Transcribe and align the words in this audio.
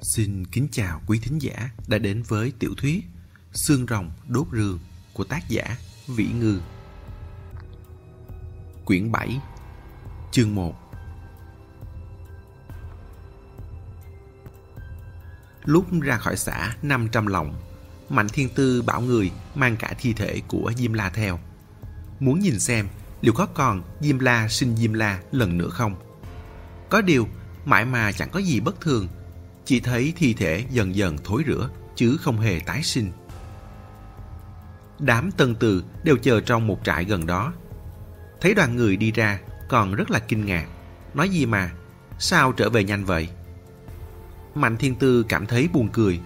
Xin 0.00 0.44
kính 0.44 0.68
chào 0.72 1.00
quý 1.06 1.18
thính 1.22 1.38
giả 1.38 1.70
đã 1.86 1.98
đến 1.98 2.22
với 2.22 2.52
tiểu 2.58 2.74
thuyết 2.76 3.04
Xương 3.52 3.86
rồng 3.86 4.10
đốt 4.28 4.46
rường 4.52 4.78
của 5.12 5.24
tác 5.24 5.48
giả 5.48 5.76
Vĩ 6.06 6.26
Ngư. 6.26 6.60
Quyển 8.84 9.12
7 9.12 9.40
Chương 10.32 10.54
1 10.54 10.74
Lúc 15.64 15.86
ra 16.02 16.16
khỏi 16.16 16.36
xã 16.36 16.76
500 16.82 17.26
lòng, 17.26 17.54
Mạnh 18.08 18.28
Thiên 18.28 18.48
Tư 18.54 18.82
bảo 18.82 19.00
người 19.00 19.30
mang 19.54 19.76
cả 19.76 19.94
thi 19.98 20.12
thể 20.12 20.42
của 20.48 20.72
Diêm 20.76 20.92
La 20.92 21.10
theo. 21.10 21.38
Muốn 22.20 22.40
nhìn 22.40 22.60
xem 22.60 22.88
liệu 23.20 23.32
có 23.32 23.46
còn 23.46 23.82
Diêm 24.00 24.18
La 24.18 24.48
sinh 24.48 24.76
Diêm 24.76 24.92
La 24.92 25.20
lần 25.32 25.58
nữa 25.58 25.68
không. 25.70 25.96
Có 26.88 27.00
điều, 27.00 27.28
mãi 27.64 27.84
mà 27.84 28.12
chẳng 28.12 28.30
có 28.30 28.38
gì 28.38 28.60
bất 28.60 28.80
thường 28.80 29.08
chỉ 29.68 29.80
thấy 29.80 30.12
thi 30.16 30.34
thể 30.34 30.64
dần 30.70 30.94
dần 30.94 31.18
thối 31.24 31.42
rữa, 31.46 31.70
chứ 31.94 32.16
không 32.20 32.40
hề 32.40 32.60
tái 32.66 32.82
sinh. 32.82 33.12
Đám 34.98 35.30
tân 35.30 35.54
từ 35.54 35.84
đều 36.04 36.16
chờ 36.16 36.40
trong 36.40 36.66
một 36.66 36.80
trại 36.84 37.04
gần 37.04 37.26
đó. 37.26 37.52
Thấy 38.40 38.54
đoàn 38.54 38.76
người 38.76 38.96
đi 38.96 39.12
ra, 39.12 39.38
còn 39.68 39.94
rất 39.94 40.10
là 40.10 40.18
kinh 40.18 40.46
ngạc. 40.46 40.66
Nói 41.14 41.28
gì 41.28 41.46
mà, 41.46 41.70
sao 42.18 42.52
trở 42.52 42.70
về 42.70 42.84
nhanh 42.84 43.04
vậy? 43.04 43.28
Mạnh 44.54 44.76
Thiên 44.76 44.94
Tư 44.94 45.24
cảm 45.28 45.46
thấy 45.46 45.68
buồn 45.72 45.88
cười. 45.92 46.20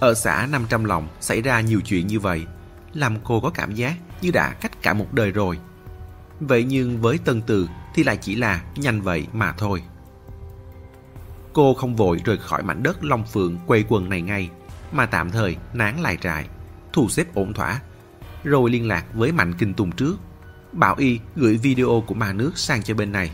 Ở 0.00 0.14
xã 0.14 0.46
500 0.50 0.84
lòng 0.84 1.08
xảy 1.20 1.42
ra 1.42 1.60
nhiều 1.60 1.80
chuyện 1.80 2.06
như 2.06 2.20
vậy, 2.20 2.46
làm 2.94 3.16
cô 3.24 3.40
có 3.40 3.50
cảm 3.50 3.74
giác 3.74 3.94
như 4.20 4.30
đã 4.30 4.52
cách 4.52 4.82
cả 4.82 4.94
một 4.94 5.12
đời 5.12 5.30
rồi. 5.30 5.58
Vậy 6.40 6.64
nhưng 6.64 7.00
với 7.00 7.18
Tân 7.18 7.42
Từ 7.42 7.68
thì 7.94 8.04
lại 8.04 8.16
chỉ 8.16 8.34
là 8.34 8.64
nhanh 8.76 9.00
vậy 9.00 9.26
mà 9.32 9.52
thôi. 9.52 9.82
Cô 11.54 11.74
không 11.74 11.96
vội 11.96 12.20
rời 12.24 12.38
khỏi 12.38 12.62
mảnh 12.62 12.82
đất 12.82 13.04
Long 13.04 13.24
Phượng 13.26 13.58
quê 13.66 13.84
quần 13.88 14.08
này 14.08 14.22
ngay, 14.22 14.50
mà 14.92 15.06
tạm 15.06 15.30
thời 15.30 15.56
nán 15.72 16.00
lại 16.00 16.18
trại, 16.22 16.48
thu 16.92 17.08
xếp 17.08 17.34
ổn 17.34 17.52
thỏa, 17.52 17.80
rồi 18.44 18.70
liên 18.70 18.88
lạc 18.88 19.04
với 19.14 19.32
Mạnh 19.32 19.54
Kinh 19.58 19.74
Tùng 19.74 19.92
trước, 19.92 20.16
bảo 20.72 20.94
y 20.98 21.18
gửi 21.36 21.56
video 21.56 22.04
của 22.06 22.14
ma 22.14 22.32
nước 22.32 22.58
sang 22.58 22.82
cho 22.82 22.94
bên 22.94 23.12
này. 23.12 23.30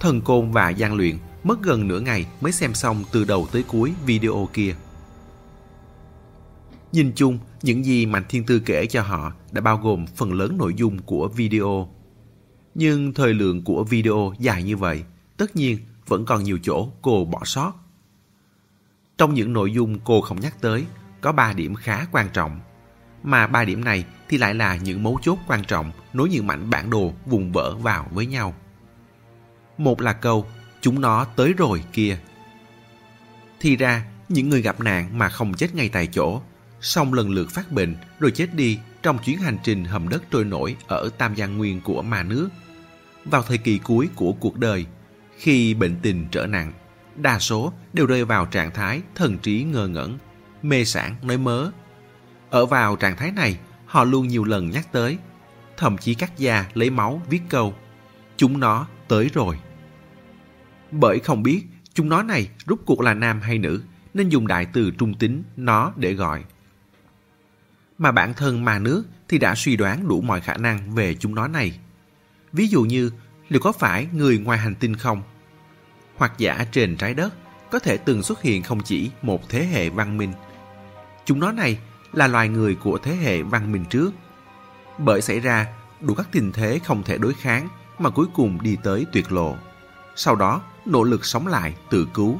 Thần 0.00 0.20
Côn 0.20 0.50
và 0.50 0.72
Giang 0.72 0.94
Luyện 0.94 1.16
mất 1.44 1.62
gần 1.62 1.88
nửa 1.88 2.00
ngày 2.00 2.26
mới 2.40 2.52
xem 2.52 2.74
xong 2.74 3.04
từ 3.12 3.24
đầu 3.24 3.46
tới 3.52 3.62
cuối 3.62 3.92
video 4.06 4.48
kia. 4.52 4.74
Nhìn 6.92 7.12
chung, 7.14 7.38
những 7.62 7.84
gì 7.84 8.06
Mạnh 8.06 8.24
Thiên 8.28 8.44
Tư 8.44 8.58
kể 8.58 8.86
cho 8.86 9.02
họ 9.02 9.32
đã 9.52 9.60
bao 9.60 9.76
gồm 9.76 10.06
phần 10.06 10.32
lớn 10.32 10.58
nội 10.58 10.74
dung 10.74 10.98
của 10.98 11.28
video. 11.28 11.88
Nhưng 12.74 13.14
thời 13.14 13.34
lượng 13.34 13.64
của 13.64 13.84
video 13.84 14.32
dài 14.38 14.62
như 14.62 14.76
vậy, 14.76 15.02
tất 15.36 15.56
nhiên 15.56 15.78
vẫn 16.06 16.24
còn 16.24 16.44
nhiều 16.44 16.58
chỗ 16.62 16.88
cô 17.02 17.24
bỏ 17.24 17.40
sót. 17.44 17.72
Trong 19.18 19.34
những 19.34 19.52
nội 19.52 19.72
dung 19.72 19.98
cô 20.04 20.20
không 20.20 20.40
nhắc 20.40 20.60
tới, 20.60 20.84
có 21.20 21.32
3 21.32 21.52
điểm 21.52 21.74
khá 21.74 22.06
quan 22.12 22.28
trọng. 22.32 22.60
Mà 23.22 23.46
ba 23.46 23.64
điểm 23.64 23.84
này 23.84 24.04
thì 24.28 24.38
lại 24.38 24.54
là 24.54 24.76
những 24.76 25.02
mấu 25.02 25.18
chốt 25.22 25.38
quan 25.46 25.64
trọng 25.64 25.92
nối 26.12 26.28
những 26.28 26.46
mảnh 26.46 26.70
bản 26.70 26.90
đồ 26.90 27.12
vùng 27.26 27.52
vỡ 27.52 27.76
vào 27.76 28.08
với 28.12 28.26
nhau. 28.26 28.54
Một 29.78 30.00
là 30.00 30.12
câu, 30.12 30.46
chúng 30.80 31.00
nó 31.00 31.24
tới 31.24 31.52
rồi 31.52 31.84
kia. 31.92 32.18
Thì 33.60 33.76
ra, 33.76 34.04
những 34.28 34.48
người 34.48 34.62
gặp 34.62 34.80
nạn 34.80 35.18
mà 35.18 35.28
không 35.28 35.54
chết 35.54 35.74
ngay 35.74 35.88
tại 35.88 36.06
chỗ, 36.06 36.40
xong 36.80 37.14
lần 37.14 37.30
lượt 37.30 37.50
phát 37.50 37.72
bệnh 37.72 37.96
rồi 38.20 38.30
chết 38.30 38.54
đi 38.54 38.78
trong 39.02 39.18
chuyến 39.18 39.38
hành 39.38 39.58
trình 39.62 39.84
hầm 39.84 40.08
đất 40.08 40.22
trôi 40.30 40.44
nổi 40.44 40.76
ở 40.86 41.10
Tam 41.18 41.36
Giang 41.36 41.58
Nguyên 41.58 41.80
của 41.80 42.02
Ma 42.02 42.22
nước. 42.22 42.48
Vào 43.24 43.42
thời 43.42 43.58
kỳ 43.58 43.78
cuối 43.78 44.08
của 44.14 44.32
cuộc 44.32 44.56
đời, 44.56 44.86
khi 45.42 45.74
bệnh 45.74 45.96
tình 46.02 46.26
trở 46.30 46.46
nặng, 46.46 46.72
đa 47.16 47.38
số 47.38 47.72
đều 47.92 48.06
rơi 48.06 48.24
vào 48.24 48.46
trạng 48.46 48.70
thái 48.70 49.02
thần 49.14 49.38
trí 49.38 49.62
ngơ 49.62 49.88
ngẩn, 49.88 50.18
mê 50.62 50.84
sản 50.84 51.16
nói 51.22 51.38
mớ. 51.38 51.70
Ở 52.50 52.66
vào 52.66 52.96
trạng 52.96 53.16
thái 53.16 53.32
này, 53.32 53.58
họ 53.86 54.04
luôn 54.04 54.28
nhiều 54.28 54.44
lần 54.44 54.70
nhắc 54.70 54.92
tới, 54.92 55.18
thậm 55.76 55.98
chí 55.98 56.14
cắt 56.14 56.38
da 56.38 56.66
lấy 56.74 56.90
máu 56.90 57.22
viết 57.30 57.40
câu, 57.48 57.74
chúng 58.36 58.60
nó 58.60 58.86
tới 59.08 59.30
rồi. 59.34 59.58
Bởi 60.90 61.18
không 61.18 61.42
biết 61.42 61.64
chúng 61.94 62.08
nó 62.08 62.22
này 62.22 62.48
rút 62.66 62.80
cuộc 62.86 63.00
là 63.00 63.14
nam 63.14 63.40
hay 63.40 63.58
nữ, 63.58 63.82
nên 64.14 64.28
dùng 64.28 64.46
đại 64.46 64.66
từ 64.72 64.90
trung 64.90 65.14
tính 65.14 65.42
nó 65.56 65.92
để 65.96 66.14
gọi. 66.14 66.44
Mà 67.98 68.12
bản 68.12 68.34
thân 68.34 68.64
mà 68.64 68.78
nước 68.78 69.04
thì 69.28 69.38
đã 69.38 69.54
suy 69.54 69.76
đoán 69.76 70.08
đủ 70.08 70.20
mọi 70.20 70.40
khả 70.40 70.56
năng 70.56 70.94
về 70.94 71.14
chúng 71.14 71.34
nó 71.34 71.48
này. 71.48 71.78
Ví 72.52 72.66
dụ 72.68 72.82
như 72.82 73.10
liệu 73.48 73.60
có 73.60 73.72
phải 73.72 74.08
người 74.12 74.38
ngoài 74.38 74.58
hành 74.58 74.74
tinh 74.74 74.96
không? 74.96 75.22
Hoặc 76.22 76.38
giả 76.38 76.66
trên 76.72 76.96
trái 76.96 77.14
đất 77.14 77.34
có 77.70 77.78
thể 77.78 77.96
từng 77.96 78.22
xuất 78.22 78.42
hiện 78.42 78.62
không 78.62 78.80
chỉ 78.80 79.10
một 79.22 79.48
thế 79.48 79.64
hệ 79.64 79.88
văn 79.88 80.18
minh. 80.18 80.32
Chúng 81.24 81.40
nó 81.40 81.52
này 81.52 81.78
là 82.12 82.26
loài 82.26 82.48
người 82.48 82.74
của 82.74 82.98
thế 82.98 83.14
hệ 83.14 83.42
văn 83.42 83.72
minh 83.72 83.84
trước. 83.90 84.10
Bởi 84.98 85.22
xảy 85.22 85.40
ra 85.40 85.66
đủ 86.00 86.14
các 86.14 86.28
tình 86.32 86.52
thế 86.52 86.80
không 86.84 87.02
thể 87.02 87.18
đối 87.18 87.34
kháng 87.34 87.68
mà 87.98 88.10
cuối 88.10 88.26
cùng 88.34 88.62
đi 88.62 88.76
tới 88.82 89.06
tuyệt 89.12 89.32
lộ. 89.32 89.56
Sau 90.16 90.36
đó 90.36 90.62
nỗ 90.86 91.02
lực 91.02 91.24
sống 91.24 91.46
lại 91.46 91.74
tự 91.90 92.08
cứu. 92.14 92.38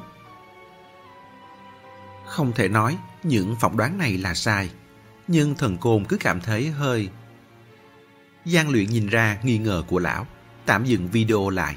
Không 2.26 2.53
thể 2.53 2.69
nói 2.69 2.98
những 3.22 3.56
phỏng 3.60 3.76
đoán 3.76 3.98
này 3.98 4.19
là 4.19 4.34
sai, 4.34 4.71
nhưng 5.28 5.54
thần 5.54 5.78
côn 5.78 6.04
cứ 6.04 6.16
cảm 6.21 6.41
thấy 6.41 6.71
hơi... 6.71 7.09
Giang 8.44 8.71
luyện 8.71 8.87
nhìn 8.87 9.06
ra 9.06 9.38
nghi 9.42 9.59
ngờ 9.59 9.82
của 9.87 9.98
lão, 9.98 10.26
tạm 10.66 10.84
dừng 10.84 11.09
video 11.09 11.48
lại. 11.50 11.76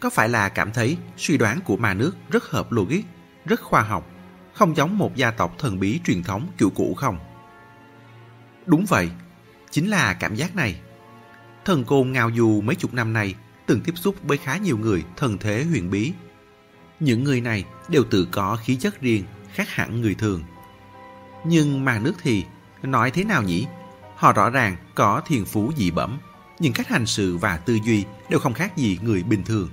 Có 0.00 0.10
phải 0.10 0.28
là 0.28 0.48
cảm 0.48 0.72
thấy 0.72 0.96
suy 1.16 1.36
đoán 1.36 1.60
của 1.64 1.76
ma 1.76 1.94
nước 1.94 2.12
rất 2.30 2.44
hợp 2.44 2.72
logic, 2.72 3.00
rất 3.44 3.60
khoa 3.60 3.82
học, 3.82 4.10
không 4.54 4.76
giống 4.76 4.98
một 4.98 5.16
gia 5.16 5.30
tộc 5.30 5.54
thần 5.58 5.80
bí 5.80 6.00
truyền 6.04 6.22
thống 6.22 6.48
kiểu 6.58 6.70
cũ 6.70 6.94
không? 6.94 7.18
Đúng 8.66 8.84
vậy, 8.88 9.10
chính 9.70 9.90
là 9.90 10.14
cảm 10.14 10.34
giác 10.34 10.56
này. 10.56 10.80
Thần 11.64 11.84
côn 11.84 12.12
ngao 12.12 12.30
du 12.36 12.60
mấy 12.60 12.76
chục 12.76 12.94
năm 12.94 13.12
nay 13.12 13.34
từng 13.66 13.80
tiếp 13.80 13.92
xúc 13.96 14.14
với 14.22 14.38
khá 14.38 14.56
nhiều 14.56 14.78
người 14.78 15.04
thần 15.16 15.38
thế 15.38 15.64
huyền 15.64 15.90
bí. 15.90 16.12
Những 17.00 17.24
người 17.24 17.40
này 17.40 17.64
đều 17.88 18.04
tự 18.04 18.28
có 18.30 18.56
khí 18.64 18.76
chất 18.76 19.00
riêng, 19.00 19.24
khác 19.52 19.68
hẳn 19.68 20.00
người 20.00 20.14
thường. 20.14 20.42
Nhưng 21.46 21.84
mà 21.84 21.98
nước 21.98 22.14
thì, 22.22 22.44
nói 22.82 23.10
thế 23.10 23.24
nào 23.24 23.42
nhỉ? 23.42 23.66
Họ 24.16 24.32
rõ 24.32 24.50
ràng 24.50 24.76
có 24.94 25.22
thiền 25.26 25.44
phú 25.44 25.72
dị 25.76 25.90
bẩm, 25.90 26.18
nhưng 26.58 26.72
cách 26.72 26.88
hành 26.88 27.06
sự 27.06 27.36
và 27.36 27.56
tư 27.56 27.78
duy 27.84 28.04
đều 28.28 28.40
không 28.40 28.54
khác 28.54 28.76
gì 28.76 28.98
người 29.02 29.22
bình 29.22 29.44
thường. 29.44 29.68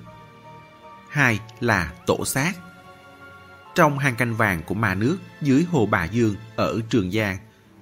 Hai 1.17 1.39
là 1.59 1.93
tổ 2.05 2.25
xác. 2.25 2.53
Trong 3.75 3.99
hang 3.99 4.15
canh 4.15 4.35
vàng 4.35 4.63
của 4.63 4.75
ma 4.75 4.95
nước 4.95 5.17
dưới 5.41 5.63
hồ 5.63 5.85
Bà 5.85 6.05
Dương 6.05 6.35
ở 6.55 6.79
Trường 6.89 7.11
Giang, 7.11 7.37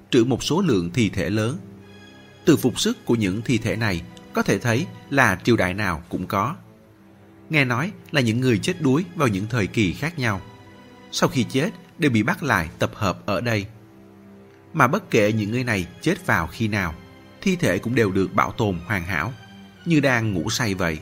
trữ 0.09 0.23
một 0.23 0.44
số 0.44 0.62
lượng 0.62 0.91
thi 0.94 1.09
thể 1.09 1.29
lớn. 1.29 1.57
Từ 2.46 2.57
phục 2.57 2.79
sức 2.79 3.06
của 3.06 3.16
những 3.16 3.41
thi 3.41 3.57
thể 3.57 3.75
này 3.75 4.01
có 4.34 4.44
thể 4.44 4.59
thấy 4.59 4.85
là 5.09 5.40
triều 5.44 5.56
đại 5.56 5.73
nào 5.73 6.03
cũng 6.09 6.28
có. 6.28 6.56
Nghe 7.50 7.66
nói 7.66 7.91
là 8.12 8.22
những 8.22 8.40
người 8.40 8.59
chết 8.59 8.81
đuối 8.81 9.06
vào 9.16 9.28
những 9.28 9.46
thời 9.50 9.67
kỳ 9.67 9.94
khác 9.94 10.19
nhau. 10.19 10.41
Sau 11.12 11.29
khi 11.29 11.44
chết 11.44 11.69
đều 11.97 12.12
bị 12.12 12.23
bắt 12.23 12.44
lại 12.44 12.69
tập 12.79 12.91
hợp 12.94 13.25
ở 13.25 13.41
đây. 13.41 13.66
Mà 14.73 14.88
bất 14.88 15.12
kể 15.12 15.31
những 15.31 15.52
người 15.52 15.63
này 15.63 15.88
chết 16.02 16.25
vào 16.25 16.47
khi 16.47 16.67
nào, 16.67 16.96
thi 17.41 17.56
thể 17.56 17.78
cũng 17.78 17.96
đều 17.96 18.12
được 18.12 18.34
bảo 18.34 18.52
tồn 18.52 18.79
hoàn 18.85 19.03
hảo, 19.03 19.34
như 19.85 20.00
đang 20.00 20.34
ngủ 20.34 20.50
say 20.50 20.73
vậy. 20.73 21.00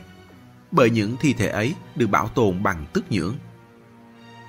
Bởi 0.74 0.90
những 0.90 1.16
thi 1.20 1.32
thể 1.32 1.48
ấy 1.48 1.74
được 1.96 2.06
bảo 2.06 2.28
tồn 2.28 2.62
bằng 2.62 2.86
tức 2.92 3.04
nhưỡng. 3.10 3.34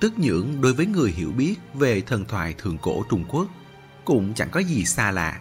Tức 0.00 0.18
nhưỡng 0.18 0.60
đối 0.60 0.72
với 0.74 0.86
người 0.86 1.10
hiểu 1.10 1.32
biết 1.32 1.54
về 1.74 2.00
thần 2.00 2.24
thoại 2.24 2.54
thượng 2.58 2.78
cổ 2.78 3.04
Trung 3.10 3.24
Quốc 3.28 3.46
cũng 4.04 4.34
chẳng 4.34 4.48
có 4.50 4.60
gì 4.60 4.84
xa 4.84 5.10
lạ. 5.10 5.40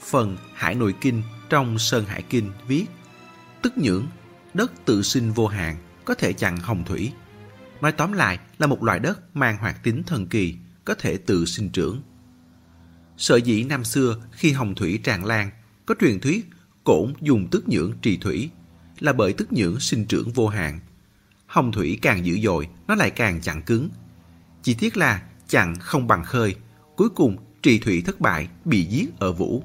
Phần 0.00 0.36
Hải 0.54 0.74
Nội 0.74 0.94
Kinh 1.00 1.22
trong 1.48 1.78
Sơn 1.78 2.04
Hải 2.04 2.22
Kinh 2.22 2.52
viết 2.66 2.86
Tức 3.62 3.78
nhưỡng, 3.78 4.06
đất 4.54 4.72
tự 4.84 5.02
sinh 5.02 5.32
vô 5.32 5.46
hạn, 5.46 5.76
có 6.04 6.14
thể 6.14 6.32
chặn 6.32 6.56
hồng 6.56 6.84
thủy. 6.84 7.12
Nói 7.80 7.92
tóm 7.92 8.12
lại 8.12 8.38
là 8.58 8.66
một 8.66 8.82
loại 8.82 8.98
đất 8.98 9.36
mang 9.36 9.56
hoạt 9.56 9.82
tính 9.82 10.02
thần 10.02 10.26
kỳ, 10.26 10.56
có 10.84 10.94
thể 10.94 11.16
tự 11.16 11.44
sinh 11.44 11.70
trưởng. 11.70 12.02
Sở 13.16 13.36
dĩ 13.36 13.64
năm 13.64 13.84
xưa 13.84 14.16
khi 14.32 14.52
hồng 14.52 14.74
thủy 14.74 15.00
tràn 15.04 15.24
lan, 15.24 15.50
có 15.86 15.94
truyền 16.00 16.20
thuyết 16.20 16.50
cổn 16.84 17.12
dùng 17.20 17.48
tức 17.50 17.68
nhưỡng 17.68 17.92
trì 18.02 18.16
thủy, 18.16 18.50
là 18.98 19.12
bởi 19.12 19.32
tức 19.32 19.52
nhưỡng 19.52 19.80
sinh 19.80 20.04
trưởng 20.04 20.32
vô 20.32 20.48
hạn. 20.48 20.80
Hồng 21.46 21.72
thủy 21.72 21.98
càng 22.02 22.26
dữ 22.26 22.38
dội, 22.42 22.68
nó 22.86 22.94
lại 22.94 23.10
càng 23.10 23.40
chặn 23.40 23.62
cứng. 23.62 23.88
Chỉ 24.62 24.74
tiếc 24.74 24.96
là 24.96 25.22
chặn 25.48 25.76
không 25.80 26.06
bằng 26.06 26.24
khơi, 26.24 26.56
cuối 26.96 27.08
cùng 27.08 27.36
trì 27.62 27.78
thủy 27.78 28.02
thất 28.06 28.20
bại, 28.20 28.48
bị 28.64 28.84
giết 28.84 29.18
ở 29.18 29.32
vũ. 29.32 29.62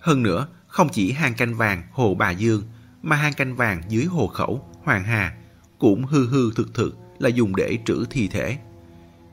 Hơn 0.00 0.22
nữa, 0.22 0.48
không 0.66 0.88
chỉ 0.92 1.12
hang 1.12 1.34
canh 1.34 1.54
vàng 1.54 1.82
hồ 1.92 2.14
Bà 2.14 2.30
Dương, 2.30 2.62
mà 3.02 3.16
hang 3.16 3.32
canh 3.32 3.56
vàng 3.56 3.82
dưới 3.88 4.04
hồ 4.04 4.26
khẩu, 4.26 4.68
Hoàng 4.84 5.04
Hà 5.04 5.36
cũng 5.78 6.04
hư 6.04 6.28
hư 6.28 6.52
thực 6.52 6.74
thực 6.74 6.96
là 7.18 7.28
dùng 7.28 7.56
để 7.56 7.78
trữ 7.84 8.04
thi 8.10 8.28
thể. 8.28 8.58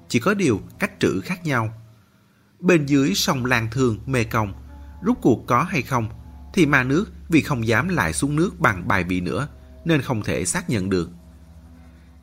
Chỉ 0.07 0.19
có 0.19 0.33
điều 0.33 0.61
cách 0.79 0.91
trữ 0.99 1.19
khác 1.21 1.45
nhau. 1.45 1.73
Bên 2.59 2.85
dưới 2.85 3.13
sông 3.15 3.45
Lan 3.45 3.67
Thương, 3.71 3.99
Mê 4.05 4.23
Công, 4.23 4.53
rút 5.03 5.17
cuộc 5.21 5.47
có 5.47 5.63
hay 5.63 5.81
không, 5.81 6.09
thì 6.53 6.65
ma 6.65 6.83
nước 6.83 7.05
vì 7.33 7.41
không 7.41 7.67
dám 7.67 7.87
lại 7.87 8.13
xuống 8.13 8.35
nước 8.35 8.59
bằng 8.59 8.87
bài 8.87 9.03
bị 9.03 9.21
nữa, 9.21 9.47
nên 9.85 10.01
không 10.01 10.23
thể 10.23 10.45
xác 10.45 10.69
nhận 10.69 10.89
được. 10.89 11.09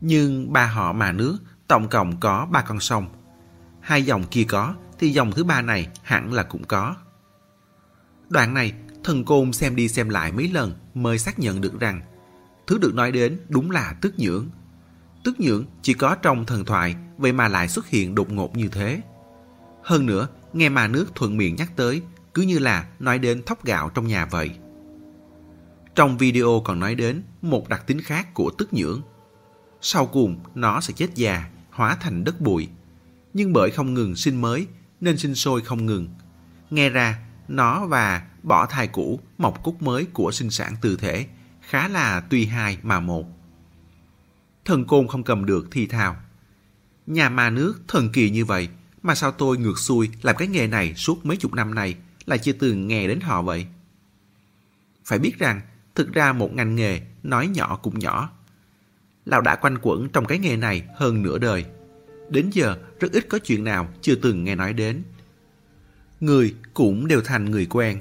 Nhưng 0.00 0.52
ba 0.52 0.66
họ 0.66 0.92
mà 0.92 1.12
nước 1.12 1.38
tổng 1.68 1.88
cộng 1.88 2.20
có 2.20 2.46
ba 2.50 2.62
con 2.62 2.80
sông. 2.80 3.08
Hai 3.80 4.02
dòng 4.02 4.24
kia 4.24 4.44
có, 4.48 4.74
thì 4.98 5.10
dòng 5.10 5.32
thứ 5.32 5.44
ba 5.44 5.62
này 5.62 5.88
hẳn 6.02 6.32
là 6.32 6.42
cũng 6.42 6.64
có. 6.64 6.96
Đoạn 8.28 8.54
này, 8.54 8.72
thần 9.04 9.24
côn 9.24 9.52
xem 9.52 9.76
đi 9.76 9.88
xem 9.88 10.08
lại 10.08 10.32
mấy 10.32 10.48
lần 10.48 10.74
mới 10.94 11.18
xác 11.18 11.38
nhận 11.38 11.60
được 11.60 11.80
rằng 11.80 12.00
thứ 12.66 12.78
được 12.78 12.94
nói 12.94 13.12
đến 13.12 13.40
đúng 13.48 13.70
là 13.70 13.94
tức 14.00 14.14
nhưỡng. 14.18 14.48
Tức 15.24 15.40
nhưỡng 15.40 15.64
chỉ 15.82 15.94
có 15.94 16.14
trong 16.14 16.46
thần 16.46 16.64
thoại, 16.64 16.96
vậy 17.18 17.32
mà 17.32 17.48
lại 17.48 17.68
xuất 17.68 17.88
hiện 17.88 18.14
đột 18.14 18.32
ngột 18.32 18.56
như 18.56 18.68
thế. 18.68 19.02
Hơn 19.84 20.06
nữa, 20.06 20.28
nghe 20.52 20.68
mà 20.68 20.88
nước 20.88 21.06
thuận 21.14 21.36
miệng 21.36 21.56
nhắc 21.56 21.72
tới, 21.76 22.02
cứ 22.34 22.42
như 22.42 22.58
là 22.58 22.86
nói 22.98 23.18
đến 23.18 23.42
thóc 23.46 23.64
gạo 23.64 23.90
trong 23.94 24.06
nhà 24.06 24.26
vậy. 24.26 24.50
Trong 25.94 26.18
video 26.18 26.62
còn 26.64 26.80
nói 26.80 26.94
đến 26.94 27.22
một 27.42 27.68
đặc 27.68 27.86
tính 27.86 28.00
khác 28.02 28.34
của 28.34 28.50
tức 28.58 28.72
nhưỡng. 28.72 29.02
Sau 29.80 30.06
cùng, 30.06 30.40
nó 30.54 30.80
sẽ 30.80 30.92
chết 30.96 31.14
già, 31.14 31.50
hóa 31.70 31.96
thành 32.00 32.24
đất 32.24 32.40
bụi. 32.40 32.68
Nhưng 33.34 33.52
bởi 33.52 33.70
không 33.70 33.94
ngừng 33.94 34.16
sinh 34.16 34.40
mới, 34.40 34.66
nên 35.00 35.18
sinh 35.18 35.34
sôi 35.34 35.60
không 35.60 35.86
ngừng. 35.86 36.08
Nghe 36.70 36.88
ra, 36.88 37.18
nó 37.48 37.86
và 37.86 38.26
bỏ 38.42 38.66
thai 38.66 38.88
cũ, 38.88 39.20
mọc 39.38 39.62
cúc 39.62 39.82
mới 39.82 40.04
của 40.04 40.32
sinh 40.32 40.50
sản 40.50 40.74
từ 40.80 40.96
thể 40.96 41.26
khá 41.60 41.88
là 41.88 42.20
tùy 42.20 42.46
hai 42.46 42.78
mà 42.82 43.00
một. 43.00 43.24
Thần 44.64 44.86
côn 44.86 45.08
không 45.08 45.22
cầm 45.22 45.44
được 45.44 45.68
thì 45.70 45.86
thào. 45.86 46.16
Nhà 47.06 47.28
ma 47.28 47.50
nước 47.50 47.80
thần 47.88 48.12
kỳ 48.12 48.30
như 48.30 48.44
vậy, 48.44 48.68
mà 49.02 49.14
sao 49.14 49.32
tôi 49.32 49.58
ngược 49.58 49.78
xuôi 49.78 50.10
làm 50.22 50.36
cái 50.36 50.48
nghề 50.48 50.66
này 50.66 50.94
suốt 50.94 51.26
mấy 51.26 51.36
chục 51.36 51.54
năm 51.54 51.74
nay 51.74 51.96
lại 52.26 52.38
chưa 52.38 52.52
từng 52.52 52.88
nghe 52.88 53.08
đến 53.08 53.20
họ 53.20 53.42
vậy? 53.42 53.66
Phải 55.04 55.18
biết 55.18 55.38
rằng, 55.38 55.60
thực 56.00 56.12
ra 56.12 56.32
một 56.32 56.54
ngành 56.54 56.76
nghề 56.76 57.00
nói 57.22 57.48
nhỏ 57.48 57.78
cũng 57.82 57.98
nhỏ. 57.98 58.30
Lão 59.24 59.40
đã 59.40 59.56
quanh 59.56 59.78
quẩn 59.82 60.08
trong 60.08 60.24
cái 60.24 60.38
nghề 60.38 60.56
này 60.56 60.82
hơn 60.96 61.22
nửa 61.22 61.38
đời. 61.38 61.64
Đến 62.30 62.50
giờ 62.52 62.76
rất 63.00 63.12
ít 63.12 63.26
có 63.28 63.38
chuyện 63.38 63.64
nào 63.64 63.88
chưa 64.00 64.14
từng 64.14 64.44
nghe 64.44 64.54
nói 64.54 64.72
đến. 64.72 65.02
Người 66.20 66.54
cũng 66.74 67.08
đều 67.08 67.20
thành 67.20 67.44
người 67.50 67.66
quen. 67.66 68.00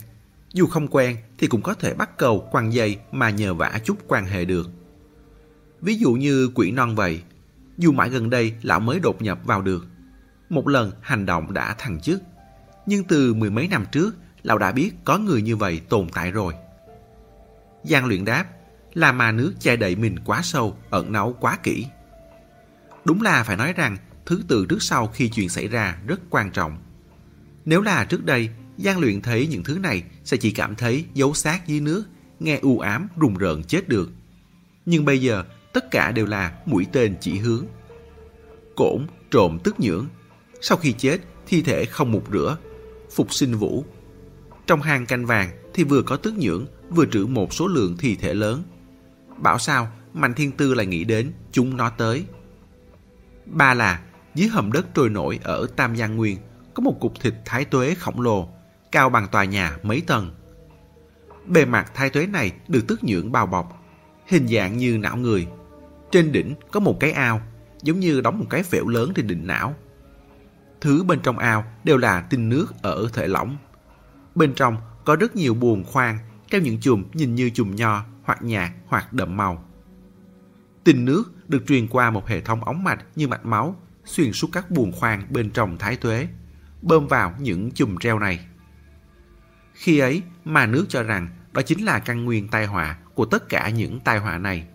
Dù 0.54 0.66
không 0.68 0.88
quen 0.88 1.18
thì 1.38 1.48
cũng 1.48 1.62
có 1.62 1.74
thể 1.74 1.94
bắt 1.94 2.18
cầu 2.18 2.48
quăng 2.52 2.74
dây 2.74 2.98
mà 3.12 3.30
nhờ 3.30 3.54
vả 3.54 3.80
chút 3.84 3.98
quan 4.08 4.26
hệ 4.26 4.46
được. 4.46 4.70
Ví 5.82 5.96
dụ 5.96 6.14
như 6.14 6.52
quỷ 6.56 6.72
non 6.72 6.96
vậy. 6.96 7.22
Dù 7.78 7.92
mãi 7.92 8.10
gần 8.10 8.30
đây 8.30 8.54
lão 8.62 8.80
mới 8.80 9.00
đột 9.00 9.22
nhập 9.22 9.40
vào 9.44 9.62
được. 9.62 9.88
Một 10.50 10.68
lần 10.68 10.92
hành 11.02 11.26
động 11.26 11.54
đã 11.54 11.76
thăng 11.78 12.02
chức. 12.02 12.22
Nhưng 12.86 13.04
từ 13.04 13.34
mười 13.34 13.50
mấy 13.50 13.68
năm 13.68 13.86
trước, 13.92 14.16
lão 14.44 14.58
đã 14.58 14.72
biết 14.72 14.92
có 15.06 15.18
người 15.18 15.42
như 15.42 15.56
vậy 15.56 15.82
tồn 15.90 16.08
tại 16.14 16.32
rồi. 16.32 16.54
Giang 17.90 18.06
luyện 18.06 18.26
đáp 18.26 18.46
là 18.94 19.12
mà 19.12 19.32
nước 19.32 19.54
che 19.60 19.76
đậy 19.76 19.96
mình 19.96 20.20
quá 20.26 20.42
sâu, 20.44 20.78
ẩn 20.90 21.12
náu 21.12 21.36
quá 21.40 21.58
kỹ. 21.64 21.86
Đúng 23.06 23.22
là 23.22 23.44
phải 23.44 23.58
nói 23.58 23.74
rằng 23.74 23.98
thứ 24.26 24.42
tự 24.48 24.66
trước 24.70 24.84
sau 24.84 25.08
khi 25.08 25.30
chuyện 25.30 25.50
xảy 25.50 25.68
ra 25.68 25.98
rất 26.08 26.20
quan 26.30 26.52
trọng. 26.52 26.78
Nếu 27.66 27.82
là 27.82 28.06
trước 28.06 28.26
đây, 28.26 28.50
Giang 28.78 29.00
luyện 29.00 29.22
thấy 29.22 29.48
những 29.48 29.64
thứ 29.64 29.80
này 29.80 30.04
sẽ 30.24 30.38
chỉ 30.38 30.52
cảm 30.52 30.76
thấy 30.76 31.06
dấu 31.14 31.34
xác 31.34 31.68
dưới 31.68 31.80
nước, 31.80 32.04
nghe 32.40 32.60
u 32.62 32.80
ám, 32.80 33.08
rùng 33.18 33.38
rợn 33.38 33.64
chết 33.64 33.90
được. 33.90 34.12
Nhưng 34.86 35.06
bây 35.06 35.22
giờ, 35.22 35.44
tất 35.74 35.92
cả 35.92 36.12
đều 36.12 36.26
là 36.26 36.54
mũi 36.66 36.88
tên 36.92 37.16
chỉ 37.22 37.38
hướng. 37.38 37.66
Cổn, 38.76 39.08
trộm 39.32 39.60
tức 39.64 39.80
nhưỡng. 39.80 40.08
Sau 40.62 40.78
khi 40.78 40.94
chết, 40.94 41.18
thi 41.48 41.62
thể 41.62 41.86
không 41.86 42.12
mục 42.12 42.28
rửa, 42.34 42.58
phục 43.12 43.34
sinh 43.34 43.56
vũ. 43.56 43.86
Trong 44.68 44.82
hang 44.82 45.06
canh 45.06 45.26
vàng 45.26 45.52
thì 45.74 45.84
vừa 45.84 46.02
có 46.02 46.18
tức 46.18 46.34
nhưỡng, 46.38 46.66
vừa 46.90 47.06
trữ 47.06 47.26
một 47.26 47.54
số 47.54 47.68
lượng 47.68 47.96
thi 47.98 48.16
thể 48.16 48.34
lớn. 48.34 48.64
Bảo 49.38 49.60
sao, 49.60 49.88
Mạnh 50.14 50.34
Thiên 50.34 50.52
Tư 50.52 50.74
lại 50.74 50.86
nghĩ 50.86 51.04
đến 51.04 51.32
chúng 51.52 51.78
nó 51.78 51.90
tới. 51.90 52.26
Ba 53.46 53.74
là, 53.74 54.02
dưới 54.36 54.48
hầm 54.48 54.72
đất 54.72 54.88
trôi 54.94 55.10
nổi 55.10 55.40
ở 55.44 55.68
Tam 55.76 55.96
Giang 55.96 56.16
Nguyên 56.16 56.38
có 56.74 56.82
một 56.82 57.00
cục 57.00 57.20
thịt 57.20 57.34
thái 57.46 57.66
tuế 57.66 57.96
khổng 57.96 58.22
lồ, 58.22 58.50
cao 58.92 59.10
bằng 59.10 59.28
tòa 59.32 59.44
nhà 59.44 59.78
mấy 59.84 60.02
tầng. 60.02 60.32
Bề 61.46 61.66
mặt 61.66 61.92
thái 61.94 62.10
tuế 62.10 62.26
này 62.26 62.52
được 62.68 62.88
tức 62.88 63.04
nhưỡng 63.04 63.32
bao 63.32 63.46
bọc, 63.46 63.84
hình 64.28 64.48
dạng 64.48 64.78
như 64.78 64.98
não 64.98 65.18
người. 65.18 65.48
Trên 66.12 66.32
đỉnh 66.32 66.56
có 66.72 66.80
một 66.80 67.00
cái 67.00 67.12
ao, 67.12 67.42
giống 67.82 68.00
như 68.00 68.22
đóng 68.22 68.40
một 68.40 68.46
cái 68.50 68.64
phễu 68.64 68.88
lớn 68.88 69.12
trên 69.16 69.28
đỉnh 69.28 69.48
não. 69.48 69.76
Thứ 70.82 71.04
bên 71.04 71.20
trong 71.24 71.38
ao 71.38 71.64
đều 71.84 71.98
là 71.98 72.22
tinh 72.22 72.50
nước 72.50 72.66
ở 72.82 73.10
thể 73.14 73.28
lỏng. 73.28 73.58
Bên 74.36 74.54
trong 74.54 74.78
có 75.06 75.16
rất 75.16 75.36
nhiều 75.36 75.54
buồng 75.54 75.84
khoan 75.84 76.18
theo 76.52 76.62
những 76.62 76.80
chùm 76.80 77.04
nhìn 77.14 77.36
như 77.36 77.50
chùm 77.50 77.76
nho 77.76 78.06
hoặc 78.24 78.42
nhạt 78.42 78.72
hoặc 78.88 79.14
đậm 79.14 79.38
màu. 79.38 79.66
Tinh 80.84 81.06
nước 81.06 81.24
được 81.48 81.64
truyền 81.68 81.88
qua 81.88 82.12
một 82.12 82.28
hệ 82.28 82.42
thống 82.42 82.64
ống 82.64 82.84
mạch 82.84 83.06
như 83.16 83.28
mạch 83.28 83.46
máu 83.46 83.76
xuyên 84.06 84.34
suốt 84.34 84.50
các 84.52 84.72
buồng 84.72 84.92
khoang 84.92 85.24
bên 85.30 85.50
trong 85.50 85.78
thái 85.78 85.96
tuế, 85.96 86.28
bơm 86.82 87.08
vào 87.08 87.36
những 87.40 87.72
chùm 87.72 87.98
treo 87.98 88.20
này. 88.20 88.46
Khi 89.74 90.00
ấy, 90.00 90.22
mà 90.46 90.66
nước 90.66 90.86
cho 90.90 91.04
rằng 91.04 91.28
đó 91.52 91.62
chính 91.62 91.86
là 91.86 92.00
căn 92.00 92.26
nguyên 92.26 92.48
tai 92.48 92.66
họa 92.66 92.98
của 93.14 93.26
tất 93.26 93.50
cả 93.50 93.70
những 93.70 94.00
tai 94.00 94.20
họa 94.20 94.38
này. 94.38 94.68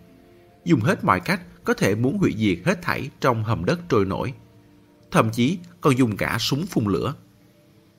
Dùng 0.65 0.81
hết 0.81 1.03
mọi 1.03 1.19
cách 1.19 1.41
có 1.63 1.73
thể 1.73 1.95
muốn 1.95 2.17
hủy 2.17 2.35
diệt 2.37 2.57
hết 2.65 2.81
thảy 2.81 3.09
trong 3.21 3.43
hầm 3.43 3.65
đất 3.65 3.79
trôi 3.89 4.05
nổi. 4.05 4.33
Thậm 5.11 5.29
chí 5.31 5.57
còn 5.81 5.97
dùng 5.97 6.17
cả 6.17 6.37
súng 6.39 6.65
phun 6.65 6.85
lửa. 6.85 7.13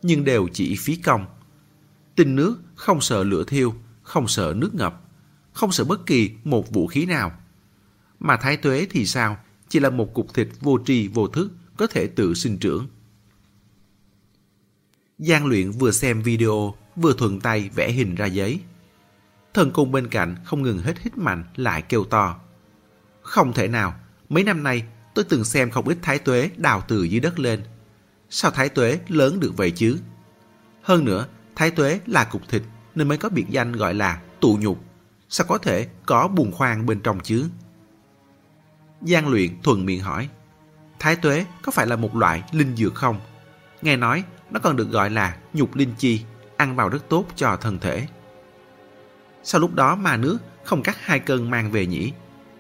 Nhưng 0.03 0.25
đều 0.25 0.49
chỉ 0.53 0.77
phí 0.79 0.97
công. 0.97 1.27
Tinh 2.17 2.37
nước 2.37 2.63
không 2.77 3.01
sợ 3.01 3.25
lửa 3.25 3.45
thiêu, 3.47 3.75
không 4.03 4.29
sợ 4.29 4.55
nước 4.57 4.75
ngập, 4.75 5.03
không 5.53 5.73
sợ 5.73 5.85
bất 5.85 6.07
kỳ 6.07 6.31
một 6.45 6.71
vũ 6.71 6.87
khí 6.87 7.07
nào. 7.07 7.33
Mà 8.21 8.37
thái 8.37 8.57
tuế 8.57 8.87
thì 8.91 9.07
sao? 9.07 9.37
Chỉ 9.69 9.81
là 9.81 9.91
một 9.91 10.15
cục 10.15 10.35
thịt 10.35 10.49
vô 10.61 10.79
tri 10.87 11.09
vô 11.09 11.29
thức 11.29 11.51
có 11.77 11.87
thể 11.87 12.07
tự 12.07 12.35
sinh 12.35 12.59
trưởng. 12.59 12.89
Giang 15.19 15.47
luyện 15.47 15.71
vừa 15.71 15.91
xem 15.91 16.23
video, 16.23 16.75
vừa 16.97 17.13
thuận 17.13 17.41
tay 17.41 17.71
vẽ 17.75 17.91
hình 17.91 18.15
ra 18.15 18.27
giấy. 18.27 18.61
Thần 19.55 19.71
cung 19.71 19.93
bên 19.93 20.09
cạnh 20.09 20.37
không 20.45 20.63
ngừng 20.63 20.79
hết 20.79 20.99
hít 20.99 21.19
mạnh 21.19 21.45
lại 21.57 21.83
kêu 21.83 22.05
to. 22.05 22.41
Không 23.23 23.53
thể 23.53 23.69
nào, 23.69 23.95
mấy 24.29 24.45
năm 24.45 24.63
nay 24.63 24.85
tôi 25.15 25.25
từng 25.29 25.45
xem 25.45 25.71
không 25.71 25.89
ít 25.89 25.99
thái 26.03 26.19
tuế 26.19 26.51
đào 26.57 26.83
từ 26.89 27.03
dưới 27.03 27.21
đất 27.21 27.39
lên. 27.39 27.65
Sao 28.31 28.51
thái 28.51 28.69
tuế 28.69 29.01
lớn 29.09 29.41
được 29.41 29.57
vậy 29.57 29.71
chứ? 29.71 29.99
Hơn 30.83 31.05
nữa, 31.05 31.27
thái 31.57 31.71
tuế 31.71 32.01
là 32.07 32.25
cục 32.25 32.49
thịt 32.49 32.63
nên 32.95 33.09
mới 33.09 33.19
có 33.19 33.29
biệt 33.29 33.47
danh 33.49 33.73
gọi 33.73 33.95
là 33.95 34.21
tụ 34.41 34.59
nhục. 34.61 34.79
Sao 35.29 35.47
có 35.49 35.59
thể 35.59 35.89
có 36.07 36.29
buồn 36.29 36.53
khoan 36.53 36.87
bên 36.87 37.01
trong 37.01 37.21
chứ? 37.21 37.49
Giang 39.01 39.29
luyện 39.29 39.63
thuần 39.63 39.87
miệng 39.87 40.01
hỏi. 40.01 40.29
Thái 40.99 41.17
tuế 41.17 41.47
có 41.63 41.73
phải 41.73 41.87
là 41.87 41.97
một 41.97 42.17
loại 42.17 42.43
linh 42.53 42.77
dược 42.77 42.95
không? 42.95 43.21
Nghe 43.83 43.97
nói 43.97 44.25
nó 44.51 44.61
còn 44.61 44.77
được 44.77 44.91
gọi 44.91 45.11
là 45.11 45.37
nhục 45.53 45.77
linh 45.77 45.95
chi, 45.99 46.23
ăn 46.57 46.77
vào 46.77 46.89
rất 46.89 47.09
tốt 47.09 47.27
cho 47.37 47.57
thân 47.57 47.79
thể. 47.79 48.07
Sau 49.43 49.61
lúc 49.61 49.75
đó 49.75 49.97
mà 49.97 50.17
nước 50.17 50.39
không 50.65 50.83
cắt 50.83 50.97
hai 51.01 51.19
cân 51.19 51.51
mang 51.51 51.71
về 51.71 51.87
nhỉ? 51.87 52.13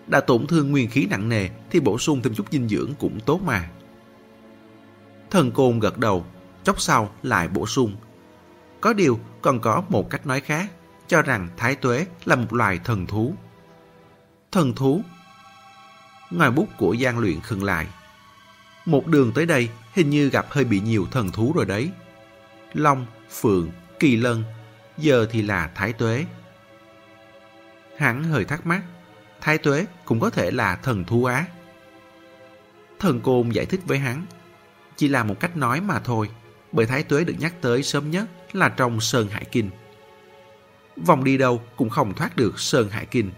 Đã 0.06 0.20
tổn 0.20 0.47
thương 0.47 0.70
nguyên 0.70 0.90
khí 0.90 1.06
nặng 1.11 1.28
nề 1.28 1.49
thì 1.70 1.80
bổ 1.80 1.99
sung 1.99 2.23
thêm 2.23 2.35
chút 2.35 2.47
dinh 2.50 2.68
dưỡng 2.68 2.94
cũng 2.99 3.20
tốt 3.20 3.40
mà. 3.42 3.70
Thần 5.30 5.52
côn 5.52 5.78
gật 5.80 5.99
đầu, 5.99 6.26
chốc 6.64 6.80
sau 6.80 7.11
lại 7.23 7.49
bổ 7.49 7.66
sung. 7.66 7.97
Có 8.87 8.93
điều 8.93 9.21
còn 9.43 9.61
có 9.61 9.83
một 9.88 10.11
cách 10.11 10.26
nói 10.26 10.40
khác, 10.40 10.71
cho 11.07 11.23
rằng 11.23 11.49
thái 11.57 11.75
tuế 11.75 12.07
là 12.25 12.37
một 12.37 12.52
loài 12.52 12.81
thần 12.85 13.07
thú. 13.07 13.35
Thần 14.52 14.75
thú? 14.75 15.02
Ngòi 16.31 16.50
bút 16.50 16.69
của 16.78 16.93
gian 16.93 17.19
luyện 17.19 17.40
khừng 17.40 17.64
lại. 17.64 17.87
Một 18.85 19.07
đường 19.07 19.33
tới 19.35 19.47
đây 19.47 19.69
hình 19.93 20.11
như 20.11 20.28
gặp 20.28 20.47
hơi 20.50 20.64
bị 20.64 20.81
nhiều 20.81 21.07
thần 21.11 21.31
thú 21.33 21.52
rồi 21.57 21.64
đấy. 21.64 21.90
Long, 22.73 23.07
Phượng, 23.31 23.71
Kỳ 23.99 24.16
Lân, 24.16 24.45
giờ 24.99 25.26
thì 25.31 25.43
là 25.43 25.71
Thái 25.75 25.93
Tuế. 25.93 26.25
Hắn 27.99 28.25
hơi 28.25 28.45
thắc 28.45 28.66
mắc, 28.66 28.83
Thái 29.40 29.59
Tuế 29.59 29.87
cũng 30.05 30.21
có 30.21 30.31
thể 30.31 30.50
là 30.50 30.76
thần 30.76 31.05
thú 31.05 31.25
á. 31.25 31.45
Thần 32.99 33.21
Côn 33.21 33.50
giải 33.50 33.66
thích 33.66 33.81
với 33.87 33.99
hắn, 33.99 34.26
chỉ 34.97 35.09
là 35.09 35.25
một 35.25 35.40
cách 35.40 35.57
nói 35.57 35.81
mà 35.81 35.99
thôi, 35.99 36.31
bởi 36.73 36.87
Thái 36.87 37.02
Tuế 37.02 37.25
được 37.25 37.35
nhắc 37.38 37.55
tới 37.61 37.83
sớm 37.83 38.11
nhất 38.11 38.26
là 38.56 38.68
trong 38.68 39.00
Sơn 39.00 39.28
Hải 39.28 39.44
Kinh. 39.44 39.70
Vòng 40.96 41.25
đi 41.25 41.38
đâu 41.38 41.62
cũng 41.76 41.90
không 41.90 42.14
thoát 42.14 42.36
được 42.36 42.58
Sơn 42.58 42.88
Hải 42.88 43.06
Kinh. 43.06 43.30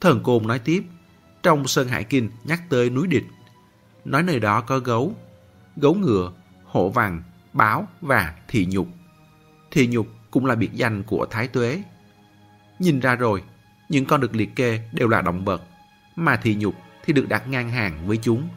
Thần 0.00 0.22
Côn 0.22 0.46
nói 0.46 0.58
tiếp, 0.58 0.84
trong 1.42 1.66
Sơn 1.66 1.88
Hải 1.88 2.04
Kinh 2.04 2.30
nhắc 2.44 2.60
tới 2.68 2.90
núi 2.90 3.06
địch, 3.06 3.24
nói 4.04 4.22
nơi 4.22 4.40
đó 4.40 4.60
có 4.60 4.78
gấu, 4.78 5.14
gấu 5.76 5.94
ngựa, 5.94 6.32
hổ 6.64 6.88
vàng, 6.88 7.22
báo 7.52 7.88
và 8.00 8.34
thị 8.48 8.66
nhục. 8.70 8.88
Thị 9.70 9.86
nhục 9.86 10.06
cũng 10.30 10.46
là 10.46 10.54
biệt 10.54 10.70
danh 10.72 11.02
của 11.02 11.26
Thái 11.30 11.48
Tuế. 11.48 11.82
Nhìn 12.78 13.00
ra 13.00 13.14
rồi, 13.14 13.42
những 13.88 14.04
con 14.04 14.20
được 14.20 14.34
liệt 14.34 14.56
kê 14.56 14.80
đều 14.92 15.08
là 15.08 15.22
động 15.22 15.44
vật, 15.44 15.62
mà 16.16 16.36
thị 16.36 16.54
nhục 16.54 16.74
thì 17.04 17.12
được 17.12 17.28
đặt 17.28 17.48
ngang 17.48 17.70
hàng 17.70 18.06
với 18.06 18.18
chúng. 18.22 18.48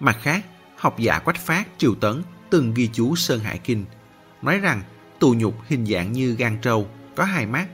Mặt 0.00 0.16
khác, 0.22 0.44
học 0.76 0.98
giả 0.98 1.18
Quách 1.18 1.36
Phát 1.36 1.68
Triều 1.78 1.94
Tấn 1.94 2.22
từng 2.54 2.74
ghi 2.74 2.90
chú 2.92 3.16
Sơn 3.16 3.40
Hải 3.40 3.58
Kinh, 3.58 3.84
nói 4.42 4.58
rằng 4.58 4.82
tù 5.18 5.34
nhục 5.34 5.54
hình 5.66 5.86
dạng 5.86 6.12
như 6.12 6.34
gan 6.34 6.58
trâu, 6.62 6.88
có 7.16 7.24
hai 7.24 7.46
mắt, 7.46 7.68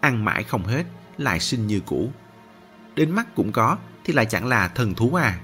ăn 0.00 0.24
mãi 0.24 0.42
không 0.42 0.64
hết, 0.64 0.84
lại 1.18 1.40
sinh 1.40 1.66
như 1.66 1.80
cũ. 1.80 2.10
đến 2.94 3.10
mắt 3.10 3.34
cũng 3.34 3.52
có 3.52 3.78
thì 4.04 4.12
lại 4.12 4.26
chẳng 4.26 4.46
là 4.46 4.68
thần 4.68 4.94
thú 4.94 5.14
à. 5.14 5.40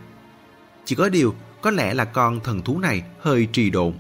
Chỉ 0.85 0.95
có 0.95 1.09
điều, 1.09 1.35
có 1.63 1.71
lẽ 1.71 1.95
là 1.95 2.05
con 2.05 2.41
thần 2.45 2.63
thú 2.63 2.79
này 2.79 3.03
hơi 3.21 3.49
trì 3.53 3.71
độn, 3.71 3.95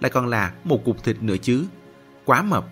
lại 0.00 0.10
còn 0.10 0.26
là 0.26 0.54
một 0.64 0.84
cục 0.84 1.04
thịt 1.04 1.22
nữa 1.22 1.36
chứ. 1.42 1.64
Quá 2.24 2.42
mập. 2.42 2.68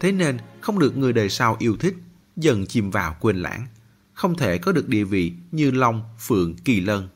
Thế 0.00 0.12
nên 0.12 0.38
không 0.60 0.78
được 0.78 0.96
người 0.96 1.12
đời 1.12 1.30
sau 1.30 1.56
yêu 1.58 1.76
thích, 1.76 1.94
dần 2.36 2.66
chìm 2.66 2.90
vào 2.90 3.16
quên 3.20 3.36
lãng. 3.36 3.66
Không 4.12 4.36
thể 4.36 4.58
có 4.58 4.72
được 4.72 4.88
địa 4.88 5.04
vị 5.04 5.32
như 5.52 5.70
Long, 5.70 6.02
Phượng, 6.18 6.54
Kỳ 6.54 6.80
Lân. 6.80 7.08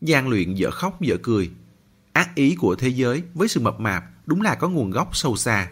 Giang 0.00 0.28
luyện 0.28 0.54
dở 0.54 0.70
khóc 0.70 1.00
dở 1.00 1.16
cười. 1.22 1.50
Ác 2.22 2.34
ý 2.34 2.54
của 2.54 2.74
thế 2.74 2.88
giới 2.88 3.22
với 3.34 3.48
sự 3.48 3.60
mập 3.60 3.80
mạp 3.80 4.04
đúng 4.26 4.42
là 4.42 4.54
có 4.54 4.68
nguồn 4.68 4.90
gốc 4.90 5.16
sâu 5.16 5.36
xa. 5.36 5.70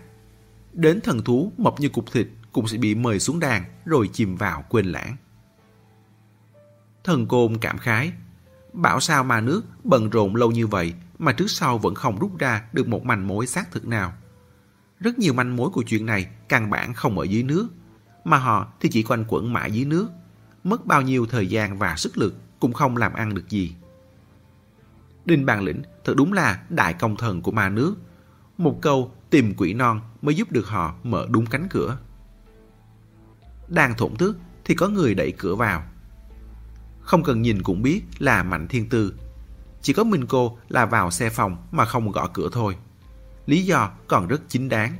Đến 0.72 1.00
thần 1.00 1.22
thú 1.24 1.52
mập 1.56 1.80
như 1.80 1.88
cục 1.88 2.12
thịt 2.12 2.28
cũng 2.52 2.68
sẽ 2.68 2.78
bị 2.78 2.94
mời 2.94 3.20
xuống 3.20 3.40
đàn 3.40 3.64
rồi 3.84 4.10
chìm 4.12 4.36
vào 4.36 4.64
quên 4.68 4.86
lãng. 4.86 5.16
Thần 7.04 7.26
côn 7.26 7.56
cảm 7.56 7.78
khái. 7.78 8.12
Bảo 8.72 9.00
sao 9.00 9.24
mà 9.24 9.40
nước 9.40 9.62
bận 9.84 10.10
rộn 10.10 10.36
lâu 10.36 10.50
như 10.50 10.66
vậy 10.66 10.94
mà 11.18 11.32
trước 11.32 11.50
sau 11.50 11.78
vẫn 11.78 11.94
không 11.94 12.18
rút 12.18 12.38
ra 12.38 12.64
được 12.72 12.88
một 12.88 13.04
manh 13.04 13.28
mối 13.28 13.46
xác 13.46 13.70
thực 13.70 13.86
nào. 13.86 14.12
Rất 15.00 15.18
nhiều 15.18 15.32
manh 15.32 15.56
mối 15.56 15.70
của 15.70 15.82
chuyện 15.82 16.06
này 16.06 16.28
căn 16.48 16.70
bản 16.70 16.94
không 16.94 17.18
ở 17.18 17.24
dưới 17.24 17.42
nước, 17.42 17.68
mà 18.24 18.38
họ 18.38 18.72
thì 18.80 18.88
chỉ 18.92 19.02
quanh 19.02 19.24
quẩn 19.28 19.52
mãi 19.52 19.72
dưới 19.72 19.84
nước. 19.84 20.08
Mất 20.64 20.86
bao 20.86 21.02
nhiêu 21.02 21.26
thời 21.26 21.46
gian 21.46 21.78
và 21.78 21.96
sức 21.96 22.18
lực 22.18 22.34
cũng 22.60 22.72
không 22.72 22.96
làm 22.96 23.12
ăn 23.12 23.34
được 23.34 23.48
gì. 23.48 23.74
Đinh 25.30 25.46
Bàn 25.46 25.62
Lĩnh 25.62 25.82
thật 26.04 26.14
đúng 26.16 26.32
là 26.32 26.62
đại 26.68 26.94
công 26.94 27.16
thần 27.16 27.42
của 27.42 27.52
ma 27.52 27.68
nước. 27.68 27.94
Một 28.58 28.78
câu 28.82 29.12
tìm 29.30 29.54
quỷ 29.56 29.74
non 29.74 30.00
mới 30.22 30.34
giúp 30.34 30.52
được 30.52 30.68
họ 30.68 30.94
mở 31.02 31.26
đúng 31.30 31.46
cánh 31.46 31.66
cửa. 31.70 31.98
Đang 33.68 33.94
thổn 33.94 34.16
thức 34.16 34.38
thì 34.64 34.74
có 34.74 34.88
người 34.88 35.14
đẩy 35.14 35.32
cửa 35.32 35.54
vào. 35.54 35.84
Không 37.00 37.22
cần 37.22 37.42
nhìn 37.42 37.62
cũng 37.62 37.82
biết 37.82 38.02
là 38.18 38.42
Mạnh 38.42 38.68
Thiên 38.68 38.88
Tư. 38.88 39.14
Chỉ 39.82 39.92
có 39.92 40.04
mình 40.04 40.26
cô 40.26 40.58
là 40.68 40.86
vào 40.86 41.10
xe 41.10 41.30
phòng 41.30 41.56
mà 41.70 41.84
không 41.84 42.12
gõ 42.12 42.28
cửa 42.32 42.48
thôi. 42.52 42.76
Lý 43.46 43.62
do 43.62 43.90
còn 44.08 44.28
rất 44.28 44.42
chính 44.48 44.68
đáng. 44.68 44.96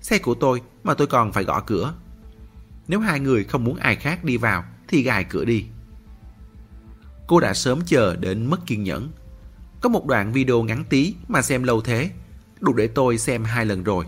Xe 0.00 0.18
của 0.18 0.34
tôi 0.34 0.62
mà 0.84 0.94
tôi 0.94 1.06
còn 1.06 1.32
phải 1.32 1.44
gõ 1.44 1.60
cửa. 1.60 1.94
Nếu 2.88 3.00
hai 3.00 3.20
người 3.20 3.44
không 3.44 3.64
muốn 3.64 3.76
ai 3.76 3.96
khác 3.96 4.24
đi 4.24 4.36
vào 4.36 4.64
thì 4.88 5.02
gài 5.02 5.24
cửa 5.24 5.44
đi. 5.44 5.66
Cô 7.26 7.40
đã 7.40 7.54
sớm 7.54 7.80
chờ 7.86 8.16
đến 8.16 8.50
mất 8.50 8.66
kiên 8.66 8.84
nhẫn. 8.84 9.10
Có 9.80 9.88
một 9.88 10.06
đoạn 10.06 10.32
video 10.32 10.62
ngắn 10.62 10.84
tí 10.84 11.14
mà 11.28 11.42
xem 11.42 11.62
lâu 11.62 11.80
thế, 11.80 12.10
đủ 12.60 12.72
để 12.72 12.86
tôi 12.86 13.18
xem 13.18 13.44
hai 13.44 13.66
lần 13.66 13.84
rồi. 13.84 14.06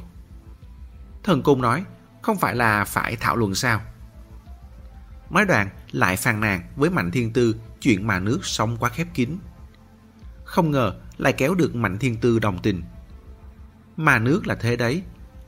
Thần 1.23 1.43
Cung 1.43 1.63
nói, 1.63 1.85
không 2.23 2.39
phải 2.39 2.57
là 2.57 2.85
phải 2.85 3.17
thảo 3.17 3.37
luận 3.37 3.55
sao? 3.55 3.81
Nói 5.31 5.45
đoạn 5.45 5.69
lại 5.93 6.17
phàn 6.17 6.41
nàn 6.41 6.61
với 6.77 6.91
Mạnh 6.91 7.11
Thiên 7.11 7.33
Tư 7.33 7.57
chuyện 7.81 8.07
mà 8.07 8.19
nước 8.19 8.39
sống 8.43 8.77
quá 8.77 8.91
khép 8.91 9.07
kín. 9.15 9.39
Không 10.45 10.71
ngờ 10.71 10.95
lại 11.19 11.33
kéo 11.33 11.55
được 11.55 11.75
Mạnh 11.75 11.99
Thiên 11.99 12.17
Tư 12.17 12.39
đồng 12.39 12.59
tình. 12.63 12.83
Mà 13.97 14.19
nước 14.19 14.47
là 14.47 14.55
thế 14.55 14.77
đấy. 14.77 15.03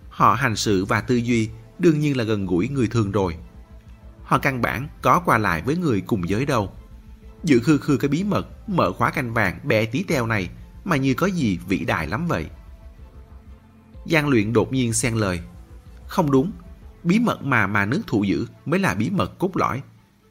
Họ 0.08 0.34
hành 0.34 0.56
sự 0.56 0.84
và 0.84 1.00
tư 1.00 1.14
duy 1.14 1.50
đương 1.78 2.00
nhiên 2.00 2.16
là 2.16 2.24
gần 2.24 2.46
gũi 2.46 2.68
người 2.68 2.88
thường 2.88 3.12
rồi. 3.12 3.36
Họ 4.22 4.38
căn 4.38 4.62
bản 4.62 4.88
có 5.02 5.20
qua 5.24 5.38
lại 5.38 5.62
với 5.62 5.76
người 5.76 6.00
cùng 6.00 6.28
giới 6.28 6.46
đâu. 6.46 6.72
Giữ 7.44 7.60
khư 7.60 7.78
khư 7.78 7.96
cái 7.96 8.08
bí 8.08 8.24
mật 8.24 8.68
mở 8.68 8.92
khóa 8.92 9.10
canh 9.10 9.34
vàng 9.34 9.58
bé 9.64 9.86
tí 9.86 10.02
teo 10.02 10.26
này 10.26 10.48
mà 10.84 10.96
như 10.96 11.14
có 11.14 11.26
gì 11.26 11.58
vĩ 11.68 11.78
đại 11.78 12.06
lắm 12.06 12.26
vậy. 12.26 12.46
Giang 14.06 14.28
luyện 14.28 14.52
đột 14.52 14.72
nhiên 14.72 14.92
xen 14.92 15.14
lời. 15.14 15.40
Không 16.06 16.30
đúng, 16.30 16.52
bí 17.02 17.18
mật 17.18 17.42
mà 17.42 17.66
mà 17.66 17.86
nước 17.86 18.02
thụ 18.06 18.24
giữ 18.24 18.46
mới 18.66 18.80
là 18.80 18.94
bí 18.94 19.10
mật 19.10 19.38
cốt 19.38 19.56
lõi. 19.56 19.82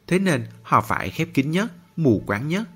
Thế 0.06 0.18
nên 0.18 0.46
họ 0.62 0.80
phải 0.80 1.10
khép 1.10 1.28
kín 1.34 1.50
nhất, 1.50 1.72
mù 1.96 2.22
quáng 2.26 2.48
nhất. 2.48 2.68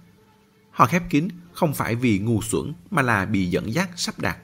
Họ 0.71 0.87
khép 0.87 1.03
kín 1.11 1.29
không 1.53 1.75
phải 1.75 1.95
vì 1.95 2.19
ngu 2.19 2.43
xuẩn 2.43 2.73
mà 2.91 3.03
là 3.03 3.25
bị 3.25 3.51
dẫn 3.51 3.75
dắt 3.75 3.91
sắp 3.97 4.19
đặt. 4.19 4.39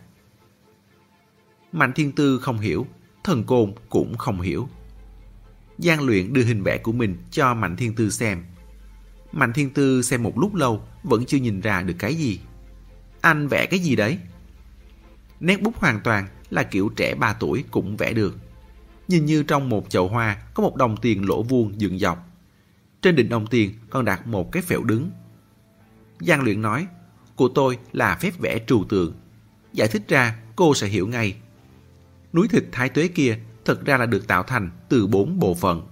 Mạnh 1.73 1.93
Thiên 1.95 2.13
Tư 2.13 2.39
không 2.39 2.59
hiểu, 2.59 2.87
thần 3.25 3.45
côn 3.45 3.73
cũng 3.89 4.17
không 4.19 4.41
hiểu. 4.41 4.69
Giang 5.79 6.03
luyện 6.07 6.33
đưa 6.33 6.45
hình 6.45 6.63
vẽ 6.63 6.79
của 6.79 6.93
mình 6.93 7.17
cho 7.31 7.55
Mạnh 7.55 7.77
Thiên 7.77 7.95
Tư 7.95 8.11
xem. 8.11 8.45
Mạnh 9.35 9.53
Thiên 9.53 9.71
Tư 9.71 10.03
xem 10.03 10.23
một 10.23 10.39
lúc 10.39 10.55
lâu 10.55 10.83
vẫn 11.03 11.25
chưa 11.25 11.39
nhìn 11.39 11.61
ra 11.61 11.83
được 11.83 11.95
cái 11.99 12.15
gì. 12.15 12.41
Anh 13.21 13.49
vẽ 13.49 13.67
cái 13.67 13.81
gì 13.81 13.97
đấy? 13.97 14.19
Nét 15.41 15.63
bút 15.63 15.77
hoàn 15.77 16.01
toàn 16.01 16.27
là 16.51 16.63
kiểu 16.63 16.89
trẻ 16.97 17.15
3 17.15 17.33
tuổi 17.33 17.65
cũng 17.71 17.97
vẽ 17.97 18.13
được. 18.13 18.37
Nhìn 19.09 19.25
như 19.25 19.43
trong 19.43 19.69
một 19.69 19.91
chậu 19.91 20.09
hoa 20.09 20.37
có 20.55 20.63
một 20.63 20.77
đồng 20.77 20.97
tiền 20.97 21.29
lỗ 21.29 21.43
vuông 21.43 21.81
dựng 21.81 21.99
dọc. 21.99 22.27
Trên 23.03 23.17
đỉnh 23.17 23.29
đồng 23.29 23.47
tiền 23.47 23.75
còn 23.91 24.05
đặt 24.05 24.27
một 24.27 24.53
cái 24.53 24.63
phễu 24.63 24.83
đứng. 24.83 25.11
Giang 26.21 26.43
luyện 26.43 26.63
nói, 26.63 26.87
của 27.37 27.49
tôi 27.49 27.79
là 27.93 28.17
phép 28.21 28.39
vẽ 28.39 28.59
trừu 28.67 28.85
tượng. 28.85 29.15
Giải 29.73 29.89
thích 29.89 30.03
ra 30.09 30.37
cô 30.57 30.75
sẽ 30.75 30.87
hiểu 30.87 31.07
ngay. 31.07 31.37
Núi 32.33 32.49
thịt 32.49 32.65
thái 32.73 32.89
tuế 32.89 33.09
kia 33.09 33.39
thật 33.65 33.85
ra 33.85 33.97
là 33.97 34.07
được 34.07 34.27
tạo 34.27 34.43
thành 34.43 34.71
từ 34.89 35.07
bốn 35.07 35.39
bộ 35.39 35.55
phận. 35.55 35.83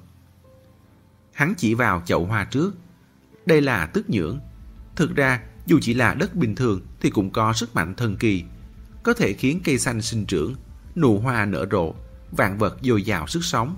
Hắn 1.33 1.55
chỉ 1.57 1.75
vào 1.75 2.03
chậu 2.07 2.25
hoa 2.25 2.45
trước. 2.45 2.75
Đây 3.47 3.61
là 3.61 3.87
tức 3.87 4.11
nhưỡng. 4.11 4.41
Thực 4.97 5.17
ra, 5.17 5.41
dù 5.67 5.79
chỉ 5.83 5.95
là 5.95 6.15
đất 6.15 6.35
bình 6.35 6.55
thường 6.55 6.81
thì 7.01 7.11
cũng 7.11 7.31
có 7.31 7.53
sức 7.53 7.75
mạnh 7.75 7.95
thần 7.95 8.17
kỳ. 8.17 8.45
Có 9.03 9.15
thể 9.15 9.33
khiến 9.33 9.61
cây 9.65 9.79
xanh 9.79 10.03
sinh 10.03 10.27
trưởng, 10.27 10.55
nụ 10.97 11.19
hoa 11.19 11.45
nở 11.45 11.67
rộ, 11.71 11.95
vạn 12.31 12.59
vật 12.59 12.77
dồi 12.83 13.03
dào 13.03 13.27
sức 13.27 13.45
sống. 13.45 13.77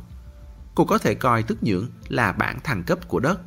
Cô 0.74 0.84
có 0.84 0.98
thể 0.98 1.14
coi 1.14 1.42
tức 1.42 1.58
nhưỡng 1.62 1.86
là 2.08 2.32
bản 2.32 2.60
thăng 2.60 2.82
cấp 2.82 3.08
của 3.08 3.20
đất. 3.20 3.40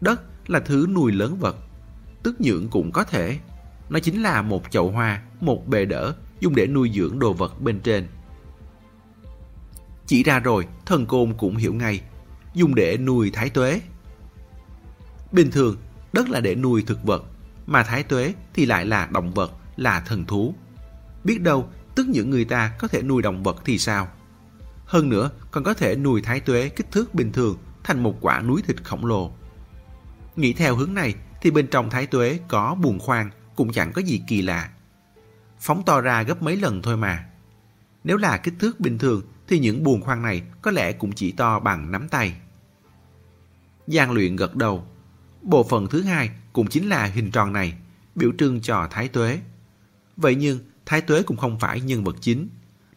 Đất 0.00 0.22
là 0.46 0.60
thứ 0.60 0.86
nuôi 0.94 1.12
lớn 1.12 1.36
vật. 1.40 1.56
Tức 2.22 2.40
nhưỡng 2.40 2.68
cũng 2.68 2.92
có 2.92 3.04
thể. 3.04 3.38
Nó 3.88 3.98
chính 3.98 4.22
là 4.22 4.42
một 4.42 4.70
chậu 4.70 4.90
hoa, 4.90 5.22
một 5.40 5.68
bề 5.68 5.84
đỡ 5.84 6.14
dùng 6.40 6.54
để 6.54 6.66
nuôi 6.66 6.90
dưỡng 6.94 7.18
đồ 7.18 7.32
vật 7.32 7.60
bên 7.60 7.80
trên. 7.80 8.06
Chỉ 10.06 10.22
ra 10.22 10.38
rồi, 10.38 10.66
thần 10.86 11.06
côn 11.06 11.34
cũng 11.38 11.56
hiểu 11.56 11.74
ngay. 11.74 12.00
Dùng 12.54 12.74
để 12.74 12.96
nuôi 12.96 13.30
thái 13.30 13.50
tuế. 13.50 13.80
Bình 15.34 15.50
thường, 15.50 15.76
đất 16.12 16.30
là 16.30 16.40
để 16.40 16.54
nuôi 16.54 16.82
thực 16.86 17.04
vật, 17.04 17.24
mà 17.66 17.82
thái 17.82 18.02
tuế 18.02 18.34
thì 18.54 18.66
lại 18.66 18.86
là 18.86 19.06
động 19.06 19.34
vật, 19.34 19.52
là 19.76 20.00
thần 20.00 20.24
thú. 20.24 20.54
Biết 21.24 21.40
đâu, 21.40 21.68
tức 21.94 22.08
những 22.08 22.30
người 22.30 22.44
ta 22.44 22.72
có 22.78 22.88
thể 22.88 23.02
nuôi 23.02 23.22
động 23.22 23.42
vật 23.42 23.56
thì 23.64 23.78
sao? 23.78 24.08
Hơn 24.86 25.08
nữa, 25.08 25.30
còn 25.50 25.64
có 25.64 25.74
thể 25.74 25.96
nuôi 25.96 26.22
thái 26.22 26.40
tuế 26.40 26.68
kích 26.68 26.92
thước 26.92 27.14
bình 27.14 27.32
thường 27.32 27.58
thành 27.84 28.02
một 28.02 28.18
quả 28.20 28.40
núi 28.40 28.62
thịt 28.66 28.84
khổng 28.84 29.06
lồ. 29.06 29.32
Nghĩ 30.36 30.52
theo 30.52 30.76
hướng 30.76 30.94
này 30.94 31.14
thì 31.42 31.50
bên 31.50 31.66
trong 31.66 31.90
thái 31.90 32.06
tuế 32.06 32.38
có 32.48 32.74
buồn 32.74 32.98
khoan 32.98 33.30
cũng 33.56 33.72
chẳng 33.72 33.92
có 33.92 34.02
gì 34.02 34.22
kỳ 34.26 34.42
lạ. 34.42 34.70
Phóng 35.60 35.82
to 35.84 36.00
ra 36.00 36.22
gấp 36.22 36.42
mấy 36.42 36.56
lần 36.56 36.82
thôi 36.82 36.96
mà. 36.96 37.24
Nếu 38.04 38.16
là 38.16 38.36
kích 38.36 38.54
thước 38.58 38.80
bình 38.80 38.98
thường 38.98 39.22
thì 39.48 39.58
những 39.58 39.84
buồn 39.84 40.00
khoan 40.00 40.22
này 40.22 40.42
có 40.62 40.70
lẽ 40.70 40.92
cũng 40.92 41.12
chỉ 41.12 41.32
to 41.32 41.60
bằng 41.60 41.90
nắm 41.90 42.08
tay. 42.08 42.34
Giang 43.86 44.12
luyện 44.12 44.36
gật 44.36 44.56
đầu. 44.56 44.86
Bộ 45.44 45.62
phận 45.62 45.86
thứ 45.86 46.02
hai 46.02 46.30
cũng 46.52 46.66
chính 46.66 46.88
là 46.88 47.04
hình 47.04 47.30
tròn 47.30 47.52
này, 47.52 47.74
biểu 48.14 48.30
trưng 48.38 48.60
cho 48.60 48.88
thái 48.90 49.08
tuế. 49.08 49.40
Vậy 50.16 50.34
nhưng 50.34 50.58
thái 50.86 51.00
tuế 51.00 51.22
cũng 51.22 51.36
không 51.36 51.58
phải 51.60 51.80
nhân 51.80 52.04
vật 52.04 52.16
chính. 52.20 52.48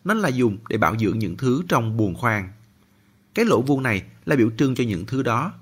Nó 0.04 0.14
là 0.14 0.30
dùng 0.30 0.58
để 0.70 0.78
bảo 0.78 0.98
dưỡng 0.98 1.20
những 1.20 1.38
thứ 1.38 1.64
trong 1.68 1.98
buồn 1.98 2.16
khoan. 2.16 2.52
Cái 3.34 3.46
lỗ 3.46 3.62
vuông 3.62 3.84
này 3.84 4.04
là 4.26 4.36
biểu 4.36 4.50
trưng 4.58 4.76
cho 4.76 4.84
những 4.84 5.06
thứ 5.06 5.24
đó. 5.24 5.54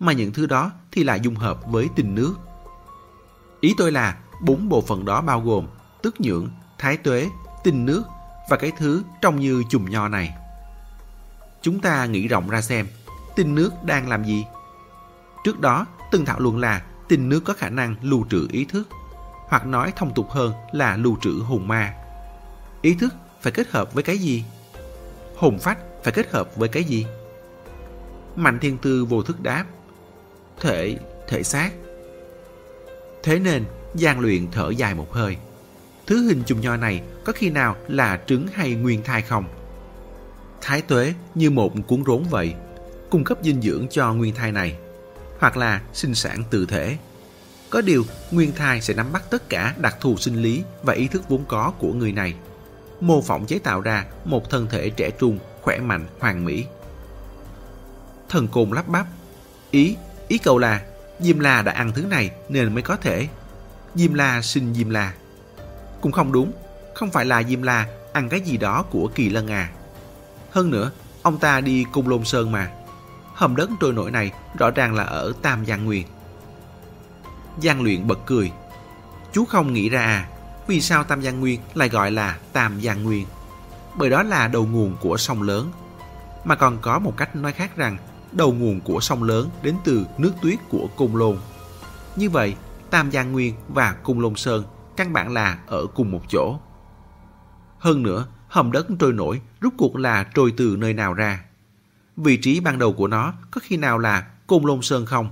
Mà 0.00 0.12
những 0.12 0.32
thứ 0.32 0.46
đó 0.46 0.72
thì 0.92 1.04
lại 1.04 1.20
dung 1.20 1.34
hợp 1.34 1.60
với 1.66 1.88
tình 1.96 2.14
nước. 2.14 2.34
Ý 3.60 3.74
tôi 3.78 3.92
là 3.92 4.18
bốn 4.42 4.68
bộ 4.68 4.80
phận 4.80 5.04
đó 5.04 5.20
bao 5.20 5.40
gồm 5.40 5.66
tức 6.02 6.20
nhưỡng, 6.20 6.48
thái 6.78 6.96
tuế, 6.96 7.30
tinh 7.64 7.86
nước 7.86 8.02
và 8.50 8.56
cái 8.56 8.72
thứ 8.78 9.02
trông 9.20 9.40
như 9.40 9.62
chùm 9.70 9.90
nho 9.90 10.08
này. 10.08 10.34
Chúng 11.62 11.80
ta 11.80 12.06
nghĩ 12.06 12.28
rộng 12.28 12.48
ra 12.48 12.60
xem, 12.60 12.86
tinh 13.36 13.54
nước 13.54 13.70
đang 13.84 14.08
làm 14.08 14.24
gì? 14.24 14.44
Trước 15.44 15.60
đó, 15.60 15.86
từng 16.10 16.24
thảo 16.24 16.40
luận 16.40 16.58
là 16.58 16.82
tinh 17.08 17.28
nước 17.28 17.40
có 17.44 17.54
khả 17.54 17.68
năng 17.68 17.96
lưu 18.02 18.26
trữ 18.30 18.48
ý 18.50 18.64
thức, 18.64 18.88
hoặc 19.48 19.66
nói 19.66 19.92
thông 19.96 20.14
tục 20.14 20.30
hơn 20.30 20.52
là 20.72 20.96
lưu 20.96 21.16
trữ 21.22 21.30
hồn 21.30 21.68
ma. 21.68 21.94
Ý 22.82 22.94
thức 22.94 23.14
phải 23.40 23.52
kết 23.52 23.68
hợp 23.68 23.94
với 23.94 24.02
cái 24.02 24.18
gì? 24.18 24.44
Hồn 25.36 25.58
phách 25.58 25.78
phải 26.04 26.12
kết 26.12 26.30
hợp 26.30 26.56
với 26.56 26.68
cái 26.68 26.84
gì? 26.84 27.06
Mạnh 28.36 28.58
thiên 28.60 28.78
tư 28.78 29.04
vô 29.04 29.22
thức 29.22 29.42
đáp. 29.42 29.64
Thể, 30.60 30.98
thể 31.28 31.42
xác. 31.42 31.70
Thế 33.22 33.38
nên, 33.38 33.64
gian 33.94 34.20
luyện 34.20 34.50
thở 34.52 34.70
dài 34.70 34.94
một 34.94 35.12
hơi. 35.12 35.36
Thứ 36.06 36.28
hình 36.28 36.42
chùm 36.46 36.60
nho 36.60 36.76
này 36.76 37.02
có 37.24 37.32
khi 37.32 37.50
nào 37.50 37.76
là 37.88 38.20
trứng 38.26 38.46
hay 38.54 38.74
nguyên 38.74 39.02
thai 39.02 39.22
không? 39.22 39.44
Thái 40.60 40.82
tuế 40.82 41.14
như 41.34 41.50
một 41.50 41.72
cuốn 41.86 42.04
rốn 42.04 42.22
vậy, 42.30 42.54
cung 43.10 43.24
cấp 43.24 43.38
dinh 43.42 43.62
dưỡng 43.62 43.86
cho 43.90 44.14
nguyên 44.14 44.34
thai 44.34 44.52
này, 44.52 44.76
hoặc 45.44 45.56
là 45.56 45.80
sinh 45.92 46.14
sản 46.14 46.42
từ 46.50 46.66
thể. 46.66 46.96
Có 47.70 47.80
điều, 47.80 48.04
nguyên 48.30 48.52
thai 48.52 48.80
sẽ 48.80 48.94
nắm 48.94 49.12
bắt 49.12 49.22
tất 49.30 49.48
cả 49.48 49.74
đặc 49.78 49.96
thù 50.00 50.16
sinh 50.16 50.42
lý 50.42 50.62
và 50.82 50.92
ý 50.94 51.08
thức 51.08 51.28
vốn 51.28 51.44
có 51.48 51.72
của 51.78 51.92
người 51.92 52.12
này, 52.12 52.34
mô 53.00 53.22
phỏng 53.22 53.46
chế 53.46 53.58
tạo 53.58 53.80
ra 53.80 54.04
một 54.24 54.50
thân 54.50 54.66
thể 54.70 54.90
trẻ 54.90 55.10
trung, 55.10 55.38
khỏe 55.62 55.78
mạnh, 55.78 56.06
hoàn 56.18 56.44
mỹ. 56.44 56.66
Thần 58.28 58.48
côn 58.48 58.70
lắp 58.70 58.88
bắp, 58.88 59.06
Ý, 59.70 59.96
ý 60.28 60.38
cậu 60.38 60.58
là 60.58 60.82
Diêm 61.20 61.38
La 61.38 61.62
đã 61.62 61.72
ăn 61.72 61.92
thứ 61.94 62.02
này 62.02 62.30
nên 62.48 62.74
mới 62.74 62.82
có 62.82 62.96
thể. 62.96 63.28
Diêm 63.94 64.14
La 64.14 64.42
sinh 64.42 64.74
Diêm 64.74 64.90
La. 64.90 65.14
Cũng 66.00 66.12
không 66.12 66.32
đúng, 66.32 66.52
không 66.94 67.10
phải 67.10 67.24
là 67.24 67.42
Diêm 67.42 67.62
La 67.62 67.86
ăn 68.12 68.28
cái 68.28 68.40
gì 68.40 68.56
đó 68.56 68.84
của 68.90 69.10
Kỳ 69.14 69.30
Lân 69.30 69.48
à. 69.48 69.70
Hơn 70.50 70.70
nữa, 70.70 70.90
ông 71.22 71.38
ta 71.38 71.60
đi 71.60 71.84
cung 71.92 72.08
Lôn 72.08 72.24
Sơn 72.24 72.52
mà. 72.52 72.70
Hầm 73.34 73.56
đất 73.56 73.70
trôi 73.80 73.92
nổi 73.92 74.10
này 74.10 74.32
rõ 74.58 74.70
ràng 74.70 74.94
là 74.94 75.04
ở 75.04 75.32
Tam 75.42 75.66
Giang 75.66 75.84
Nguyên. 75.84 76.06
Giang 77.62 77.82
luyện 77.82 78.06
bật 78.06 78.18
cười. 78.26 78.52
Chú 79.32 79.44
không 79.44 79.72
nghĩ 79.72 79.88
ra 79.88 80.00
à, 80.00 80.28
vì 80.66 80.80
sao 80.80 81.04
Tam 81.04 81.22
Giang 81.22 81.40
Nguyên 81.40 81.60
lại 81.74 81.88
gọi 81.88 82.10
là 82.10 82.38
Tam 82.52 82.80
Giang 82.80 83.02
Nguyên? 83.02 83.26
Bởi 83.96 84.10
đó 84.10 84.22
là 84.22 84.48
đầu 84.48 84.66
nguồn 84.66 84.96
của 85.00 85.16
sông 85.16 85.42
lớn. 85.42 85.72
Mà 86.44 86.54
còn 86.54 86.78
có 86.80 86.98
một 86.98 87.16
cách 87.16 87.36
nói 87.36 87.52
khác 87.52 87.76
rằng 87.76 87.96
đầu 88.32 88.52
nguồn 88.52 88.80
của 88.80 89.00
sông 89.00 89.22
lớn 89.22 89.50
đến 89.62 89.76
từ 89.84 90.06
nước 90.18 90.32
tuyết 90.42 90.58
của 90.68 90.88
Cung 90.96 91.16
Lôn. 91.16 91.36
Như 92.16 92.30
vậy, 92.30 92.54
Tam 92.90 93.10
Giang 93.10 93.32
Nguyên 93.32 93.54
và 93.68 93.92
Cung 93.92 94.20
Lôn 94.20 94.34
Sơn 94.34 94.64
căn 94.96 95.12
bản 95.12 95.32
là 95.32 95.58
ở 95.66 95.86
cùng 95.94 96.10
một 96.10 96.22
chỗ. 96.28 96.58
Hơn 97.78 98.02
nữa, 98.02 98.26
hầm 98.48 98.72
đất 98.72 98.86
trôi 98.98 99.12
nổi 99.12 99.40
rút 99.60 99.74
cuộc 99.78 99.96
là 99.96 100.24
trôi 100.34 100.54
từ 100.56 100.76
nơi 100.78 100.92
nào 100.92 101.14
ra. 101.14 101.44
Vị 102.16 102.36
trí 102.36 102.60
ban 102.60 102.78
đầu 102.78 102.92
của 102.92 103.08
nó 103.08 103.34
có 103.50 103.60
khi 103.64 103.76
nào 103.76 103.98
là 103.98 104.30
Cung 104.46 104.66
Lôn 104.66 104.82
Sơn 104.82 105.06
không? 105.06 105.28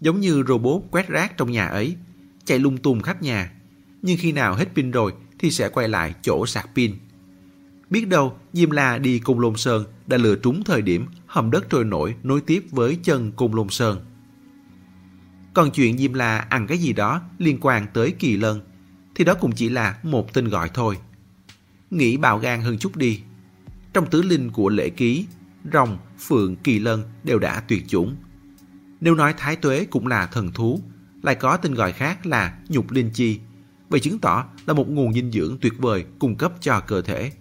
Giống 0.00 0.20
như 0.20 0.44
robot 0.48 0.82
quét 0.90 1.08
rác 1.08 1.36
trong 1.36 1.52
nhà 1.52 1.66
ấy, 1.66 1.96
chạy 2.44 2.58
lung 2.58 2.78
tung 2.78 3.02
khắp 3.02 3.22
nhà. 3.22 3.52
Nhưng 4.02 4.16
khi 4.20 4.32
nào 4.32 4.54
hết 4.54 4.68
pin 4.74 4.90
rồi 4.90 5.12
thì 5.38 5.50
sẽ 5.50 5.68
quay 5.68 5.88
lại 5.88 6.14
chỗ 6.22 6.46
sạc 6.46 6.68
pin. 6.74 6.94
Biết 7.90 8.08
đâu 8.08 8.36
Diêm 8.52 8.70
La 8.70 8.98
đi 8.98 9.18
Cung 9.18 9.40
Lôn 9.40 9.56
Sơn 9.56 9.84
đã 10.06 10.16
lựa 10.16 10.36
trúng 10.36 10.64
thời 10.64 10.82
điểm 10.82 11.06
hầm 11.26 11.50
đất 11.50 11.70
trôi 11.70 11.84
nổi 11.84 12.14
nối 12.22 12.40
tiếp 12.40 12.64
với 12.70 12.98
chân 13.02 13.32
Cung 13.32 13.54
Lôn 13.54 13.68
Sơn. 13.68 14.04
Còn 15.54 15.70
chuyện 15.70 15.98
Diêm 15.98 16.12
La 16.12 16.38
ăn 16.38 16.66
cái 16.66 16.78
gì 16.78 16.92
đó 16.92 17.22
liên 17.38 17.58
quan 17.60 17.86
tới 17.94 18.12
Kỳ 18.18 18.36
Lân 18.36 18.60
thì 19.14 19.24
đó 19.24 19.34
cũng 19.34 19.52
chỉ 19.52 19.68
là 19.68 19.98
một 20.02 20.34
tên 20.34 20.48
gọi 20.48 20.70
thôi. 20.74 20.98
Nghĩ 21.90 22.16
bạo 22.16 22.38
gan 22.38 22.60
hơn 22.60 22.78
chút 22.78 22.96
đi. 22.96 23.20
Trong 23.92 24.10
tứ 24.10 24.22
linh 24.22 24.50
của 24.50 24.68
lễ 24.68 24.90
ký, 24.90 25.26
rồng, 25.72 25.98
phượng, 26.18 26.56
kỳ 26.56 26.78
lân 26.78 27.02
đều 27.24 27.38
đã 27.38 27.60
tuyệt 27.68 27.84
chủng. 27.88 28.16
Nếu 29.00 29.14
nói 29.14 29.34
thái 29.36 29.56
tuế 29.56 29.84
cũng 29.90 30.06
là 30.06 30.26
thần 30.26 30.52
thú, 30.52 30.80
lại 31.22 31.34
có 31.34 31.56
tên 31.56 31.74
gọi 31.74 31.92
khác 31.92 32.26
là 32.26 32.58
nhục 32.68 32.90
linh 32.90 33.10
chi, 33.10 33.40
vậy 33.88 34.00
chứng 34.00 34.18
tỏ 34.18 34.44
là 34.66 34.74
một 34.74 34.88
nguồn 34.88 35.12
dinh 35.12 35.32
dưỡng 35.32 35.58
tuyệt 35.60 35.72
vời 35.78 36.04
cung 36.18 36.36
cấp 36.36 36.52
cho 36.60 36.80
cơ 36.80 37.02
thể. 37.02 37.32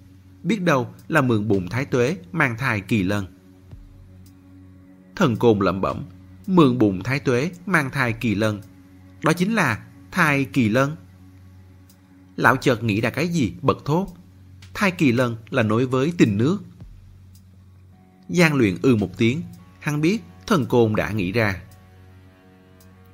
Biết 0.43 0.61
đâu 0.61 0.93
là 1.07 1.21
mượn 1.21 1.47
bụng 1.47 1.69
thái 1.69 1.85
tuế 1.85 2.17
mang 2.31 2.55
thai 2.57 2.81
kỳ 2.81 3.03
lân. 3.03 3.25
Thần 5.15 5.35
côn 5.35 5.59
lẩm 5.59 5.81
bẩm, 5.81 6.03
mượn 6.47 6.77
bụng 6.77 7.03
thái 7.03 7.19
tuế 7.19 7.51
mang 7.65 7.89
thai 7.91 8.13
kỳ 8.13 8.35
lân. 8.35 8.61
Đó 9.23 9.33
chính 9.33 9.53
là 9.53 9.85
thai 10.11 10.45
kỳ 10.45 10.69
lân. 10.69 10.95
Lão 12.35 12.55
chợt 12.55 12.83
nghĩ 12.83 13.01
ra 13.01 13.09
cái 13.09 13.27
gì 13.27 13.53
bật 13.61 13.85
thốt. 13.85 14.07
Thai 14.73 14.91
kỳ 14.91 15.11
lân 15.11 15.35
là 15.49 15.63
nối 15.63 15.85
với 15.85 16.13
tình 16.17 16.37
nước. 16.37 16.57
Giang 18.29 18.53
luyện 18.53 18.77
ư 18.81 18.95
một 18.95 19.17
tiếng, 19.17 19.41
hắn 19.79 20.01
biết 20.01 20.21
thần 20.47 20.65
côn 20.65 20.95
đã 20.95 21.11
nghĩ 21.11 21.31
ra. 21.31 21.61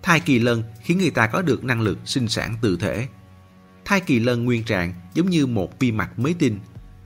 Thai 0.02 0.20
kỳ 0.20 0.40
lân 0.40 0.64
khiến 0.82 0.98
người 0.98 1.10
ta 1.10 1.28
có 1.28 1.42
được 1.42 1.64
năng 1.64 1.82
lực 1.82 1.98
sinh 2.06 2.28
sản 2.28 2.56
tự 2.62 2.78
thể. 2.78 3.08
Thai 3.86 4.02
kỳ 4.02 4.20
lân 4.20 4.46
nguyên 4.46 4.64
trạng 4.64 4.94
giống 5.14 5.30
như 5.30 5.46
một 5.46 5.80
vi 5.80 5.92
mạch 5.92 6.20
mới 6.20 6.34
tinh, 6.34 6.60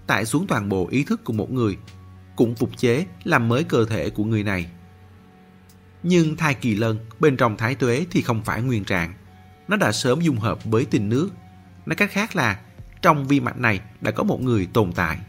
tải 0.07 0.25
xuống 0.25 0.47
toàn 0.47 0.69
bộ 0.69 0.87
ý 0.91 1.03
thức 1.03 1.23
của 1.23 1.33
một 1.33 1.51
người, 1.51 1.77
cũng 2.35 2.55
phục 2.55 2.77
chế 2.77 3.05
làm 3.23 3.47
mới 3.47 3.63
cơ 3.63 3.85
thể 3.85 4.09
của 4.09 4.23
người 4.23 4.43
này. 4.43 4.69
Nhưng 6.03 6.37
thai 6.37 6.53
kỳ 6.53 6.75
lân 6.75 6.99
bên 7.19 7.37
trong 7.37 7.57
thái 7.57 7.75
tuế 7.75 8.05
thì 8.11 8.21
không 8.21 8.43
phải 8.43 8.61
nguyên 8.61 8.83
trạng. 8.83 9.13
Nó 9.67 9.77
đã 9.77 9.91
sớm 9.91 10.21
dung 10.21 10.37
hợp 10.37 10.65
với 10.65 10.85
tinh 10.85 11.09
nước. 11.09 11.29
Nói 11.85 11.95
cách 11.95 12.11
khác 12.11 12.35
là 12.35 12.59
trong 13.01 13.27
vi 13.27 13.39
mạch 13.39 13.57
này 13.57 13.81
đã 14.01 14.11
có 14.11 14.23
một 14.23 14.41
người 14.41 14.67
tồn 14.73 14.91
tại. 14.91 15.19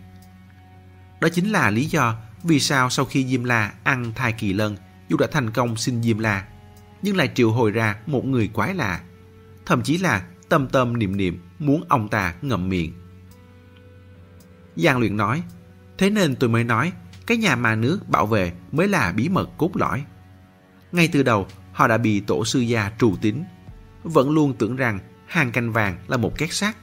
Đó 1.20 1.28
chính 1.28 1.50
là 1.50 1.70
lý 1.70 1.84
do 1.84 2.16
vì 2.42 2.60
sao 2.60 2.90
sau 2.90 3.04
khi 3.04 3.26
Diêm 3.26 3.44
La 3.44 3.72
ăn 3.84 4.12
thai 4.14 4.32
kỳ 4.32 4.52
lân 4.52 4.76
dù 5.08 5.16
đã 5.16 5.26
thành 5.32 5.50
công 5.50 5.76
sinh 5.76 6.02
Diêm 6.02 6.18
La 6.18 6.46
nhưng 7.02 7.16
lại 7.16 7.30
triệu 7.34 7.50
hồi 7.50 7.70
ra 7.70 7.96
một 8.06 8.24
người 8.24 8.48
quái 8.48 8.74
lạ. 8.74 9.00
Thậm 9.66 9.82
chí 9.82 9.98
là 9.98 10.26
tâm 10.48 10.68
tâm 10.68 10.98
niệm 10.98 11.16
niệm 11.16 11.40
muốn 11.58 11.84
ông 11.88 12.08
ta 12.08 12.34
ngậm 12.42 12.68
miệng. 12.68 12.92
Giang 14.76 14.98
luyện 14.98 15.16
nói 15.16 15.42
Thế 15.98 16.10
nên 16.10 16.36
tôi 16.36 16.50
mới 16.50 16.64
nói 16.64 16.92
cái 17.26 17.36
nhà 17.36 17.56
mà 17.56 17.74
nước 17.74 18.08
bảo 18.08 18.26
vệ 18.26 18.52
mới 18.72 18.88
là 18.88 19.12
bí 19.12 19.28
mật 19.28 19.50
cốt 19.58 19.76
lõi. 19.76 20.04
Ngay 20.92 21.08
từ 21.12 21.22
đầu, 21.22 21.46
họ 21.72 21.88
đã 21.88 21.98
bị 21.98 22.20
tổ 22.20 22.44
sư 22.44 22.60
gia 22.60 22.92
trù 22.98 23.16
tính. 23.20 23.44
Vẫn 24.02 24.30
luôn 24.30 24.54
tưởng 24.58 24.76
rằng 24.76 24.98
hàng 25.26 25.52
canh 25.52 25.72
vàng 25.72 25.96
là 26.08 26.16
một 26.16 26.38
két 26.38 26.52
sắt. 26.52 26.76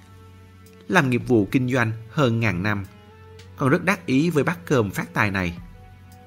Làm 0.88 1.10
nghiệp 1.10 1.22
vụ 1.28 1.48
kinh 1.52 1.70
doanh 1.70 1.92
hơn 2.10 2.40
ngàn 2.40 2.64
năm, 2.64 2.86
còn 3.58 3.70
rất 3.70 3.84
đắc 3.84 4.06
ý 4.06 4.30
với 4.30 4.44
bát 4.44 4.60
cơm 4.66 4.92
phát 4.92 5.14
tài 5.14 5.32
này. 5.32 5.58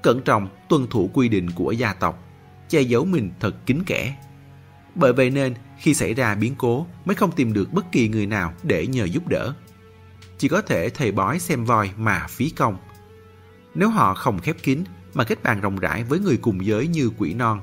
Cẩn 0.01 0.21
trọng 0.21 0.47
tuân 0.69 0.87
thủ 0.87 1.09
quy 1.13 1.29
định 1.29 1.51
của 1.55 1.71
gia 1.71 1.93
tộc, 1.93 2.23
che 2.69 2.81
giấu 2.81 3.05
mình 3.05 3.31
thật 3.39 3.55
kín 3.65 3.83
kẽ. 3.85 4.17
Bởi 4.95 5.13
vậy 5.13 5.29
nên 5.29 5.53
khi 5.79 5.93
xảy 5.93 6.13
ra 6.13 6.35
biến 6.35 6.55
cố 6.57 6.87
mới 7.05 7.15
không 7.15 7.31
tìm 7.31 7.53
được 7.53 7.73
bất 7.73 7.91
kỳ 7.91 8.09
người 8.09 8.25
nào 8.25 8.53
để 8.63 8.87
nhờ 8.87 9.05
giúp 9.05 9.27
đỡ. 9.27 9.53
Chỉ 10.37 10.47
có 10.47 10.61
thể 10.61 10.89
thầy 10.89 11.11
bói 11.11 11.39
xem 11.39 11.65
voi 11.65 11.91
mà 11.97 12.25
phí 12.29 12.49
công. 12.49 12.77
Nếu 13.75 13.89
họ 13.89 14.13
không 14.13 14.39
khép 14.39 14.55
kín 14.63 14.83
mà 15.13 15.23
kết 15.23 15.43
bạn 15.43 15.61
rộng 15.61 15.75
rãi 15.75 16.03
với 16.03 16.19
người 16.19 16.37
cùng 16.37 16.65
giới 16.65 16.87
như 16.87 17.09
quỷ 17.17 17.33
non 17.33 17.61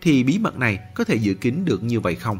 thì 0.00 0.24
bí 0.24 0.38
mật 0.38 0.56
này 0.56 0.78
có 0.94 1.04
thể 1.04 1.14
giữ 1.14 1.34
kín 1.34 1.64
được 1.64 1.82
như 1.82 2.00
vậy 2.00 2.14
không? 2.14 2.38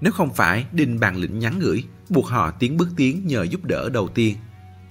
Nếu 0.00 0.12
không 0.12 0.34
phải 0.34 0.66
Đinh 0.72 1.00
bàn 1.00 1.16
lĩnh 1.16 1.38
nhắn 1.38 1.58
gửi, 1.58 1.84
buộc 2.08 2.26
họ 2.26 2.50
tiến 2.50 2.76
bước 2.76 2.88
tiến 2.96 3.26
nhờ 3.26 3.42
giúp 3.42 3.64
đỡ 3.64 3.88
đầu 3.88 4.08
tiên, 4.08 4.36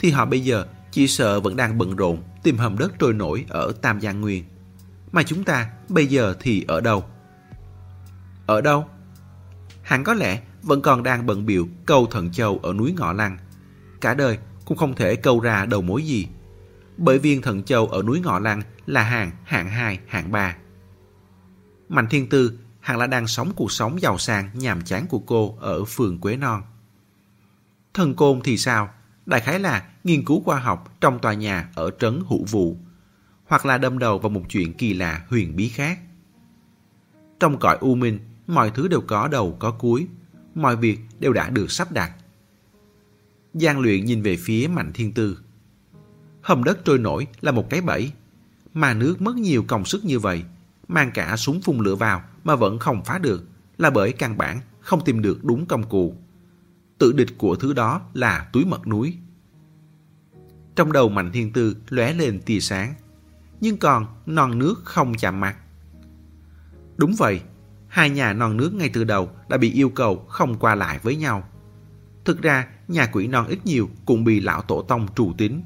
thì 0.02 0.12
họ 0.12 0.26
bây 0.26 0.40
giờ 0.40 0.66
chỉ 0.92 1.08
sợ 1.08 1.40
vẫn 1.40 1.56
đang 1.56 1.78
bận 1.78 1.96
rộn 1.96 2.24
tìm 2.44 2.58
hầm 2.58 2.78
đất 2.78 2.92
trôi 3.00 3.14
nổi 3.14 3.46
ở 3.50 3.72
Tam 3.82 4.02
Giang 4.02 4.22
Nguyên. 4.22 4.44
Mà 5.12 5.24
chúng 5.24 5.44
ta 5.44 5.70
bây 5.90 6.08
giờ 6.08 6.36
thì 6.40 6.66
ở 6.68 6.82
đâu? 6.82 7.06
Ở 8.46 8.62
đâu? 8.62 8.86
Hẳn 9.84 10.04
có 10.04 10.14
lẽ 10.14 10.42
vẫn 10.62 10.82
còn 10.82 11.04
đang 11.04 11.26
bận 11.26 11.46
biểu 11.46 11.68
câu 11.86 12.06
thần 12.06 12.32
châu 12.32 12.60
ở 12.64 12.74
núi 12.74 12.94
Ngọ 12.98 13.14
Lăng. 13.14 13.38
Cả 14.02 14.14
đời 14.14 14.38
cũng 14.66 14.78
không 14.78 14.96
thể 14.96 15.16
câu 15.16 15.40
ra 15.40 15.66
đầu 15.66 15.82
mối 15.82 16.04
gì. 16.04 16.28
Bởi 16.98 17.20
viên 17.20 17.42
thần 17.42 17.64
châu 17.64 17.88
ở 17.88 18.04
núi 18.04 18.20
Ngọ 18.20 18.40
Lăng 18.40 18.62
là 18.86 19.04
hàng 19.04 19.32
hạng 19.44 19.70
2, 19.70 20.00
hạng 20.08 20.32
3. 20.32 20.56
Mạnh 21.90 22.08
Thiên 22.10 22.30
Tư 22.30 22.60
hẳn 22.80 22.98
là 22.98 23.08
đang 23.08 23.28
sống 23.28 23.52
cuộc 23.56 23.72
sống 23.72 24.02
giàu 24.02 24.18
sang 24.18 24.50
nhàm 24.54 24.82
chán 24.82 25.08
của 25.08 25.20
cô 25.20 25.58
ở 25.60 25.86
phường 25.86 26.20
Quế 26.20 26.38
Non. 26.38 26.62
Thần 27.94 28.16
Côn 28.16 28.42
thì 28.44 28.58
sao? 28.58 28.90
Đại 29.26 29.42
khái 29.42 29.60
là 29.60 29.91
nghiên 30.04 30.26
cứu 30.26 30.42
khoa 30.42 30.60
học 30.60 30.98
trong 31.02 31.20
tòa 31.20 31.34
nhà 31.34 31.70
ở 31.76 31.92
trấn 32.00 32.24
Hữu 32.30 32.46
Vụ, 32.46 32.78
hoặc 33.46 33.66
là 33.66 33.78
đâm 33.78 34.00
đầu 34.00 34.20
vào 34.20 34.30
một 34.30 34.44
chuyện 34.50 34.74
kỳ 34.74 34.94
lạ 34.94 35.26
huyền 35.30 35.56
bí 35.56 35.70
khác. 35.70 36.00
Trong 37.40 37.60
cõi 37.60 37.78
u 37.82 37.96
minh, 37.96 38.20
mọi 38.48 38.72
thứ 38.72 38.88
đều 38.88 39.02
có 39.02 39.28
đầu 39.28 39.58
có 39.60 39.72
cuối, 39.72 40.08
mọi 40.56 40.76
việc 40.76 41.00
đều 41.20 41.34
đã 41.34 41.50
được 41.50 41.72
sắp 41.72 41.92
đặt. 41.92 42.12
Giang 43.54 43.80
luyện 43.80 44.06
nhìn 44.06 44.22
về 44.22 44.38
phía 44.38 44.68
Mạnh 44.68 44.92
Thiên 44.94 45.14
Tư. 45.14 45.40
Hầm 46.42 46.64
đất 46.64 46.86
trôi 46.86 46.98
nổi 46.98 47.28
là 47.42 47.52
một 47.52 47.70
cái 47.70 47.82
bẫy, 47.82 48.12
mà 48.74 48.94
nước 48.94 49.22
mất 49.22 49.36
nhiều 49.36 49.64
công 49.68 49.86
sức 49.86 50.06
như 50.06 50.20
vậy 50.20 50.44
mang 50.88 51.12
cả 51.14 51.38
súng 51.38 51.62
phun 51.62 51.80
lửa 51.80 51.96
vào 51.96 52.24
mà 52.44 52.56
vẫn 52.56 52.80
không 52.80 53.04
phá 53.04 53.18
được 53.18 53.48
là 53.78 53.90
bởi 53.90 54.12
căn 54.12 54.38
bản 54.38 54.60
không 54.80 55.04
tìm 55.06 55.22
được 55.22 55.44
đúng 55.44 55.66
công 55.66 55.90
cụ. 55.90 56.16
Tự 56.98 57.12
địch 57.12 57.38
của 57.38 57.56
thứ 57.56 57.74
đó 57.74 58.02
là 58.14 58.50
túi 58.54 58.66
mật 58.66 58.88
núi. 58.88 59.18
Trong 60.76 60.92
đầu 60.92 61.10
Mạnh 61.10 61.32
Thiên 61.32 61.54
Tư 61.54 61.78
lóe 61.90 62.14
lên 62.14 62.42
tia 62.46 62.60
sáng, 62.60 62.94
nhưng 63.62 63.78
còn 63.78 64.06
non 64.26 64.60
nước 64.60 64.82
không 64.84 65.14
chạm 65.14 65.40
mặt. 65.40 65.56
Đúng 66.98 67.16
vậy, 67.18 67.42
hai 67.88 68.10
nhà 68.10 68.34
non 68.34 68.58
nước 68.58 68.74
ngay 68.74 68.90
từ 68.94 69.04
đầu 69.04 69.30
đã 69.50 69.58
bị 69.58 69.74
yêu 69.74 69.90
cầu 69.90 70.26
không 70.30 70.60
qua 70.60 70.76
lại 70.76 71.00
với 71.04 71.16
nhau. 71.16 71.44
Thực 72.26 72.42
ra, 72.42 72.68
nhà 72.88 73.06
quỷ 73.06 73.28
non 73.28 73.48
ít 73.48 73.66
nhiều 73.66 73.90
cũng 74.06 74.24
bị 74.24 74.40
lão 74.40 74.62
tổ 74.62 74.82
tông 74.82 75.08
trù 75.16 75.34
tín. 75.38 75.62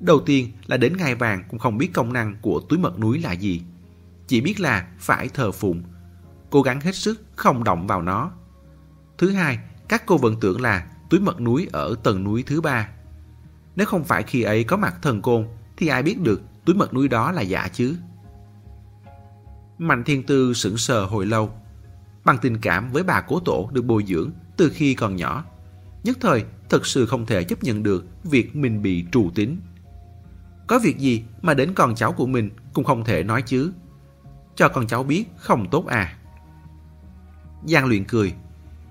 Đầu 0.00 0.20
tiên 0.20 0.52
là 0.66 0.76
đến 0.76 0.96
ngai 0.96 1.14
vàng 1.14 1.44
cũng 1.50 1.60
không 1.60 1.78
biết 1.78 1.90
công 1.92 2.12
năng 2.12 2.36
của 2.42 2.62
túi 2.68 2.78
mật 2.78 2.98
núi 2.98 3.18
là 3.18 3.32
gì 3.32 3.62
chỉ 4.26 4.40
biết 4.40 4.60
là 4.60 4.88
phải 4.98 5.28
thờ 5.28 5.52
phụng, 5.52 5.82
cố 6.50 6.62
gắng 6.62 6.80
hết 6.80 6.94
sức 6.94 7.22
không 7.36 7.64
động 7.64 7.86
vào 7.86 8.02
nó. 8.02 8.30
Thứ 9.18 9.30
hai, 9.30 9.58
các 9.88 10.06
cô 10.06 10.18
vẫn 10.18 10.36
tưởng 10.40 10.60
là 10.60 10.86
túi 11.10 11.20
mật 11.20 11.40
núi 11.40 11.68
ở 11.72 11.94
tầng 12.02 12.24
núi 12.24 12.42
thứ 12.46 12.60
ba. 12.60 12.88
Nếu 13.76 13.86
không 13.86 14.04
phải 14.04 14.22
khi 14.22 14.42
ấy 14.42 14.64
có 14.64 14.76
mặt 14.76 14.94
thần 15.02 15.22
côn, 15.22 15.46
thì 15.76 15.86
ai 15.86 16.02
biết 16.02 16.20
được 16.20 16.42
túi 16.64 16.76
mật 16.76 16.94
núi 16.94 17.08
đó 17.08 17.32
là 17.32 17.42
giả 17.42 17.68
chứ? 17.72 17.96
Mạnh 19.78 20.04
Thiên 20.04 20.22
Tư 20.22 20.54
sững 20.54 20.76
sờ 20.76 21.04
hồi 21.04 21.26
lâu. 21.26 21.50
Bằng 22.24 22.38
tình 22.42 22.58
cảm 22.58 22.92
với 22.92 23.02
bà 23.02 23.20
cố 23.20 23.40
tổ 23.40 23.70
được 23.72 23.82
bồi 23.82 24.04
dưỡng 24.08 24.30
từ 24.56 24.70
khi 24.74 24.94
còn 24.94 25.16
nhỏ, 25.16 25.44
nhất 26.04 26.18
thời 26.20 26.44
thật 26.68 26.86
sự 26.86 27.06
không 27.06 27.26
thể 27.26 27.44
chấp 27.44 27.62
nhận 27.62 27.82
được 27.82 28.06
việc 28.24 28.56
mình 28.56 28.82
bị 28.82 29.04
trù 29.12 29.30
tính. 29.34 29.60
Có 30.66 30.78
việc 30.78 30.98
gì 30.98 31.24
mà 31.42 31.54
đến 31.54 31.74
con 31.74 31.94
cháu 31.94 32.12
của 32.12 32.26
mình 32.26 32.50
cũng 32.72 32.84
không 32.84 33.04
thể 33.04 33.22
nói 33.22 33.42
chứ? 33.42 33.72
cho 34.54 34.68
con 34.68 34.86
cháu 34.86 35.02
biết 35.02 35.24
không 35.36 35.70
tốt 35.70 35.86
à. 35.86 36.16
Giang 37.64 37.86
luyện 37.86 38.04
cười, 38.04 38.34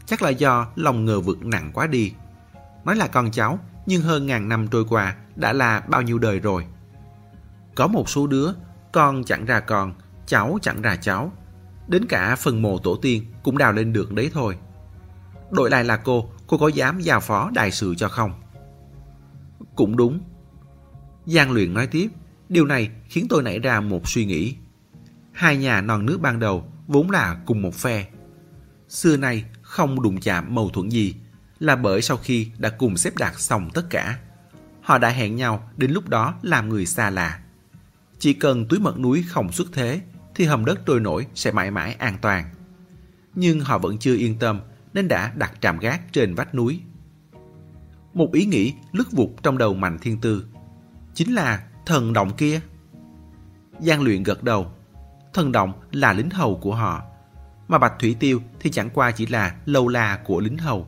chắc 0.05 0.21
là 0.21 0.29
do 0.29 0.67
lòng 0.75 1.05
ngờ 1.05 1.21
vực 1.21 1.45
nặng 1.45 1.71
quá 1.73 1.87
đi. 1.87 2.13
Nói 2.85 2.95
là 2.95 3.07
con 3.07 3.31
cháu, 3.31 3.59
nhưng 3.85 4.01
hơn 4.01 4.25
ngàn 4.25 4.49
năm 4.49 4.67
trôi 4.67 4.85
qua 4.89 5.15
đã 5.35 5.53
là 5.53 5.79
bao 5.79 6.01
nhiêu 6.01 6.19
đời 6.19 6.39
rồi. 6.39 6.65
Có 7.75 7.87
một 7.87 8.09
số 8.09 8.27
đứa, 8.27 8.51
con 8.91 9.23
chẳng 9.23 9.45
ra 9.45 9.59
con, 9.59 9.93
cháu 10.25 10.57
chẳng 10.61 10.81
ra 10.81 10.95
cháu. 10.95 11.31
Đến 11.87 12.05
cả 12.05 12.35
phần 12.35 12.61
mồ 12.61 12.77
tổ 12.77 12.95
tiên 12.95 13.25
cũng 13.43 13.57
đào 13.57 13.73
lên 13.73 13.93
được 13.93 14.13
đấy 14.13 14.31
thôi. 14.33 14.57
Đổi 15.51 15.69
lại 15.69 15.83
là 15.83 15.97
cô, 15.97 16.29
cô 16.47 16.57
có 16.57 16.67
dám 16.67 16.99
giao 16.99 17.19
phó 17.19 17.51
đại 17.53 17.71
sự 17.71 17.95
cho 17.95 18.09
không? 18.09 18.31
Cũng 19.75 19.97
đúng. 19.97 20.19
Giang 21.25 21.51
luyện 21.51 21.73
nói 21.73 21.87
tiếp, 21.87 22.07
điều 22.49 22.65
này 22.65 22.89
khiến 23.09 23.25
tôi 23.29 23.43
nảy 23.43 23.59
ra 23.59 23.81
một 23.81 24.09
suy 24.09 24.25
nghĩ. 24.25 24.55
Hai 25.31 25.57
nhà 25.57 25.81
non 25.81 26.05
nước 26.05 26.21
ban 26.21 26.39
đầu 26.39 26.71
vốn 26.87 27.09
là 27.09 27.41
cùng 27.45 27.61
một 27.61 27.73
phe. 27.75 28.07
Xưa 28.89 29.17
nay 29.17 29.45
không 29.61 30.01
đụng 30.01 30.19
chạm 30.19 30.55
mâu 30.55 30.69
thuẫn 30.69 30.89
gì 30.89 31.15
là 31.61 31.75
bởi 31.75 32.01
sau 32.01 32.17
khi 32.17 32.47
đã 32.57 32.69
cùng 32.69 32.97
xếp 32.97 33.17
đặt 33.17 33.39
xong 33.39 33.69
tất 33.73 33.89
cả. 33.89 34.19
Họ 34.81 34.97
đã 34.97 35.09
hẹn 35.09 35.35
nhau 35.35 35.69
đến 35.77 35.91
lúc 35.91 36.09
đó 36.09 36.35
làm 36.41 36.69
người 36.69 36.85
xa 36.85 37.09
lạ. 37.09 37.39
Chỉ 38.19 38.33
cần 38.33 38.67
túi 38.67 38.79
mật 38.79 38.99
núi 38.99 39.23
không 39.27 39.51
xuất 39.51 39.67
thế 39.73 40.01
thì 40.35 40.45
hầm 40.45 40.65
đất 40.65 40.79
trôi 40.85 40.99
nổi 40.99 41.27
sẽ 41.35 41.51
mãi 41.51 41.71
mãi 41.71 41.93
an 41.93 42.17
toàn. 42.21 42.45
Nhưng 43.35 43.59
họ 43.59 43.77
vẫn 43.77 43.97
chưa 43.97 44.15
yên 44.15 44.39
tâm 44.39 44.61
nên 44.93 45.07
đã 45.07 45.33
đặt 45.35 45.53
trạm 45.61 45.79
gác 45.79 46.13
trên 46.13 46.35
vách 46.35 46.55
núi. 46.55 46.81
Một 48.13 48.33
ý 48.33 48.45
nghĩ 48.45 48.73
lướt 48.91 49.11
vụt 49.11 49.29
trong 49.43 49.57
đầu 49.57 49.73
Mạnh 49.73 49.97
Thiên 50.01 50.21
Tư. 50.21 50.45
Chính 51.13 51.35
là 51.35 51.63
thần 51.85 52.13
động 52.13 52.31
kia. 52.37 52.59
Giang 53.79 54.01
luyện 54.01 54.23
gật 54.23 54.43
đầu. 54.43 54.71
Thần 55.33 55.51
động 55.51 55.73
là 55.91 56.13
lính 56.13 56.29
hầu 56.29 56.57
của 56.57 56.75
họ. 56.75 57.03
Mà 57.67 57.77
Bạch 57.77 57.93
Thủy 57.99 58.15
Tiêu 58.19 58.41
thì 58.59 58.71
chẳng 58.71 58.89
qua 58.93 59.11
chỉ 59.11 59.25
là 59.25 59.55
lâu 59.65 59.87
la 59.87 60.19
của 60.25 60.39
lính 60.39 60.57
hầu. 60.57 60.87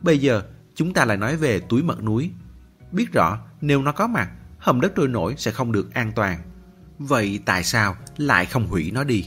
Bây 0.00 0.18
giờ 0.18 0.42
chúng 0.74 0.92
ta 0.94 1.04
lại 1.04 1.16
nói 1.16 1.36
về 1.36 1.60
túi 1.60 1.82
mật 1.82 2.02
núi. 2.02 2.30
Biết 2.92 3.12
rõ 3.12 3.38
nếu 3.60 3.82
nó 3.82 3.92
có 3.92 4.06
mặt, 4.06 4.30
hầm 4.58 4.80
đất 4.80 4.92
trôi 4.96 5.08
nổi 5.08 5.34
sẽ 5.38 5.50
không 5.50 5.72
được 5.72 5.94
an 5.94 6.12
toàn. 6.12 6.40
Vậy 6.98 7.40
tại 7.44 7.64
sao 7.64 7.96
lại 8.16 8.46
không 8.46 8.66
hủy 8.66 8.90
nó 8.90 9.04
đi? 9.04 9.26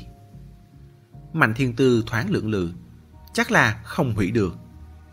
Mạnh 1.34 1.53
Thiên 1.53 1.75
Tư 1.75 2.03
thoáng 2.07 2.29
lượng 2.29 2.49
lự. 2.49 2.71
Chắc 3.34 3.51
là 3.51 3.81
không 3.84 4.13
hủy 4.15 4.31
được. 4.31 4.55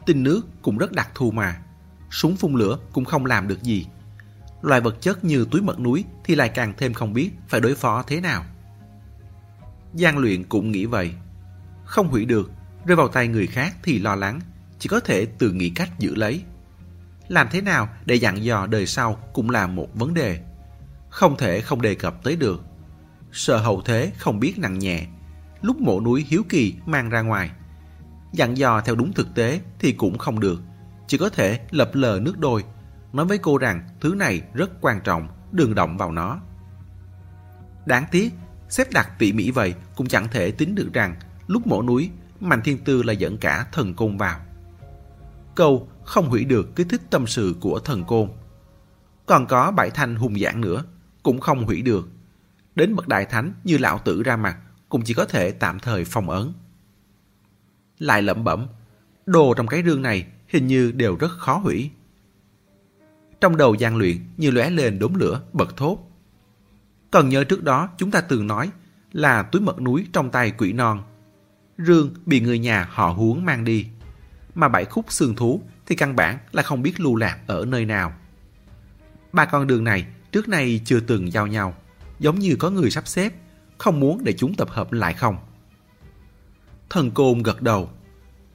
Tinh 0.06 0.22
nước 0.22 0.42
cũng 0.62 0.78
rất 0.78 0.92
đặc 0.92 1.08
thù 1.14 1.30
mà. 1.30 1.62
Súng 2.10 2.36
phun 2.36 2.54
lửa 2.54 2.78
cũng 2.92 3.04
không 3.04 3.26
làm 3.26 3.48
được 3.48 3.62
gì. 3.62 3.86
Loài 4.62 4.80
vật 4.80 4.96
chất 5.00 5.24
như 5.24 5.46
túi 5.50 5.62
mật 5.62 5.80
núi 5.80 6.04
thì 6.24 6.34
lại 6.34 6.48
càng 6.48 6.74
thêm 6.76 6.94
không 6.94 7.12
biết 7.12 7.30
phải 7.48 7.60
đối 7.60 7.74
phó 7.74 8.02
thế 8.02 8.20
nào. 8.20 8.44
Giang 9.94 10.18
luyện 10.18 10.44
cũng 10.44 10.72
nghĩ 10.72 10.86
vậy. 10.86 11.14
Không 11.84 12.08
hủy 12.08 12.24
được, 12.24 12.50
rơi 12.86 12.96
vào 12.96 13.08
tay 13.08 13.28
người 13.28 13.46
khác 13.46 13.76
thì 13.82 13.98
lo 13.98 14.14
lắng, 14.14 14.40
chỉ 14.78 14.88
có 14.88 15.00
thể 15.00 15.26
tự 15.26 15.52
nghĩ 15.52 15.70
cách 15.70 15.98
giữ 15.98 16.14
lấy. 16.14 16.42
Làm 17.28 17.48
thế 17.50 17.60
nào 17.60 17.88
để 18.04 18.14
dặn 18.14 18.44
dò 18.44 18.66
đời 18.66 18.86
sau 18.86 19.14
cũng 19.32 19.50
là 19.50 19.66
một 19.66 19.88
vấn 19.94 20.14
đề. 20.14 20.40
Không 21.10 21.36
thể 21.36 21.60
không 21.60 21.82
đề 21.82 21.94
cập 21.94 22.22
tới 22.22 22.36
được. 22.36 22.64
Sợ 23.32 23.56
hậu 23.56 23.82
thế 23.84 24.12
không 24.18 24.40
biết 24.40 24.58
nặng 24.58 24.78
nhẹ. 24.78 25.06
Lúc 25.62 25.80
mộ 25.80 26.00
núi 26.00 26.26
hiếu 26.28 26.42
kỳ 26.48 26.74
mang 26.86 27.10
ra 27.10 27.20
ngoài. 27.20 27.50
Dặn 28.32 28.56
dò 28.56 28.80
theo 28.80 28.94
đúng 28.94 29.12
thực 29.12 29.34
tế 29.34 29.60
thì 29.78 29.92
cũng 29.92 30.18
không 30.18 30.40
được. 30.40 30.62
Chỉ 31.06 31.18
có 31.18 31.28
thể 31.28 31.60
lập 31.70 31.90
lờ 31.92 32.20
nước 32.22 32.38
đôi. 32.38 32.64
Nói 33.12 33.26
với 33.26 33.38
cô 33.38 33.58
rằng 33.58 33.88
thứ 34.00 34.14
này 34.14 34.42
rất 34.54 34.70
quan 34.80 35.00
trọng, 35.00 35.28
đừng 35.52 35.74
động 35.74 35.96
vào 35.96 36.12
nó. 36.12 36.40
Đáng 37.86 38.04
tiếc, 38.10 38.32
xếp 38.68 38.92
đặt 38.92 39.18
tỉ 39.18 39.32
mỉ 39.32 39.50
vậy 39.50 39.74
cũng 39.96 40.06
chẳng 40.06 40.28
thể 40.30 40.50
tính 40.50 40.74
được 40.74 40.90
rằng 40.92 41.16
lúc 41.46 41.66
mổ 41.66 41.82
núi, 41.82 42.10
Mạnh 42.40 42.60
Thiên 42.64 42.78
Tư 42.84 43.02
là 43.02 43.12
dẫn 43.12 43.38
cả 43.38 43.66
thần 43.72 43.94
công 43.94 44.18
vào. 44.18 44.40
Câu 45.58 45.88
không 46.04 46.28
hủy 46.28 46.44
được 46.44 46.76
kích 46.76 46.86
thích 46.90 47.00
tâm 47.10 47.26
sự 47.26 47.54
của 47.60 47.78
thần 47.78 48.04
côn. 48.04 48.28
Còn 49.26 49.46
có 49.46 49.70
bảy 49.70 49.90
thanh 49.90 50.16
hùng 50.16 50.38
dạng 50.38 50.60
nữa, 50.60 50.84
cũng 51.22 51.40
không 51.40 51.64
hủy 51.64 51.82
được. 51.82 52.08
Đến 52.74 52.96
bậc 52.96 53.08
đại 53.08 53.24
thánh 53.24 53.52
như 53.64 53.78
lão 53.78 53.98
tử 53.98 54.22
ra 54.22 54.36
mặt, 54.36 54.58
cũng 54.88 55.02
chỉ 55.04 55.14
có 55.14 55.24
thể 55.24 55.50
tạm 55.50 55.78
thời 55.78 56.04
phong 56.04 56.30
ấn. 56.30 56.52
Lại 57.98 58.22
lẩm 58.22 58.44
bẩm, 58.44 58.66
đồ 59.26 59.54
trong 59.54 59.66
cái 59.66 59.82
rương 59.86 60.02
này 60.02 60.26
hình 60.48 60.66
như 60.66 60.92
đều 60.92 61.16
rất 61.16 61.30
khó 61.38 61.58
hủy. 61.58 61.90
Trong 63.40 63.56
đầu 63.56 63.74
gian 63.74 63.96
luyện 63.96 64.16
như 64.36 64.50
lóe 64.50 64.70
lên 64.70 64.98
đốm 64.98 65.14
lửa, 65.14 65.40
bật 65.52 65.76
thốt. 65.76 65.98
cần 67.10 67.28
nhớ 67.28 67.44
trước 67.44 67.64
đó 67.64 67.88
chúng 67.96 68.10
ta 68.10 68.20
từng 68.20 68.46
nói 68.46 68.70
là 69.12 69.42
túi 69.42 69.62
mật 69.62 69.80
núi 69.80 70.06
trong 70.12 70.30
tay 70.30 70.50
quỷ 70.50 70.72
non. 70.72 71.02
Rương 71.78 72.14
bị 72.26 72.40
người 72.40 72.58
nhà 72.58 72.88
họ 72.90 73.08
huống 73.08 73.44
mang 73.44 73.64
đi. 73.64 73.86
Mà 74.58 74.68
bảy 74.68 74.84
khúc 74.84 75.12
xương 75.12 75.34
thú 75.34 75.62
thì 75.86 75.96
căn 75.96 76.16
bản 76.16 76.38
là 76.52 76.62
không 76.62 76.82
biết 76.82 77.00
lưu 77.00 77.16
lạc 77.16 77.38
ở 77.46 77.64
nơi 77.64 77.84
nào. 77.84 78.12
Ba 79.32 79.44
con 79.44 79.66
đường 79.66 79.84
này 79.84 80.06
trước 80.32 80.48
nay 80.48 80.80
chưa 80.84 81.00
từng 81.00 81.32
giao 81.32 81.46
nhau, 81.46 81.74
giống 82.18 82.38
như 82.38 82.56
có 82.58 82.70
người 82.70 82.90
sắp 82.90 83.08
xếp, 83.08 83.32
không 83.78 84.00
muốn 84.00 84.24
để 84.24 84.32
chúng 84.32 84.54
tập 84.54 84.68
hợp 84.70 84.92
lại 84.92 85.14
không. 85.14 85.36
Thần 86.90 87.10
Côn 87.10 87.42
gật 87.42 87.62
đầu. 87.62 87.90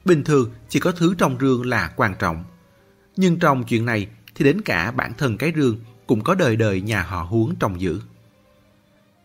Bình 0.04 0.24
thường 0.24 0.50
chỉ 0.68 0.80
có 0.80 0.92
thứ 0.92 1.14
trong 1.18 1.36
rương 1.40 1.66
là 1.66 1.92
quan 1.96 2.14
trọng. 2.18 2.44
Nhưng 3.16 3.38
trong 3.38 3.64
chuyện 3.64 3.84
này 3.86 4.08
thì 4.34 4.44
đến 4.44 4.60
cả 4.60 4.90
bản 4.90 5.12
thân 5.18 5.38
cái 5.38 5.52
rương 5.56 5.78
cũng 6.06 6.24
có 6.24 6.34
đời 6.34 6.56
đời 6.56 6.80
nhà 6.80 7.02
họ 7.02 7.22
huống 7.22 7.56
trong 7.56 7.80
giữ. 7.80 8.00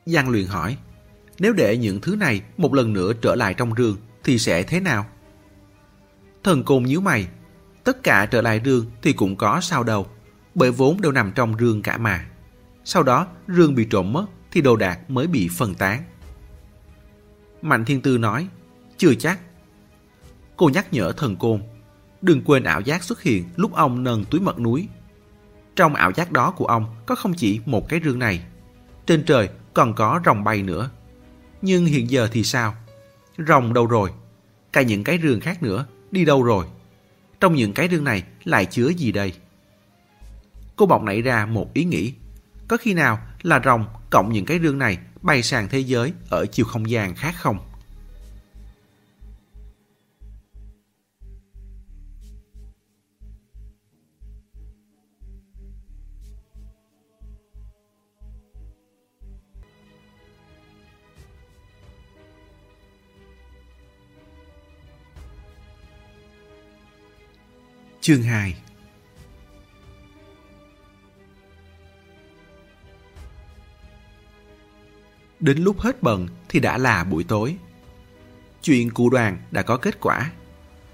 Giang 0.06 0.30
luyện 0.30 0.46
hỏi, 0.46 0.78
nếu 1.40 1.54
để 1.54 1.78
những 1.78 2.02
thứ 2.02 2.16
này 2.16 2.42
một 2.58 2.74
lần 2.74 2.94
nữa 2.94 3.12
trở 3.22 3.36
lại 3.36 3.54
trong 3.54 3.76
rương 3.78 3.98
thì 4.24 4.40
sẽ 4.40 4.64
thế 4.64 4.80
nào? 4.80 5.06
Thần 6.44 6.64
Côn 6.64 6.84
nhíu 6.84 7.02
mày, 7.02 7.28
tất 7.84 8.04
cả 8.04 8.26
trở 8.26 8.42
lại 8.42 8.62
rương 8.66 8.86
thì 9.02 9.14
cũng 9.14 9.36
có 9.36 9.62
sao 9.62 9.84
đâu, 9.84 10.08
bởi 10.56 10.72
vốn 10.72 11.02
đều 11.02 11.12
nằm 11.12 11.32
trong 11.36 11.58
rương 11.60 11.82
cả 11.82 11.98
mà. 11.98 12.26
Sau 12.84 13.04
đó 13.04 13.28
rương 13.48 13.76
bị 13.76 13.88
trộm 13.90 14.14
mất 14.14 14.26
thì 14.52 14.62
đồ 14.62 14.76
đạc 14.76 15.10
mới 15.10 15.28
bị 15.28 15.50
phân 15.58 15.74
tán. 15.74 16.04
Mạnh 17.62 17.86
Thiên 17.86 18.02
Tư 18.02 18.18
nói, 18.18 18.48
chưa 18.98 19.14
chắc. 19.16 19.40
Cô 20.58 20.70
nhắc 20.70 20.94
nhở 20.94 21.12
thần 21.12 21.36
côn, 21.36 21.62
đừng 22.22 22.42
quên 22.42 22.64
ảo 22.64 22.82
giác 22.82 23.04
xuất 23.04 23.22
hiện 23.22 23.50
lúc 23.56 23.74
ông 23.74 24.04
nâng 24.04 24.26
túi 24.26 24.42
mật 24.42 24.60
núi. 24.60 24.88
Trong 25.76 25.96
ảo 25.96 26.12
giác 26.12 26.32
đó 26.32 26.52
của 26.52 26.66
ông 26.66 26.96
có 27.06 27.16
không 27.16 27.34
chỉ 27.34 27.60
một 27.66 27.90
cái 27.90 28.00
rương 28.04 28.20
này. 28.20 28.44
Trên 29.06 29.24
trời 29.26 29.50
còn 29.74 29.96
có 29.96 30.22
rồng 30.26 30.44
bay 30.44 30.64
nữa. 30.64 30.90
Nhưng 31.62 31.86
hiện 31.86 32.10
giờ 32.10 32.30
thì 32.32 32.44
sao? 32.44 32.76
Rồng 33.48 33.74
đâu 33.74 33.88
rồi? 33.88 34.12
Cả 34.74 34.82
những 34.82 35.04
cái 35.04 35.20
rương 35.24 35.40
khác 35.40 35.64
nữa, 35.64 35.86
đi 36.12 36.26
đâu 36.26 36.44
rồi? 36.44 36.66
Trong 37.40 37.56
những 37.56 37.74
cái 37.74 37.88
rương 37.92 38.04
này 38.04 38.24
lại 38.44 38.66
chứa 38.66 38.88
gì 38.88 39.12
đây? 39.12 39.34
Cô 40.76 40.86
bọc 40.86 41.04
nảy 41.04 41.22
ra 41.22 41.46
một 41.46 41.74
ý 41.74 41.84
nghĩ. 41.84 42.14
Có 42.68 42.78
khi 42.78 42.94
nào 42.94 43.20
là 43.42 43.62
rồng 43.66 43.86
cộng 44.10 44.34
những 44.34 44.46
cái 44.46 44.60
rương 44.64 44.78
này 44.78 44.98
bay 45.22 45.44
sang 45.44 45.68
thế 45.70 45.80
giới 45.80 46.14
ở 46.30 46.46
chiều 46.46 46.66
không 46.66 46.90
gian 46.90 47.16
khác 47.16 47.36
không? 47.38 47.69
Chương 68.10 68.24
2 68.24 68.56
Đến 75.40 75.58
lúc 75.58 75.80
hết 75.80 76.04
bận 76.04 76.28
thì 76.50 76.60
đã 76.60 76.78
là 76.78 77.04
buổi 77.04 77.24
tối. 77.24 77.56
Chuyện 78.62 78.92
cụ 78.92 79.10
đoàn 79.10 79.38
đã 79.52 79.62
có 79.62 79.78
kết 79.78 80.00
quả. 80.02 80.32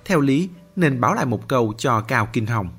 Theo 0.06 0.20
lý 0.20 0.50
nên 0.76 1.02
báo 1.02 1.14
lại 1.14 1.26
một 1.26 1.48
câu 1.48 1.74
cho 1.78 2.02
Cao 2.02 2.30
Kinh 2.34 2.46
Hồng. 2.46 2.70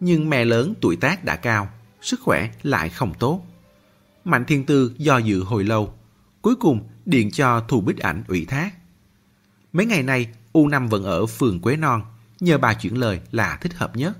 Nhưng 0.00 0.30
mẹ 0.30 0.44
lớn 0.44 0.74
tuổi 0.80 0.96
tác 0.96 1.24
đã 1.24 1.36
cao, 1.36 1.68
sức 2.00 2.20
khỏe 2.20 2.50
lại 2.62 2.88
không 2.88 3.14
tốt. 3.18 3.42
Mạnh 4.24 4.44
Thiên 4.44 4.66
Tư 4.66 4.94
do 4.96 5.18
dự 5.18 5.42
hồi 5.42 5.64
lâu, 5.64 5.94
cuối 6.42 6.56
cùng 6.56 6.88
điện 7.06 7.30
cho 7.30 7.60
Thù 7.60 7.80
Bích 7.80 7.98
Ảnh 7.98 8.22
ủy 8.28 8.44
thác. 8.44 8.70
Mấy 9.72 9.86
ngày 9.86 10.02
nay, 10.02 10.28
U 10.52 10.68
Năm 10.68 10.88
vẫn 10.88 11.04
ở 11.04 11.26
phường 11.26 11.60
Quế 11.60 11.76
Non, 11.76 12.02
nhờ 12.40 12.58
bà 12.58 12.74
chuyển 12.74 12.98
lời 12.98 13.20
là 13.30 13.58
thích 13.60 13.74
hợp 13.74 13.96
nhất. 13.96 14.18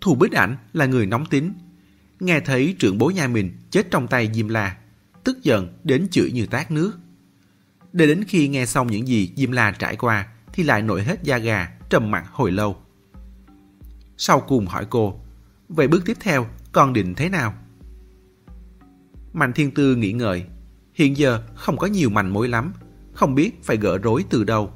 Thù 0.00 0.14
Bích 0.14 0.32
Ảnh 0.32 0.56
là 0.72 0.86
người 0.86 1.06
nóng 1.06 1.26
tính, 1.26 1.52
nghe 2.20 2.40
thấy 2.40 2.76
trưởng 2.78 2.98
bố 2.98 3.10
nhà 3.10 3.28
mình 3.28 3.56
chết 3.70 3.90
trong 3.90 4.08
tay 4.08 4.30
Diêm 4.34 4.48
La, 4.48 4.76
tức 5.24 5.42
giận 5.42 5.78
đến 5.84 6.08
chửi 6.10 6.32
như 6.32 6.46
tát 6.46 6.70
nước. 6.70 6.98
Để 7.92 8.06
đến 8.06 8.24
khi 8.24 8.48
nghe 8.48 8.66
xong 8.66 8.86
những 8.86 9.08
gì 9.08 9.32
Diêm 9.36 9.52
La 9.52 9.70
trải 9.70 9.96
qua 9.96 10.26
thì 10.52 10.62
lại 10.62 10.82
nổi 10.82 11.02
hết 11.02 11.22
da 11.22 11.38
gà, 11.38 11.68
trầm 11.90 12.10
mặt 12.10 12.24
hồi 12.32 12.52
lâu. 12.52 12.76
Sau 14.16 14.40
cùng 14.40 14.66
hỏi 14.66 14.86
cô, 14.90 15.20
vậy 15.68 15.88
bước 15.88 16.02
tiếp 16.06 16.16
theo 16.20 16.46
con 16.72 16.92
định 16.92 17.14
thế 17.14 17.28
nào? 17.28 17.54
Mạnh 19.32 19.52
Thiên 19.52 19.70
Tư 19.70 19.96
nghĩ 19.96 20.12
ngợi, 20.12 20.46
Hiện 20.98 21.16
giờ 21.16 21.42
không 21.54 21.76
có 21.76 21.86
nhiều 21.86 22.10
manh 22.10 22.32
mối 22.32 22.48
lắm, 22.48 22.72
không 23.12 23.34
biết 23.34 23.64
phải 23.64 23.76
gỡ 23.76 23.98
rối 23.98 24.24
từ 24.30 24.44
đâu. 24.44 24.72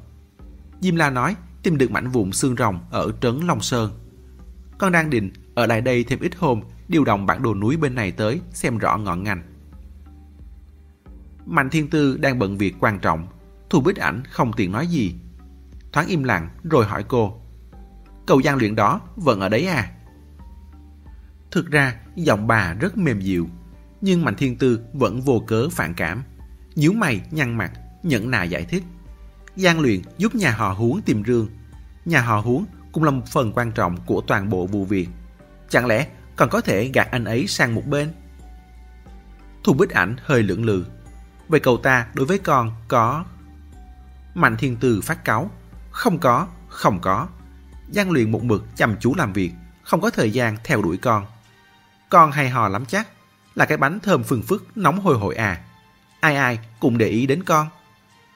Diêm 0.81 0.95
La 0.95 1.09
nói 1.09 1.35
tìm 1.63 1.77
được 1.77 1.91
mảnh 1.91 2.07
vụn 2.07 2.31
xương 2.31 2.55
rồng 2.55 2.79
ở 2.91 3.11
trấn 3.21 3.39
Long 3.39 3.61
Sơn. 3.61 3.91
Con 4.77 4.91
đang 4.91 5.09
định 5.09 5.31
ở 5.55 5.65
lại 5.65 5.81
đây 5.81 6.03
thêm 6.03 6.19
ít 6.19 6.35
hôm, 6.35 6.61
điều 6.87 7.03
động 7.03 7.25
bản 7.25 7.41
đồ 7.41 7.55
núi 7.55 7.77
bên 7.77 7.95
này 7.95 8.11
tới 8.11 8.41
xem 8.53 8.77
rõ 8.77 8.97
ngọn 8.97 9.23
ngành. 9.23 9.43
Mạnh 11.45 11.69
Thiên 11.69 11.89
Tư 11.89 12.17
đang 12.17 12.39
bận 12.39 12.57
việc 12.57 12.75
quan 12.79 12.99
trọng, 12.99 13.27
Thu 13.69 13.81
Bích 13.81 13.95
Ảnh 13.97 14.23
không 14.29 14.53
tiện 14.53 14.71
nói 14.71 14.87
gì. 14.87 15.15
Thoáng 15.91 16.07
im 16.07 16.23
lặng 16.23 16.49
rồi 16.63 16.85
hỏi 16.85 17.03
cô. 17.07 17.41
Cầu 18.25 18.39
gian 18.39 18.57
luyện 18.57 18.75
đó 18.75 19.01
vẫn 19.15 19.39
ở 19.39 19.49
đấy 19.49 19.67
à? 19.67 19.91
Thực 21.51 21.71
ra 21.71 21.95
giọng 22.15 22.47
bà 22.47 22.73
rất 22.73 22.97
mềm 22.97 23.19
dịu, 23.19 23.47
nhưng 24.01 24.25
Mạnh 24.25 24.35
Thiên 24.35 24.57
Tư 24.57 24.79
vẫn 24.93 25.21
vô 25.21 25.43
cớ 25.47 25.69
phản 25.69 25.93
cảm. 25.93 26.23
nhíu 26.75 26.93
mày 26.93 27.21
nhăn 27.31 27.57
mặt, 27.57 27.71
nhẫn 28.03 28.31
nà 28.31 28.43
giải 28.43 28.65
thích 28.65 28.83
gian 29.55 29.79
luyện 29.79 30.01
giúp 30.17 30.35
nhà 30.35 30.51
họ 30.51 30.73
Huống 30.73 31.01
tìm 31.01 31.23
Rương. 31.27 31.47
Nhà 32.05 32.21
họ 32.21 32.39
Huống 32.39 32.65
cũng 32.91 33.03
là 33.03 33.11
một 33.11 33.27
phần 33.27 33.51
quan 33.55 33.71
trọng 33.71 33.97
của 34.05 34.21
toàn 34.21 34.49
bộ 34.49 34.65
vụ 34.65 34.85
việc. 34.85 35.07
Chẳng 35.69 35.85
lẽ 35.85 36.07
còn 36.35 36.49
có 36.49 36.61
thể 36.61 36.91
gạt 36.93 37.07
anh 37.11 37.23
ấy 37.23 37.47
sang 37.47 37.75
một 37.75 37.87
bên? 37.87 38.13
Thu 39.63 39.73
Bích 39.73 39.89
Ảnh 39.89 40.15
hơi 40.23 40.43
lưỡng 40.43 40.65
lự. 40.65 40.85
Vậy 41.47 41.59
cậu 41.59 41.77
ta 41.77 42.07
đối 42.13 42.25
với 42.25 42.39
con 42.39 42.71
có... 42.87 43.25
Mạnh 44.35 44.57
Thiên 44.57 44.77
Từ 44.79 45.01
phát 45.01 45.25
cáo. 45.25 45.51
Không 45.91 46.19
có, 46.19 46.47
không 46.67 46.99
có. 47.01 47.27
gian 47.89 48.11
luyện 48.11 48.31
một 48.31 48.43
mực 48.43 48.65
chăm 48.75 48.95
chú 48.99 49.15
làm 49.15 49.33
việc, 49.33 49.51
không 49.83 50.01
có 50.01 50.09
thời 50.09 50.31
gian 50.31 50.57
theo 50.63 50.81
đuổi 50.81 50.97
con. 50.97 51.25
Con 52.09 52.31
hay 52.31 52.49
hò 52.49 52.67
lắm 52.67 52.85
chắc, 52.85 53.07
là 53.55 53.65
cái 53.65 53.77
bánh 53.77 53.99
thơm 53.99 54.23
phừng 54.23 54.41
phức 54.41 54.77
nóng 54.77 54.99
hồi 54.99 55.17
hồi 55.17 55.35
à. 55.35 55.63
Ai 56.19 56.35
ai 56.35 56.59
cũng 56.79 56.97
để 56.97 57.07
ý 57.07 57.25
đến 57.25 57.43
con. 57.43 57.67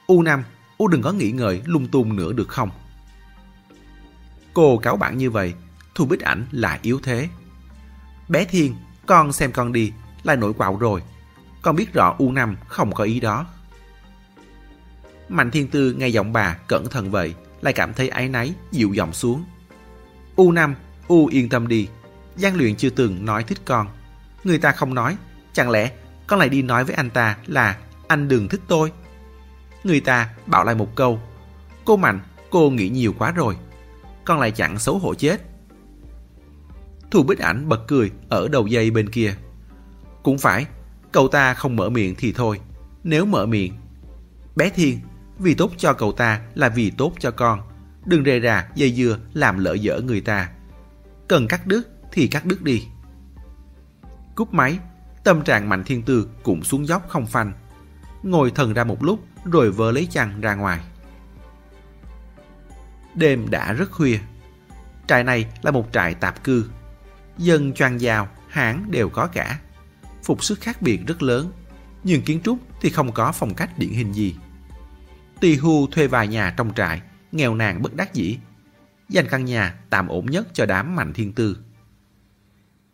u 0.08 0.22
năm 0.22 0.44
U 0.78 0.88
đừng 0.88 1.02
có 1.02 1.12
nghĩ 1.12 1.32
ngợi 1.32 1.62
lung 1.66 1.88
tung 1.88 2.16
nữa 2.16 2.34
được 2.34 2.48
không? 2.50 2.70
Cô 4.54 4.78
cáo 4.78 4.98
bạn 4.98 5.18
như 5.18 5.32
vậy, 5.32 5.54
Thu 5.96 6.06
Bích 6.06 6.22
Ảnh 6.22 6.46
là 6.52 6.80
yếu 6.82 7.00
thế. 7.04 7.30
Bé 8.30 8.46
Thiên, 8.46 8.76
con 9.06 9.34
xem 9.34 9.52
con 9.52 9.74
đi, 9.74 9.92
lại 10.24 10.38
nổi 10.38 10.54
quạo 10.54 10.78
rồi. 10.78 11.02
Con 11.62 11.76
biết 11.76 11.94
rõ 11.94 12.16
U5 12.20 12.56
không 12.68 12.94
có 12.94 13.04
ý 13.04 13.20
đó. 13.20 13.46
Mạnh 15.30 15.52
Thiên 15.52 15.68
Tư 15.68 15.94
nghe 15.94 16.08
giọng 16.08 16.34
bà 16.34 16.58
cẩn 16.68 16.90
thận 16.90 17.12
vậy, 17.12 17.36
lại 17.62 17.74
cảm 17.74 17.94
thấy 17.94 18.10
áy 18.10 18.30
náy, 18.30 18.54
dịu 18.72 18.94
giọng 18.94 19.14
xuống. 19.14 19.44
U5, 20.36 20.74
U 21.08 21.28
yên 21.28 21.50
tâm 21.50 21.68
đi, 21.68 21.88
gian 22.36 22.56
luyện 22.56 22.76
chưa 22.76 22.90
từng 22.90 23.26
nói 23.26 23.44
thích 23.44 23.60
con. 23.66 23.88
Người 24.44 24.58
ta 24.58 24.72
không 24.72 24.94
nói, 24.94 25.18
chẳng 25.54 25.70
lẽ 25.70 25.92
con 26.28 26.40
lại 26.40 26.50
đi 26.50 26.62
nói 26.62 26.84
với 26.84 26.96
anh 26.96 27.10
ta 27.10 27.38
là 27.46 27.78
anh 28.08 28.28
đừng 28.28 28.48
thích 28.48 28.62
tôi? 28.68 28.92
Người 29.88 30.00
ta 30.00 30.30
bảo 30.46 30.64
lại 30.64 30.76
một 30.76 30.96
câu, 30.96 31.20
cô 31.86 31.98
Mạnh, 31.98 32.20
cô 32.50 32.70
nghĩ 32.70 32.90
nhiều 32.90 33.14
quá 33.18 33.32
rồi. 33.32 33.56
Con 34.26 34.40
lại 34.40 34.52
chẳng 34.52 34.80
xấu 34.80 35.00
hổ 35.00 35.16
chết. 35.16 35.42
Thu 37.12 37.24
Bích 37.24 37.40
Ảnh 37.40 37.70
bật 37.70 37.88
cười 37.88 38.12
ở 38.30 38.48
đầu 38.48 38.68
dây 38.68 38.92
bên 38.92 39.10
kia. 39.10 39.36
Cũng 40.24 40.38
phải, 40.38 40.66
cậu 41.12 41.28
ta 41.28 41.54
không 41.54 41.76
mở 41.76 41.90
miệng 41.90 42.16
thì 42.18 42.32
thôi. 42.32 42.60
Nếu 43.04 43.26
mở 43.26 43.46
miệng, 43.46 43.74
bé 44.56 44.70
Thiên, 44.70 45.00
vì 45.40 45.54
tốt 45.54 45.72
cho 45.78 45.94
cậu 45.94 46.12
ta 46.12 46.42
là 46.56 46.70
vì 46.70 46.90
tốt 46.90 47.14
cho 47.20 47.32
con. 47.32 47.62
Đừng 48.06 48.24
rề 48.24 48.40
rà 48.40 48.70
dây 48.76 48.94
dưa 48.94 49.18
làm 49.34 49.60
lỡ 49.60 49.74
dở 49.74 50.02
người 50.02 50.22
ta. 50.22 50.50
Cần 51.28 51.48
cắt 51.48 51.68
đứt 51.68 51.90
thì 52.12 52.28
cắt 52.28 52.46
đứt 52.46 52.64
đi. 52.64 52.88
Cúp 54.36 54.54
máy, 54.54 54.80
tâm 55.24 55.44
trạng 55.44 55.70
Mạnh 55.70 55.84
Thiên 55.84 56.04
Tư 56.04 56.30
cũng 56.44 56.64
xuống 56.64 56.88
dốc 56.88 57.10
không 57.10 57.26
phanh. 57.26 57.54
Ngồi 58.24 58.52
thần 58.52 58.74
ra 58.74 58.84
một 58.84 59.04
lúc 59.04 59.20
rồi 59.46 59.72
vơ 59.72 59.92
lấy 59.92 60.08
chăn 60.12 60.42
ra 60.42 60.56
ngoài. 60.56 60.80
Đêm 63.16 63.50
đã 63.50 63.74
rất 63.74 63.92
khuya. 63.92 64.20
Trại 65.08 65.24
này 65.24 65.46
là 65.62 65.72
một 65.72 65.88
trại 65.94 66.14
tạp 66.14 66.44
cư 66.44 66.70
dân 67.38 67.74
choan 67.74 67.98
giàu, 67.98 68.28
hãng 68.48 68.92
đều 68.92 69.10
có 69.10 69.28
cả. 69.28 69.60
Phục 70.24 70.44
sức 70.44 70.62
khác 70.62 70.82
biệt 70.82 71.00
rất 71.08 71.24
lớn, 71.24 71.52
nhưng 72.04 72.22
kiến 72.22 72.42
trúc 72.44 72.60
thì 72.82 72.90
không 72.90 73.12
có 73.12 73.32
phong 73.32 73.54
cách 73.54 73.78
điển 73.78 73.90
hình 73.90 74.14
gì. 74.14 74.36
Tỳ 75.40 75.56
hưu 75.56 75.88
thuê 75.88 76.08
vài 76.08 76.28
nhà 76.28 76.54
trong 76.58 76.74
trại, 76.76 77.02
nghèo 77.32 77.56
nàn 77.56 77.82
bất 77.82 77.96
đắc 77.96 78.14
dĩ. 78.14 78.38
Dành 79.10 79.28
căn 79.30 79.46
nhà 79.46 79.80
tạm 79.90 80.08
ổn 80.08 80.26
nhất 80.26 80.48
cho 80.54 80.66
đám 80.66 80.96
mạnh 80.96 81.14
thiên 81.14 81.34
tư. 81.34 81.58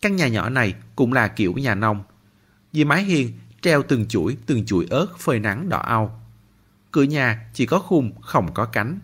Căn 0.01 0.15
nhà 0.15 0.27
nhỏ 0.27 0.49
này 0.49 0.73
cũng 0.95 1.13
là 1.13 1.27
kiểu 1.27 1.53
nhà 1.53 1.75
nông. 1.75 2.03
Dưới 2.73 2.85
mái 2.85 3.03
hiên 3.03 3.31
treo 3.61 3.83
từng 3.83 4.07
chuỗi 4.07 4.37
từng 4.45 4.65
chuỗi 4.65 4.87
ớt 4.89 5.07
phơi 5.19 5.39
nắng 5.39 5.69
đỏ 5.69 5.77
au. 5.77 6.22
Cửa 6.93 7.03
nhà 7.03 7.49
chỉ 7.53 7.65
có 7.65 7.79
khung 7.79 8.21
không 8.21 8.53
có 8.53 8.65
cánh. 8.65 8.99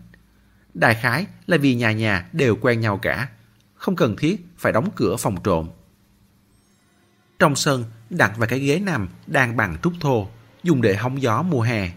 Đại 0.74 0.94
khái 0.94 1.26
là 1.46 1.56
vì 1.56 1.74
nhà 1.74 1.92
nhà 1.92 2.28
đều 2.32 2.56
quen 2.56 2.80
nhau 2.80 2.98
cả 2.98 3.28
không 3.74 3.96
cần 3.96 4.16
thiết 4.16 4.46
phải 4.58 4.72
đóng 4.72 4.88
cửa 4.96 5.16
phòng 5.16 5.36
trộm. 5.44 5.68
Trong 7.38 7.56
sân 7.56 7.84
đặt 8.10 8.32
vài 8.36 8.48
cái 8.48 8.58
ghế 8.58 8.78
nằm 8.78 9.08
đang 9.26 9.56
bằng 9.56 9.76
trúc 9.82 9.92
thô, 10.00 10.28
dùng 10.62 10.82
để 10.82 10.96
hóng 10.96 11.22
gió 11.22 11.42
mùa 11.42 11.62
hè. 11.62 11.90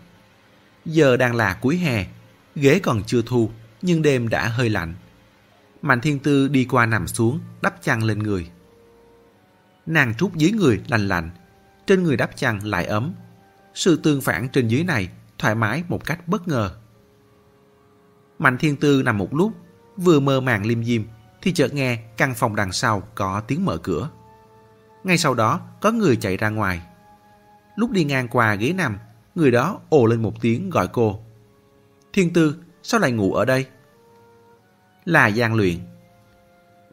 Giờ 0.85 1.17
đang 1.17 1.35
là 1.35 1.53
cuối 1.53 1.77
hè, 1.77 2.05
ghế 2.55 2.79
còn 2.79 3.03
chưa 3.03 3.21
thu, 3.25 3.51
nhưng 3.81 4.01
đêm 4.01 4.29
đã 4.29 4.47
hơi 4.47 4.69
lạnh. 4.69 4.93
Mạnh 5.81 6.01
Thiên 6.01 6.19
Tư 6.19 6.47
đi 6.47 6.65
qua 6.65 6.85
nằm 6.85 7.07
xuống, 7.07 7.39
đắp 7.61 7.81
chăn 7.81 8.03
lên 8.03 8.19
người. 8.19 8.49
Nàng 9.85 10.13
trút 10.15 10.33
dưới 10.33 10.51
người 10.51 10.81
lành 10.87 11.07
lạnh, 11.07 11.29
trên 11.87 12.03
người 12.03 12.17
đắp 12.17 12.37
chăn 12.37 12.65
lại 12.65 12.85
ấm. 12.85 13.13
Sự 13.73 13.95
tương 13.95 14.21
phản 14.21 14.49
trên 14.49 14.67
dưới 14.67 14.83
này 14.83 15.09
thoải 15.43 15.55
mái 15.55 15.83
một 15.87 16.05
cách 16.05 16.27
bất 16.27 16.47
ngờ. 16.47 16.71
Mạnh 18.39 18.57
Thiên 18.57 18.75
Tư 18.75 19.01
nằm 19.05 19.17
một 19.17 19.33
lúc, 19.33 19.51
vừa 19.97 20.19
mơ 20.19 20.41
màng 20.41 20.65
lim 20.65 20.83
dim, 20.83 21.07
thì 21.41 21.53
chợt 21.53 21.73
nghe 21.73 22.03
căn 22.17 22.33
phòng 22.35 22.55
đằng 22.55 22.71
sau 22.71 23.03
có 23.15 23.41
tiếng 23.47 23.65
mở 23.65 23.77
cửa. 23.77 24.09
Ngay 25.03 25.17
sau 25.17 25.33
đó 25.33 25.61
có 25.81 25.91
người 25.91 26.15
chạy 26.15 26.37
ra 26.37 26.49
ngoài. 26.49 26.81
Lúc 27.75 27.91
đi 27.91 28.03
ngang 28.03 28.27
qua 28.27 28.55
ghế 28.55 28.73
nằm, 28.73 28.97
người 29.35 29.51
đó 29.51 29.79
ồ 29.89 30.05
lên 30.05 30.21
một 30.21 30.41
tiếng 30.41 30.69
gọi 30.69 30.87
cô. 30.87 31.19
Thiên 32.13 32.33
Tư, 32.33 32.55
sao 32.83 32.99
lại 32.99 33.11
ngủ 33.11 33.33
ở 33.33 33.45
đây? 33.45 33.65
Là 35.05 35.31
Giang 35.31 35.55
Luyện. 35.55 35.77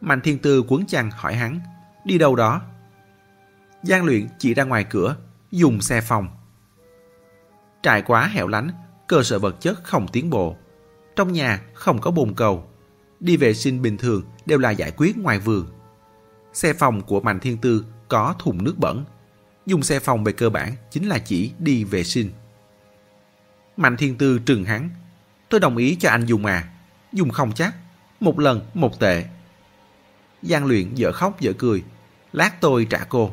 Mạnh 0.01 0.21
Thiên 0.21 0.39
Tư 0.39 0.63
quấn 0.69 0.87
chăn 0.87 1.11
hỏi 1.11 1.35
hắn, 1.35 1.61
đi 2.05 2.19
đâu 2.19 2.37
đó? 2.37 2.63
Giang 3.83 4.05
Luyện 4.05 4.29
chỉ 4.39 4.55
ra 4.55 4.65
ngoài 4.65 4.85
cửa, 4.85 5.17
dùng 5.51 5.81
xe 5.81 6.01
phòng. 6.01 6.40
Trại 7.83 8.03
quá 8.03 8.27
hẻo 8.27 8.49
lánh, 8.49 8.71
cơ 9.09 9.23
sở 9.23 9.39
vật 9.39 9.57
chất 9.61 9.85
không 9.85 10.09
tiến 10.09 10.31
bộ. 10.31 10.57
Trong 11.17 11.33
nhà 11.33 11.63
không 11.75 12.01
có 12.01 12.11
bồn 12.11 12.35
cầu, 12.35 12.69
đi 13.21 13.37
vệ 13.37 13.55
sinh 13.55 13.83
bình 13.83 13.97
thường 13.97 14.23
đều 14.47 14.59
là 14.59 14.71
giải 14.71 14.93
quyết 14.97 15.19
ngoài 15.19 15.39
vườn. 15.39 15.67
Xe 16.53 16.73
phòng 16.73 17.03
của 17.03 17.21
Mạnh 17.21 17.41
Thiên 17.41 17.59
Tư 17.59 17.85
có 18.09 18.35
thùng 18.39 18.65
nước 18.65 18.75
bẩn. 18.79 19.05
Dùng 19.67 19.83
xe 19.83 20.01
phòng 20.01 20.25
về 20.25 20.33
cơ 20.33 20.51
bản 20.51 20.73
chính 20.91 21.09
là 21.09 21.19
chỉ 21.19 21.53
đi 21.59 21.85
vệ 21.85 22.05
sinh. 22.05 22.31
Mạnh 23.77 23.97
Thiên 23.97 24.19
Tư 24.19 24.39
trừng 24.39 24.65
hắn. 24.65 24.91
Tôi 25.49 25.61
đồng 25.61 25.77
ý 25.77 25.97
cho 26.01 26.11
anh 26.11 26.27
dùng 26.27 26.47
à. 26.47 26.69
Dùng 27.13 27.31
không 27.31 27.53
chắc. 27.53 27.75
Một 28.21 28.39
lần 28.39 28.61
một 28.75 29.01
tệ. 29.01 29.25
Giang 30.43 30.67
luyện 30.67 30.95
dở 30.95 31.13
khóc 31.13 31.41
dở 31.41 31.53
cười. 31.59 31.85
Lát 32.33 32.61
tôi 32.61 32.87
trả 32.91 33.05
cô. 33.09 33.31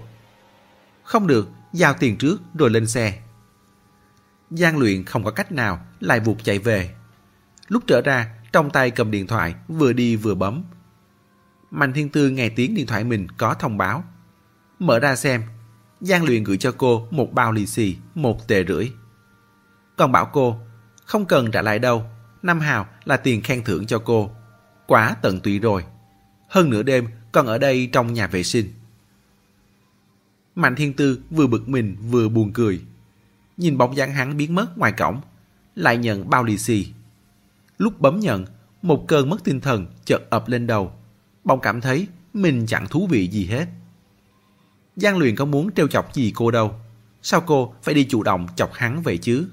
Không 1.03 1.27
được, 1.27 1.49
giao 1.73 1.93
tiền 1.93 2.17
trước 2.17 2.37
rồi 2.53 2.69
lên 2.69 2.87
xe. 2.87 3.19
Giang 4.49 4.77
luyện 4.77 5.05
không 5.05 5.23
có 5.23 5.31
cách 5.31 5.51
nào 5.51 5.85
lại 5.99 6.19
vụt 6.19 6.37
chạy 6.43 6.59
về. 6.59 6.95
Lúc 7.67 7.83
trở 7.87 8.01
ra, 8.01 8.35
trong 8.51 8.69
tay 8.69 8.91
cầm 8.91 9.11
điện 9.11 9.27
thoại, 9.27 9.55
vừa 9.67 9.93
đi 9.93 10.15
vừa 10.15 10.35
bấm. 10.35 10.63
Mạnh 11.71 11.93
Thiên 11.93 12.09
Tư 12.09 12.29
nghe 12.29 12.49
tiếng 12.49 12.75
điện 12.75 12.87
thoại 12.87 13.03
mình 13.03 13.27
có 13.37 13.53
thông 13.53 13.77
báo. 13.77 14.03
Mở 14.79 14.99
ra 14.99 15.15
xem, 15.15 15.43
Giang 16.01 16.25
Luyện 16.25 16.43
gửi 16.43 16.57
cho 16.57 16.71
cô 16.77 17.07
một 17.11 17.33
bao 17.33 17.51
lì 17.51 17.65
xì, 17.65 17.97
một 18.15 18.47
tệ 18.47 18.63
rưỡi. 18.63 18.91
Còn 19.95 20.11
bảo 20.11 20.25
cô, 20.25 20.59
không 21.05 21.25
cần 21.25 21.51
trả 21.51 21.61
lại 21.61 21.79
đâu, 21.79 22.05
năm 22.41 22.59
hào 22.59 22.87
là 23.05 23.17
tiền 23.17 23.41
khen 23.41 23.63
thưởng 23.63 23.85
cho 23.85 23.99
cô. 23.99 24.31
Quá 24.87 25.15
tận 25.21 25.39
tụy 25.39 25.59
rồi. 25.59 25.83
Hơn 26.49 26.69
nửa 26.69 26.83
đêm 26.83 27.07
còn 27.31 27.47
ở 27.47 27.57
đây 27.57 27.89
trong 27.91 28.13
nhà 28.13 28.27
vệ 28.27 28.43
sinh. 28.43 28.73
Mạnh 30.55 30.75
Thiên 30.75 30.93
Tư 30.93 31.19
vừa 31.29 31.47
bực 31.47 31.69
mình 31.69 31.97
vừa 32.09 32.29
buồn 32.29 32.53
cười. 32.53 32.81
Nhìn 33.57 33.77
bóng 33.77 33.95
dáng 33.95 34.13
hắn 34.13 34.37
biến 34.37 34.55
mất 34.55 34.77
ngoài 34.77 34.91
cổng, 34.91 35.21
lại 35.75 35.97
nhận 35.97 36.29
bao 36.29 36.43
lì 36.43 36.57
xì. 36.57 36.87
Lúc 37.77 37.99
bấm 37.99 38.19
nhận, 38.19 38.45
một 38.81 39.05
cơn 39.07 39.29
mất 39.29 39.43
tinh 39.43 39.61
thần 39.61 39.87
chợt 40.05 40.29
ập 40.29 40.47
lên 40.47 40.67
đầu. 40.67 40.91
Bỗng 41.43 41.61
cảm 41.61 41.81
thấy 41.81 42.07
mình 42.33 42.65
chẳng 42.67 42.87
thú 42.87 43.07
vị 43.07 43.27
gì 43.27 43.45
hết. 43.45 43.67
Giang 44.95 45.17
luyện 45.17 45.35
có 45.35 45.45
muốn 45.45 45.71
trêu 45.71 45.87
chọc 45.87 46.13
gì 46.13 46.31
cô 46.35 46.51
đâu. 46.51 46.73
Sao 47.21 47.41
cô 47.41 47.73
phải 47.83 47.93
đi 47.95 48.05
chủ 48.09 48.23
động 48.23 48.47
chọc 48.55 48.73
hắn 48.73 49.01
vậy 49.01 49.17
chứ? 49.17 49.47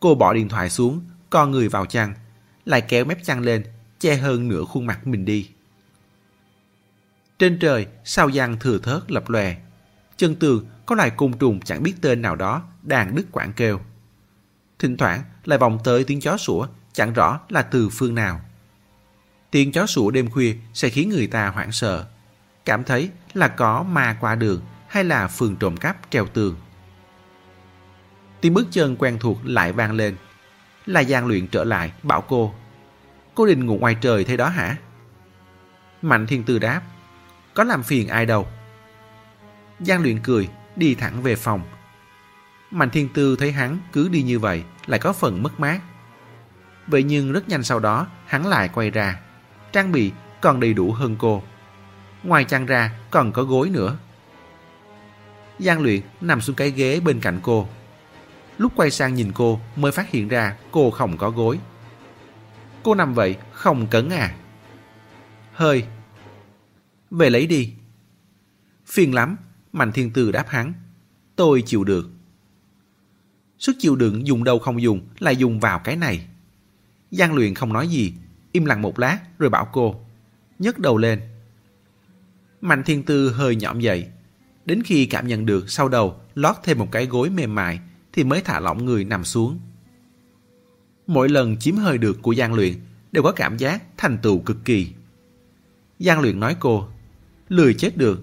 Cô 0.00 0.14
bỏ 0.14 0.32
điện 0.32 0.48
thoại 0.48 0.70
xuống, 0.70 1.00
co 1.30 1.46
người 1.46 1.68
vào 1.68 1.86
chăn, 1.86 2.14
lại 2.64 2.80
kéo 2.80 3.04
mép 3.04 3.24
chăn 3.24 3.40
lên, 3.40 3.64
che 4.00 4.16
hơn 4.16 4.48
nửa 4.48 4.64
khuôn 4.64 4.86
mặt 4.86 5.06
mình 5.06 5.24
đi. 5.24 5.48
Trên 7.38 7.58
trời, 7.58 7.86
sao 8.04 8.30
giang 8.30 8.58
thừa 8.58 8.78
thớt 8.78 9.10
lập 9.12 9.28
lòe 9.28 9.56
chân 10.22 10.34
tường 10.34 10.66
có 10.86 10.94
loài 10.94 11.10
côn 11.10 11.32
trùng 11.32 11.60
chẳng 11.60 11.82
biết 11.82 11.94
tên 12.00 12.22
nào 12.22 12.36
đó 12.36 12.62
đang 12.82 13.14
đứt 13.14 13.26
quãng 13.32 13.52
kêu. 13.52 13.80
Thỉnh 14.78 14.96
thoảng 14.96 15.22
lại 15.44 15.58
vòng 15.58 15.78
tới 15.84 16.04
tiếng 16.04 16.20
chó 16.20 16.36
sủa, 16.36 16.66
chẳng 16.92 17.12
rõ 17.12 17.40
là 17.48 17.62
từ 17.62 17.88
phương 17.88 18.14
nào. 18.14 18.40
Tiếng 19.50 19.72
chó 19.72 19.86
sủa 19.86 20.10
đêm 20.10 20.30
khuya 20.30 20.56
sẽ 20.74 20.88
khiến 20.88 21.08
người 21.08 21.26
ta 21.26 21.48
hoảng 21.48 21.72
sợ, 21.72 22.06
cảm 22.64 22.84
thấy 22.84 23.10
là 23.34 23.48
có 23.48 23.82
ma 23.82 24.16
qua 24.20 24.34
đường 24.34 24.60
hay 24.88 25.04
là 25.04 25.28
phường 25.28 25.56
trộm 25.56 25.76
cắp 25.76 25.96
treo 26.10 26.26
tường. 26.26 26.56
Tiếng 28.40 28.54
bước 28.54 28.68
chân 28.70 28.96
quen 28.98 29.16
thuộc 29.20 29.38
lại 29.44 29.72
vang 29.72 29.92
lên. 29.92 30.16
Là 30.86 31.04
Giang 31.04 31.26
luyện 31.26 31.46
trở 31.46 31.64
lại, 31.64 31.92
bảo 32.02 32.20
cô. 32.20 32.54
Cô 33.34 33.46
định 33.46 33.66
ngủ 33.66 33.78
ngoài 33.78 33.96
trời 34.00 34.24
thế 34.24 34.36
đó 34.36 34.48
hả? 34.48 34.76
Mạnh 36.02 36.26
thiên 36.26 36.44
tư 36.44 36.58
đáp. 36.58 36.82
Có 37.54 37.64
làm 37.64 37.82
phiền 37.82 38.08
ai 38.08 38.26
đâu. 38.26 38.46
Giang 39.86 40.02
luyện 40.02 40.18
cười, 40.22 40.48
đi 40.76 40.94
thẳng 40.94 41.22
về 41.22 41.36
phòng. 41.36 41.62
Mạnh 42.70 42.90
thiên 42.90 43.08
tư 43.08 43.36
thấy 43.36 43.52
hắn 43.52 43.78
cứ 43.92 44.08
đi 44.08 44.22
như 44.22 44.38
vậy, 44.38 44.64
lại 44.86 45.00
có 45.00 45.12
phần 45.12 45.42
mất 45.42 45.60
mát. 45.60 45.80
Vậy 46.86 47.02
nhưng 47.02 47.32
rất 47.32 47.48
nhanh 47.48 47.62
sau 47.62 47.80
đó, 47.80 48.06
hắn 48.26 48.46
lại 48.46 48.68
quay 48.68 48.90
ra. 48.90 49.20
Trang 49.72 49.92
bị 49.92 50.12
còn 50.40 50.60
đầy 50.60 50.74
đủ 50.74 50.92
hơn 50.92 51.16
cô. 51.18 51.42
Ngoài 52.22 52.44
chăn 52.44 52.66
ra, 52.66 52.98
còn 53.10 53.32
có 53.32 53.42
gối 53.42 53.70
nữa. 53.70 53.96
Giang 55.58 55.82
luyện 55.82 56.00
nằm 56.20 56.40
xuống 56.40 56.56
cái 56.56 56.70
ghế 56.70 57.00
bên 57.00 57.20
cạnh 57.20 57.40
cô. 57.42 57.68
Lúc 58.58 58.72
quay 58.76 58.90
sang 58.90 59.14
nhìn 59.14 59.32
cô 59.32 59.60
mới 59.76 59.92
phát 59.92 60.10
hiện 60.10 60.28
ra 60.28 60.56
cô 60.70 60.90
không 60.90 61.16
có 61.18 61.30
gối. 61.30 61.58
Cô 62.82 62.94
nằm 62.94 63.14
vậy, 63.14 63.36
không 63.52 63.86
cấn 63.86 64.08
à? 64.08 64.34
Hơi. 65.52 65.84
Về 67.10 67.30
lấy 67.30 67.46
đi. 67.46 67.74
Phiền 68.86 69.14
lắm, 69.14 69.36
Mạnh 69.72 69.92
Thiên 69.92 70.10
Tư 70.10 70.32
đáp 70.32 70.48
hắn. 70.48 70.72
Tôi 71.36 71.62
chịu 71.66 71.84
được. 71.84 72.10
Sức 73.58 73.76
chịu 73.78 73.96
đựng 73.96 74.26
dùng 74.26 74.44
đâu 74.44 74.58
không 74.58 74.82
dùng, 74.82 75.00
lại 75.18 75.36
dùng 75.36 75.60
vào 75.60 75.78
cái 75.78 75.96
này. 75.96 76.26
Giang 77.10 77.34
luyện 77.34 77.54
không 77.54 77.72
nói 77.72 77.88
gì, 77.88 78.14
im 78.52 78.64
lặng 78.64 78.82
một 78.82 78.98
lát 78.98 79.38
rồi 79.38 79.50
bảo 79.50 79.68
cô. 79.72 80.00
nhấc 80.58 80.78
đầu 80.78 80.96
lên. 80.96 81.20
Mạnh 82.60 82.82
Thiên 82.82 83.02
Tư 83.02 83.30
hơi 83.30 83.56
nhõm 83.56 83.80
dậy. 83.80 84.06
Đến 84.64 84.82
khi 84.82 85.06
cảm 85.06 85.26
nhận 85.26 85.46
được 85.46 85.70
sau 85.70 85.88
đầu 85.88 86.20
lót 86.34 86.56
thêm 86.62 86.78
một 86.78 86.88
cái 86.92 87.06
gối 87.06 87.30
mềm 87.30 87.54
mại 87.54 87.80
thì 88.12 88.24
mới 88.24 88.40
thả 88.40 88.60
lỏng 88.60 88.84
người 88.84 89.04
nằm 89.04 89.24
xuống. 89.24 89.60
Mỗi 91.06 91.28
lần 91.28 91.56
chiếm 91.56 91.76
hơi 91.76 91.98
được 91.98 92.22
của 92.22 92.34
Giang 92.34 92.54
Luyện 92.54 92.74
đều 93.12 93.22
có 93.22 93.32
cảm 93.32 93.56
giác 93.56 93.82
thành 93.96 94.18
tựu 94.22 94.38
cực 94.38 94.64
kỳ. 94.64 94.92
Giang 95.98 96.20
Luyện 96.20 96.40
nói 96.40 96.56
cô, 96.60 96.88
lười 97.48 97.74
chết 97.74 97.96
được, 97.96 98.20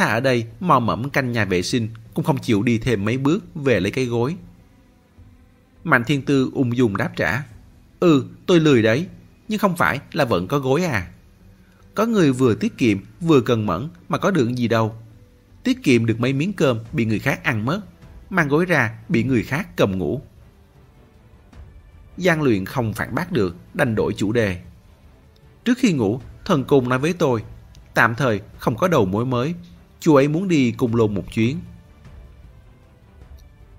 thà 0.00 0.06
ở 0.06 0.20
đây 0.20 0.46
mò 0.60 0.78
mẫm 0.78 1.10
canh 1.10 1.32
nhà 1.32 1.44
vệ 1.44 1.62
sinh 1.62 1.88
cũng 2.14 2.24
không 2.24 2.38
chịu 2.38 2.62
đi 2.62 2.78
thêm 2.78 3.04
mấy 3.04 3.18
bước 3.18 3.44
về 3.54 3.80
lấy 3.80 3.92
cái 3.92 4.04
gối. 4.04 4.36
Mạnh 5.84 6.04
Thiên 6.04 6.22
Tư 6.22 6.50
ung 6.54 6.76
dung 6.76 6.96
đáp 6.96 7.10
trả, 7.16 7.42
ừ 8.00 8.24
tôi 8.46 8.60
lười 8.60 8.82
đấy, 8.82 9.06
nhưng 9.48 9.58
không 9.58 9.76
phải 9.76 10.00
là 10.12 10.24
vẫn 10.24 10.46
có 10.48 10.58
gối 10.58 10.84
à. 10.84 11.10
Có 11.94 12.06
người 12.06 12.32
vừa 12.32 12.54
tiết 12.54 12.78
kiệm 12.78 12.98
vừa 13.20 13.40
cần 13.40 13.66
mẫn 13.66 13.88
mà 14.08 14.18
có 14.18 14.30
được 14.30 14.54
gì 14.54 14.68
đâu. 14.68 14.94
Tiết 15.62 15.82
kiệm 15.82 16.06
được 16.06 16.20
mấy 16.20 16.32
miếng 16.32 16.52
cơm 16.52 16.78
bị 16.92 17.04
người 17.04 17.18
khác 17.18 17.44
ăn 17.44 17.64
mất 17.64 17.80
mang 18.30 18.48
gối 18.48 18.64
ra 18.64 18.98
bị 19.08 19.24
người 19.24 19.42
khác 19.42 19.68
cầm 19.76 19.98
ngủ. 19.98 20.20
Giang 22.16 22.42
luyện 22.42 22.64
không 22.64 22.92
phản 22.92 23.14
bác 23.14 23.32
được, 23.32 23.56
đành 23.74 23.94
đổi 23.94 24.14
chủ 24.16 24.32
đề. 24.32 24.60
Trước 25.64 25.78
khi 25.78 25.92
ngủ, 25.92 26.20
thần 26.44 26.64
cung 26.64 26.88
nói 26.88 26.98
với 26.98 27.12
tôi, 27.12 27.42
tạm 27.94 28.14
thời 28.14 28.40
không 28.58 28.76
có 28.76 28.88
đầu 28.88 29.04
mối 29.04 29.26
mới, 29.26 29.54
chú 30.00 30.14
ấy 30.14 30.28
muốn 30.28 30.48
đi 30.48 30.72
cùng 30.72 30.94
lôn 30.94 31.14
một 31.14 31.24
chuyến. 31.32 31.60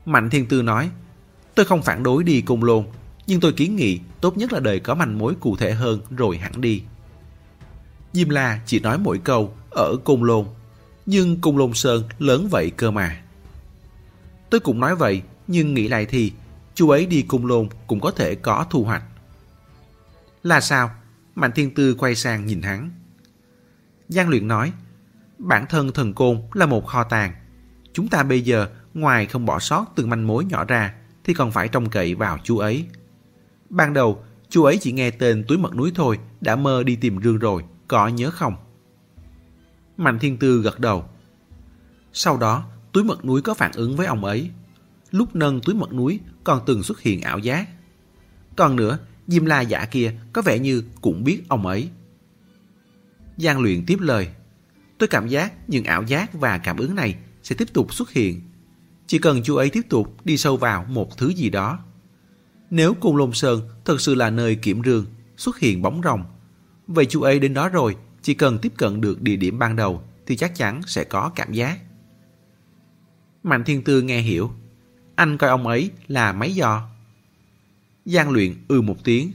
Mạnh 0.05 0.29
Thiên 0.29 0.47
Tư 0.47 0.61
nói, 0.61 0.89
tôi 1.55 1.65
không 1.65 1.81
phản 1.81 2.03
đối 2.03 2.23
đi 2.23 2.41
cùng 2.41 2.63
lôn, 2.63 2.85
nhưng 3.27 3.39
tôi 3.39 3.53
kiến 3.53 3.75
nghị 3.75 3.99
tốt 4.21 4.37
nhất 4.37 4.53
là 4.53 4.59
đợi 4.59 4.79
có 4.79 4.95
manh 4.95 5.17
mối 5.17 5.35
cụ 5.39 5.55
thể 5.55 5.71
hơn 5.71 5.99
rồi 6.17 6.37
hẳn 6.37 6.61
đi. 6.61 6.83
Diêm 8.13 8.29
La 8.29 8.59
chỉ 8.65 8.79
nói 8.79 8.97
mỗi 8.97 9.17
câu 9.23 9.53
ở 9.71 9.97
cùng 10.03 10.23
Lôn, 10.23 10.45
nhưng 11.05 11.41
cùng 11.41 11.57
Lôn 11.57 11.73
Sơn 11.73 12.03
lớn 12.19 12.47
vậy 12.51 12.71
cơ 12.77 12.91
mà. 12.91 13.21
Tôi 14.49 14.59
cũng 14.59 14.79
nói 14.79 14.95
vậy, 14.95 15.21
nhưng 15.47 15.73
nghĩ 15.73 15.87
lại 15.87 16.05
thì 16.05 16.31
chú 16.75 16.89
ấy 16.89 17.05
đi 17.05 17.21
cùng 17.21 17.45
lôn 17.45 17.69
cũng 17.87 17.99
có 17.99 18.11
thể 18.11 18.35
có 18.35 18.65
thu 18.69 18.83
hoạch. 18.83 19.03
Là 20.43 20.61
sao? 20.61 20.91
Mạnh 21.35 21.51
Thiên 21.55 21.73
Tư 21.73 21.93
quay 21.93 22.15
sang 22.15 22.45
nhìn 22.45 22.61
hắn. 22.61 22.91
Giang 24.09 24.29
Luyện 24.29 24.47
nói, 24.47 24.71
bản 25.41 25.65
thân 25.69 25.91
thần 25.91 26.13
côn 26.13 26.41
là 26.53 26.65
một 26.65 26.87
kho 26.87 27.03
tàng. 27.03 27.33
Chúng 27.93 28.07
ta 28.07 28.23
bây 28.23 28.41
giờ 28.41 28.67
ngoài 28.93 29.25
không 29.25 29.45
bỏ 29.45 29.59
sót 29.59 29.85
từng 29.95 30.09
manh 30.09 30.27
mối 30.27 30.45
nhỏ 30.45 30.65
ra 30.65 30.93
thì 31.23 31.33
còn 31.33 31.51
phải 31.51 31.67
trông 31.67 31.89
cậy 31.89 32.15
vào 32.15 32.37
chú 32.43 32.57
ấy. 32.57 32.85
Ban 33.69 33.93
đầu, 33.93 34.23
chú 34.49 34.63
ấy 34.63 34.77
chỉ 34.81 34.91
nghe 34.91 35.11
tên 35.11 35.43
túi 35.47 35.57
mật 35.57 35.75
núi 35.75 35.91
thôi 35.95 36.19
đã 36.41 36.55
mơ 36.55 36.83
đi 36.83 36.95
tìm 36.95 37.21
rương 37.21 37.37
rồi, 37.37 37.63
có 37.87 38.07
nhớ 38.07 38.31
không? 38.31 38.55
Mạnh 39.97 40.19
Thiên 40.19 40.37
Tư 40.37 40.61
gật 40.61 40.79
đầu. 40.79 41.05
Sau 42.13 42.37
đó, 42.37 42.65
túi 42.91 43.03
mật 43.03 43.25
núi 43.25 43.41
có 43.41 43.53
phản 43.53 43.71
ứng 43.71 43.95
với 43.95 44.07
ông 44.07 44.25
ấy. 44.25 44.51
Lúc 45.11 45.35
nâng 45.35 45.61
túi 45.61 45.75
mật 45.75 45.93
núi 45.93 46.19
còn 46.43 46.61
từng 46.65 46.83
xuất 46.83 47.01
hiện 47.01 47.21
ảo 47.21 47.39
giác. 47.39 47.69
Còn 48.55 48.75
nữa, 48.75 48.99
Diêm 49.27 49.45
La 49.45 49.61
giả 49.61 49.85
kia 49.85 50.13
có 50.33 50.41
vẻ 50.41 50.59
như 50.59 50.83
cũng 51.01 51.23
biết 51.23 51.41
ông 51.47 51.67
ấy. 51.67 51.89
Giang 53.37 53.61
luyện 53.61 53.85
tiếp 53.85 53.97
lời. 53.99 54.29
Tôi 55.01 55.07
cảm 55.07 55.27
giác 55.27 55.69
những 55.69 55.83
ảo 55.83 56.03
giác 56.03 56.33
và 56.33 56.57
cảm 56.57 56.77
ứng 56.77 56.95
này 56.95 57.15
sẽ 57.43 57.55
tiếp 57.55 57.73
tục 57.73 57.93
xuất 57.93 58.11
hiện. 58.11 58.41
Chỉ 59.07 59.19
cần 59.19 59.43
chú 59.43 59.55
ấy 59.55 59.69
tiếp 59.69 59.81
tục 59.89 60.25
đi 60.25 60.37
sâu 60.37 60.57
vào 60.57 60.85
một 60.89 61.17
thứ 61.17 61.29
gì 61.29 61.49
đó. 61.49 61.79
Nếu 62.69 62.93
Cung 62.93 63.17
Lôn 63.17 63.33
Sơn 63.33 63.69
thật 63.85 64.01
sự 64.01 64.15
là 64.15 64.29
nơi 64.29 64.55
kiểm 64.55 64.81
rương, 64.83 65.05
xuất 65.37 65.59
hiện 65.59 65.81
bóng 65.81 66.01
rồng, 66.03 66.23
vậy 66.87 67.05
chú 67.09 67.21
ấy 67.21 67.39
đến 67.39 67.53
đó 67.53 67.69
rồi, 67.69 67.95
chỉ 68.21 68.33
cần 68.33 68.59
tiếp 68.59 68.73
cận 68.77 69.01
được 69.01 69.21
địa 69.21 69.35
điểm 69.35 69.59
ban 69.59 69.75
đầu 69.75 70.03
thì 70.25 70.37
chắc 70.37 70.55
chắn 70.55 70.81
sẽ 70.87 71.03
có 71.03 71.31
cảm 71.35 71.53
giác. 71.53 71.79
Mạnh 73.43 73.63
Thiên 73.63 73.83
Tư 73.83 74.01
nghe 74.01 74.21
hiểu. 74.21 74.51
Anh 75.15 75.37
coi 75.37 75.49
ông 75.49 75.67
ấy 75.67 75.91
là 76.07 76.33
máy 76.33 76.53
giò. 76.57 76.81
Giang 78.05 78.31
luyện 78.31 78.53
ư 78.67 78.81
một 78.81 79.03
tiếng. 79.03 79.31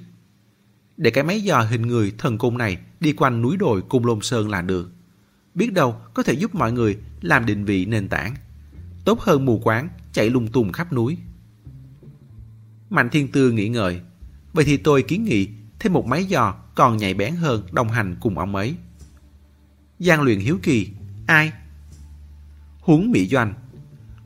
Để 0.97 1.11
cái 1.11 1.25
máy 1.25 1.41
giò 1.41 1.61
hình 1.61 1.83
người 1.83 2.13
thần 2.19 2.39
cung 2.39 2.59
này 2.59 2.79
đi 3.01 3.13
quanh 3.13 3.43
núi 3.43 3.57
đồi 3.57 3.83
cung 3.89 4.07
lôn 4.07 4.19
sơn 4.23 4.51
là 4.51 4.63
được. 4.63 4.96
Biết 5.57 5.73
đâu 5.73 5.97
có 6.15 6.23
thể 6.23 6.33
giúp 6.33 6.55
mọi 6.55 6.73
người 6.73 6.99
làm 7.21 7.47
định 7.47 7.65
vị 7.65 7.87
nền 7.87 8.09
tảng. 8.09 8.35
Tốt 9.05 9.21
hơn 9.21 9.45
mù 9.45 9.59
quáng 9.59 9.89
chạy 10.13 10.31
lung 10.31 10.49
tung 10.49 10.73
khắp 10.73 10.93
núi. 10.93 11.17
Mạnh 12.91 13.09
Thiên 13.13 13.33
Tư 13.33 13.51
nghĩ 13.51 13.69
ngợi. 13.69 14.01
Vậy 14.53 14.65
thì 14.65 14.77
tôi 14.77 15.03
kiến 15.03 15.25
nghị 15.25 15.49
thêm 15.79 15.93
một 15.93 16.07
máy 16.07 16.25
dò 16.25 16.55
còn 16.75 16.97
nhạy 16.97 17.15
bén 17.15 17.37
hơn 17.37 17.63
đồng 17.73 17.89
hành 17.89 18.17
cùng 18.21 18.39
ông 18.39 18.57
ấy. 18.57 18.75
Giang 19.99 20.23
luyện 20.23 20.39
hiếu 20.39 20.59
kỳ. 20.63 20.89
Ai? 21.27 21.53
Huống 22.81 23.11
Mỹ 23.11 23.29
Doanh 23.29 23.55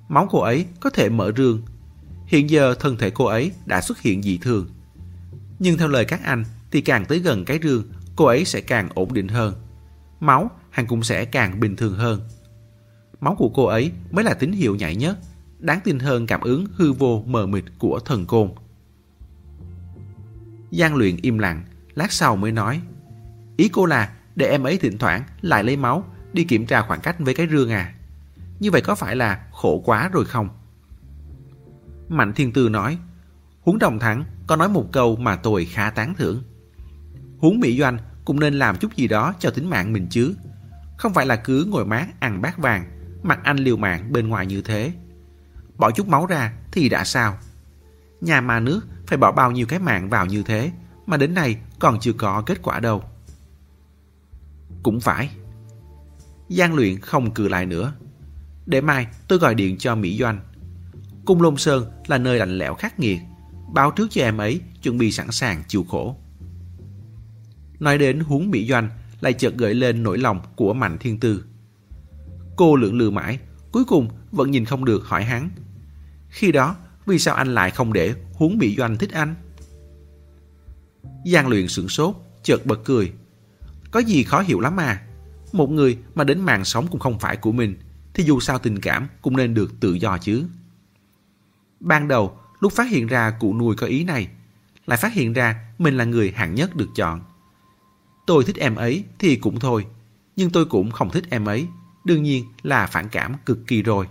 máu 0.08 0.28
cô 0.30 0.40
ấy 0.40 0.66
có 0.80 0.90
thể 0.90 1.08
mở 1.08 1.32
rương. 1.36 1.62
Hiện 2.26 2.50
giờ 2.50 2.74
thân 2.80 2.96
thể 2.96 3.10
cô 3.10 3.24
ấy 3.24 3.52
đã 3.66 3.80
xuất 3.80 4.00
hiện 4.00 4.22
dị 4.22 4.38
thường. 4.38 4.68
Nhưng 5.58 5.78
theo 5.78 5.88
lời 5.88 6.04
các 6.04 6.22
anh 6.24 6.44
thì 6.70 6.80
càng 6.80 7.04
tới 7.04 7.18
gần 7.18 7.44
cái 7.44 7.58
rương, 7.62 7.84
cô 8.16 8.24
ấy 8.24 8.44
sẽ 8.44 8.60
càng 8.60 8.88
ổn 8.94 9.14
định 9.14 9.28
hơn. 9.28 9.54
Máu 10.20 10.50
hắn 10.70 10.86
cũng 10.86 11.02
sẽ 11.02 11.24
càng 11.24 11.60
bình 11.60 11.76
thường 11.76 11.94
hơn. 11.94 12.20
Máu 13.20 13.34
của 13.38 13.50
cô 13.54 13.64
ấy 13.64 13.92
mới 14.10 14.24
là 14.24 14.34
tín 14.34 14.52
hiệu 14.52 14.76
nhạy 14.76 14.96
nhất, 14.96 15.18
đáng 15.58 15.80
tin 15.84 15.98
hơn 15.98 16.26
cảm 16.26 16.40
ứng 16.40 16.66
hư 16.74 16.92
vô 16.92 17.24
mờ 17.26 17.46
mịt 17.46 17.64
của 17.78 18.00
thần 18.04 18.26
côn. 18.26 18.50
Giang 20.70 20.96
luyện 20.96 21.16
im 21.22 21.38
lặng, 21.38 21.64
lát 21.94 22.12
sau 22.12 22.36
mới 22.36 22.52
nói. 22.52 22.80
Ý 23.56 23.68
cô 23.68 23.86
là 23.86 24.12
để 24.36 24.46
em 24.46 24.62
ấy 24.62 24.78
thỉnh 24.78 24.98
thoảng 24.98 25.22
lại 25.40 25.64
lấy 25.64 25.76
máu, 25.76 26.04
đi 26.32 26.44
kiểm 26.44 26.66
tra 26.66 26.82
khoảng 26.82 27.00
cách 27.00 27.16
với 27.18 27.34
cái 27.34 27.48
rương 27.50 27.70
à. 27.70 27.94
Như 28.60 28.70
vậy 28.70 28.80
có 28.80 28.94
phải 28.94 29.16
là 29.16 29.46
khổ 29.52 29.82
quá 29.84 30.08
rồi 30.12 30.24
không? 30.24 30.48
Mạnh 32.08 32.32
Thiên 32.32 32.52
Tư 32.52 32.68
nói, 32.68 32.98
Huống 33.60 33.78
Đồng 33.78 33.98
Thắng 33.98 34.24
có 34.46 34.56
nói 34.56 34.68
một 34.68 34.88
câu 34.92 35.16
mà 35.16 35.36
tôi 35.36 35.64
khá 35.64 35.90
tán 35.90 36.14
thưởng. 36.14 36.42
Huống 37.38 37.60
Mỹ 37.60 37.78
Doanh 37.78 37.98
cũng 38.24 38.40
nên 38.40 38.54
làm 38.54 38.76
chút 38.76 38.96
gì 38.96 39.08
đó 39.08 39.34
cho 39.38 39.50
tính 39.50 39.70
mạng 39.70 39.92
mình 39.92 40.06
chứ. 40.10 40.34
Không 41.00 41.14
phải 41.14 41.26
là 41.26 41.36
cứ 41.36 41.64
ngồi 41.64 41.84
mát 41.86 42.06
ăn 42.20 42.42
bát 42.42 42.58
vàng, 42.58 42.84
mặc 43.22 43.40
anh 43.42 43.56
liều 43.56 43.76
mạng 43.76 44.12
bên 44.12 44.28
ngoài 44.28 44.46
như 44.46 44.62
thế. 44.62 44.92
Bỏ 45.76 45.90
chút 45.90 46.08
máu 46.08 46.26
ra 46.26 46.52
thì 46.72 46.88
đã 46.88 47.04
sao? 47.04 47.38
Nhà 48.20 48.40
mà 48.40 48.60
nước 48.60 48.80
phải 49.06 49.18
bỏ 49.18 49.32
bao 49.32 49.50
nhiêu 49.50 49.66
cái 49.66 49.78
mạng 49.78 50.10
vào 50.10 50.26
như 50.26 50.42
thế 50.42 50.72
mà 51.06 51.16
đến 51.16 51.34
nay 51.34 51.56
còn 51.78 52.00
chưa 52.00 52.12
có 52.12 52.42
kết 52.46 52.62
quả 52.62 52.80
đâu. 52.80 53.02
Cũng 54.82 55.00
phải. 55.00 55.30
Giang 56.48 56.74
luyện 56.74 57.00
không 57.00 57.34
cừ 57.34 57.48
lại 57.48 57.66
nữa. 57.66 57.92
Để 58.66 58.80
mai 58.80 59.06
tôi 59.28 59.38
gọi 59.38 59.54
điện 59.54 59.78
cho 59.78 59.94
Mỹ 59.94 60.18
Doanh. 60.18 60.40
Cung 61.24 61.42
Lôn 61.42 61.56
Sơn 61.56 61.90
là 62.06 62.18
nơi 62.18 62.38
lạnh 62.38 62.58
lẽo 62.58 62.74
khắc 62.74 63.00
nghiệt. 63.00 63.20
Báo 63.72 63.90
trước 63.90 64.06
cho 64.10 64.22
em 64.22 64.38
ấy 64.38 64.60
chuẩn 64.82 64.98
bị 64.98 65.12
sẵn 65.12 65.30
sàng 65.30 65.62
chịu 65.68 65.84
khổ. 65.88 66.16
Nói 67.78 67.98
đến 67.98 68.20
huống 68.20 68.50
Mỹ 68.50 68.68
Doanh 68.68 68.88
lại 69.20 69.32
chợt 69.32 69.54
gợi 69.56 69.74
lên 69.74 70.02
nỗi 70.02 70.18
lòng 70.18 70.40
của 70.56 70.74
Mạnh 70.74 70.98
Thiên 70.98 71.20
Tư. 71.20 71.44
Cô 72.56 72.76
lưỡng 72.76 72.98
lự 72.98 73.10
mãi, 73.10 73.38
cuối 73.72 73.84
cùng 73.84 74.08
vẫn 74.32 74.50
nhìn 74.50 74.64
không 74.64 74.84
được 74.84 75.04
hỏi 75.04 75.24
hắn. 75.24 75.50
Khi 76.28 76.52
đó, 76.52 76.76
vì 77.06 77.18
sao 77.18 77.34
anh 77.34 77.54
lại 77.54 77.70
không 77.70 77.92
để 77.92 78.14
huống 78.34 78.58
Mỹ 78.58 78.74
Doanh 78.78 78.96
thích 78.96 79.10
anh? 79.12 79.34
Giang 81.32 81.48
luyện 81.48 81.68
sửng 81.68 81.88
sốt, 81.88 82.16
chợt 82.42 82.66
bật 82.66 82.80
cười. 82.84 83.12
Có 83.90 84.00
gì 84.00 84.24
khó 84.24 84.40
hiểu 84.40 84.60
lắm 84.60 84.76
mà. 84.76 85.02
Một 85.52 85.70
người 85.70 85.98
mà 86.14 86.24
đến 86.24 86.40
mạng 86.40 86.64
sống 86.64 86.86
cũng 86.90 87.00
không 87.00 87.18
phải 87.18 87.36
của 87.36 87.52
mình, 87.52 87.76
thì 88.14 88.24
dù 88.24 88.40
sao 88.40 88.58
tình 88.58 88.80
cảm 88.80 89.08
cũng 89.22 89.36
nên 89.36 89.54
được 89.54 89.80
tự 89.80 89.94
do 89.94 90.18
chứ. 90.18 90.44
Ban 91.80 92.08
đầu, 92.08 92.38
lúc 92.60 92.72
phát 92.72 92.90
hiện 92.90 93.06
ra 93.06 93.30
cụ 93.30 93.54
nuôi 93.54 93.76
có 93.76 93.86
ý 93.86 94.04
này, 94.04 94.28
lại 94.86 94.98
phát 94.98 95.12
hiện 95.12 95.32
ra 95.32 95.72
mình 95.78 95.96
là 95.96 96.04
người 96.04 96.32
hạng 96.36 96.54
nhất 96.54 96.76
được 96.76 96.88
chọn. 96.96 97.20
Tôi 98.26 98.44
thích 98.44 98.56
em 98.56 98.74
ấy 98.74 99.04
thì 99.18 99.36
cũng 99.36 99.60
thôi, 99.60 99.86
nhưng 100.36 100.50
tôi 100.50 100.64
cũng 100.64 100.90
không 100.90 101.10
thích 101.10 101.24
em 101.30 101.44
ấy, 101.44 101.66
đương 102.04 102.22
nhiên 102.22 102.44
là 102.62 102.86
phản 102.86 103.08
cảm 103.08 103.34
cực 103.46 103.58
kỳ 103.66 103.82
rồi. 103.82 104.06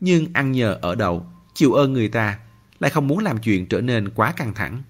Nhưng 0.00 0.26
ăn 0.32 0.52
nhờ 0.52 0.78
ở 0.82 0.94
đậu, 0.94 1.26
chịu 1.54 1.72
ơn 1.72 1.92
người 1.92 2.08
ta, 2.08 2.38
lại 2.80 2.90
không 2.90 3.08
muốn 3.08 3.18
làm 3.18 3.38
chuyện 3.38 3.66
trở 3.66 3.80
nên 3.80 4.10
quá 4.10 4.32
căng 4.32 4.54
thẳng. 4.54 4.82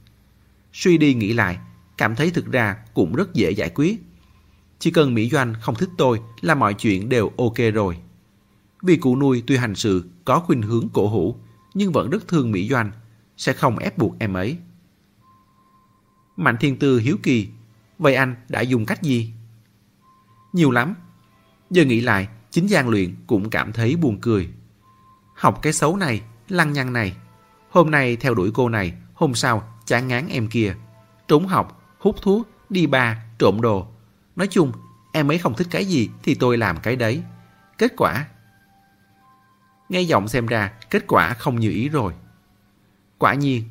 Suy 0.73 0.99
đi 0.99 1.15
nghĩ 1.15 1.33
lại, 1.33 1.59
cảm 1.99 2.15
thấy 2.17 2.31
thực 2.31 2.53
ra 2.53 2.77
cũng 2.95 3.15
rất 3.15 3.35
dễ 3.35 3.51
giải 3.51 3.71
quyết. 3.75 4.03
Chỉ 4.79 4.91
cần 4.91 5.15
Mỹ 5.15 5.31
Doanh 5.31 5.55
không 5.61 5.75
thích 5.75 5.91
tôi 5.99 6.21
là 6.41 6.55
mọi 6.55 6.75
chuyện 6.75 7.09
đều 7.09 7.31
ok 7.39 7.57
rồi. 7.75 7.99
Vì 8.83 8.97
cụ 8.97 9.17
nuôi 9.17 9.43
tuy 9.47 9.57
hành 9.57 9.75
sự 9.75 10.05
có 10.25 10.41
khuynh 10.41 10.63
hướng 10.63 10.89
cổ 10.93 11.09
hủ, 11.09 11.37
nhưng 11.75 11.93
vẫn 11.93 12.11
rất 12.11 12.29
thương 12.29 12.53
Mỹ 12.53 12.69
Doanh, 12.69 12.91
sẽ 13.37 13.53
không 13.53 13.79
ép 13.79 13.99
buộc 13.99 14.19
em 14.19 14.35
ấy. 14.35 14.57
Mạnh 16.37 16.57
Thiên 16.61 16.79
Tư 16.79 16.99
hiếu 16.99 17.17
kỳ, 17.23 17.49
vậy 17.99 18.15
anh 18.15 18.35
đã 18.49 18.61
dùng 18.61 18.87
cách 18.87 19.03
gì? 19.03 19.33
Nhiều 20.53 20.71
lắm. 20.71 20.95
Giờ 21.71 21.85
nghĩ 21.85 22.01
lại, 22.01 22.29
chính 22.51 22.69
Giang 22.69 22.89
Luyện 22.89 23.15
cũng 23.27 23.51
cảm 23.51 23.73
thấy 23.73 23.97
buồn 23.97 24.19
cười. 24.21 24.49
Học 25.35 25.59
cái 25.63 25.73
xấu 25.73 25.97
này, 25.97 26.23
lăng 26.49 26.73
nhăng 26.73 26.93
này. 26.93 27.17
Hôm 27.71 27.91
nay 27.91 28.17
theo 28.17 28.35
đuổi 28.35 28.51
cô 28.55 28.69
này, 28.69 28.95
hôm 29.15 29.35
sau 29.35 29.73
chán 29.87 30.09
ngán 30.09 30.29
em 30.29 30.49
kia. 30.49 30.77
Trốn 31.29 31.47
học, 31.47 31.83
hút 31.99 32.17
thuốc, 32.23 32.49
đi 32.71 32.87
ba, 32.87 33.23
trộm 33.39 33.61
đồ. 33.61 33.87
Nói 34.37 34.47
chung, 34.51 34.73
em 35.13 35.31
ấy 35.31 35.39
không 35.39 35.55
thích 35.55 35.67
cái 35.71 35.85
gì 35.85 36.11
thì 36.23 36.35
tôi 36.35 36.59
làm 36.59 36.77
cái 36.83 36.97
đấy. 36.97 37.23
Kết 37.79 37.93
quả... 37.97 38.27
Nghe 39.89 40.01
giọng 40.01 40.29
xem 40.29 40.47
ra, 40.47 40.73
kết 40.91 41.05
quả 41.09 41.35
không 41.35 41.61
như 41.61 41.71
ý 41.71 41.89
rồi. 41.89 42.13
Quả 43.19 43.35
nhiên. 43.35 43.65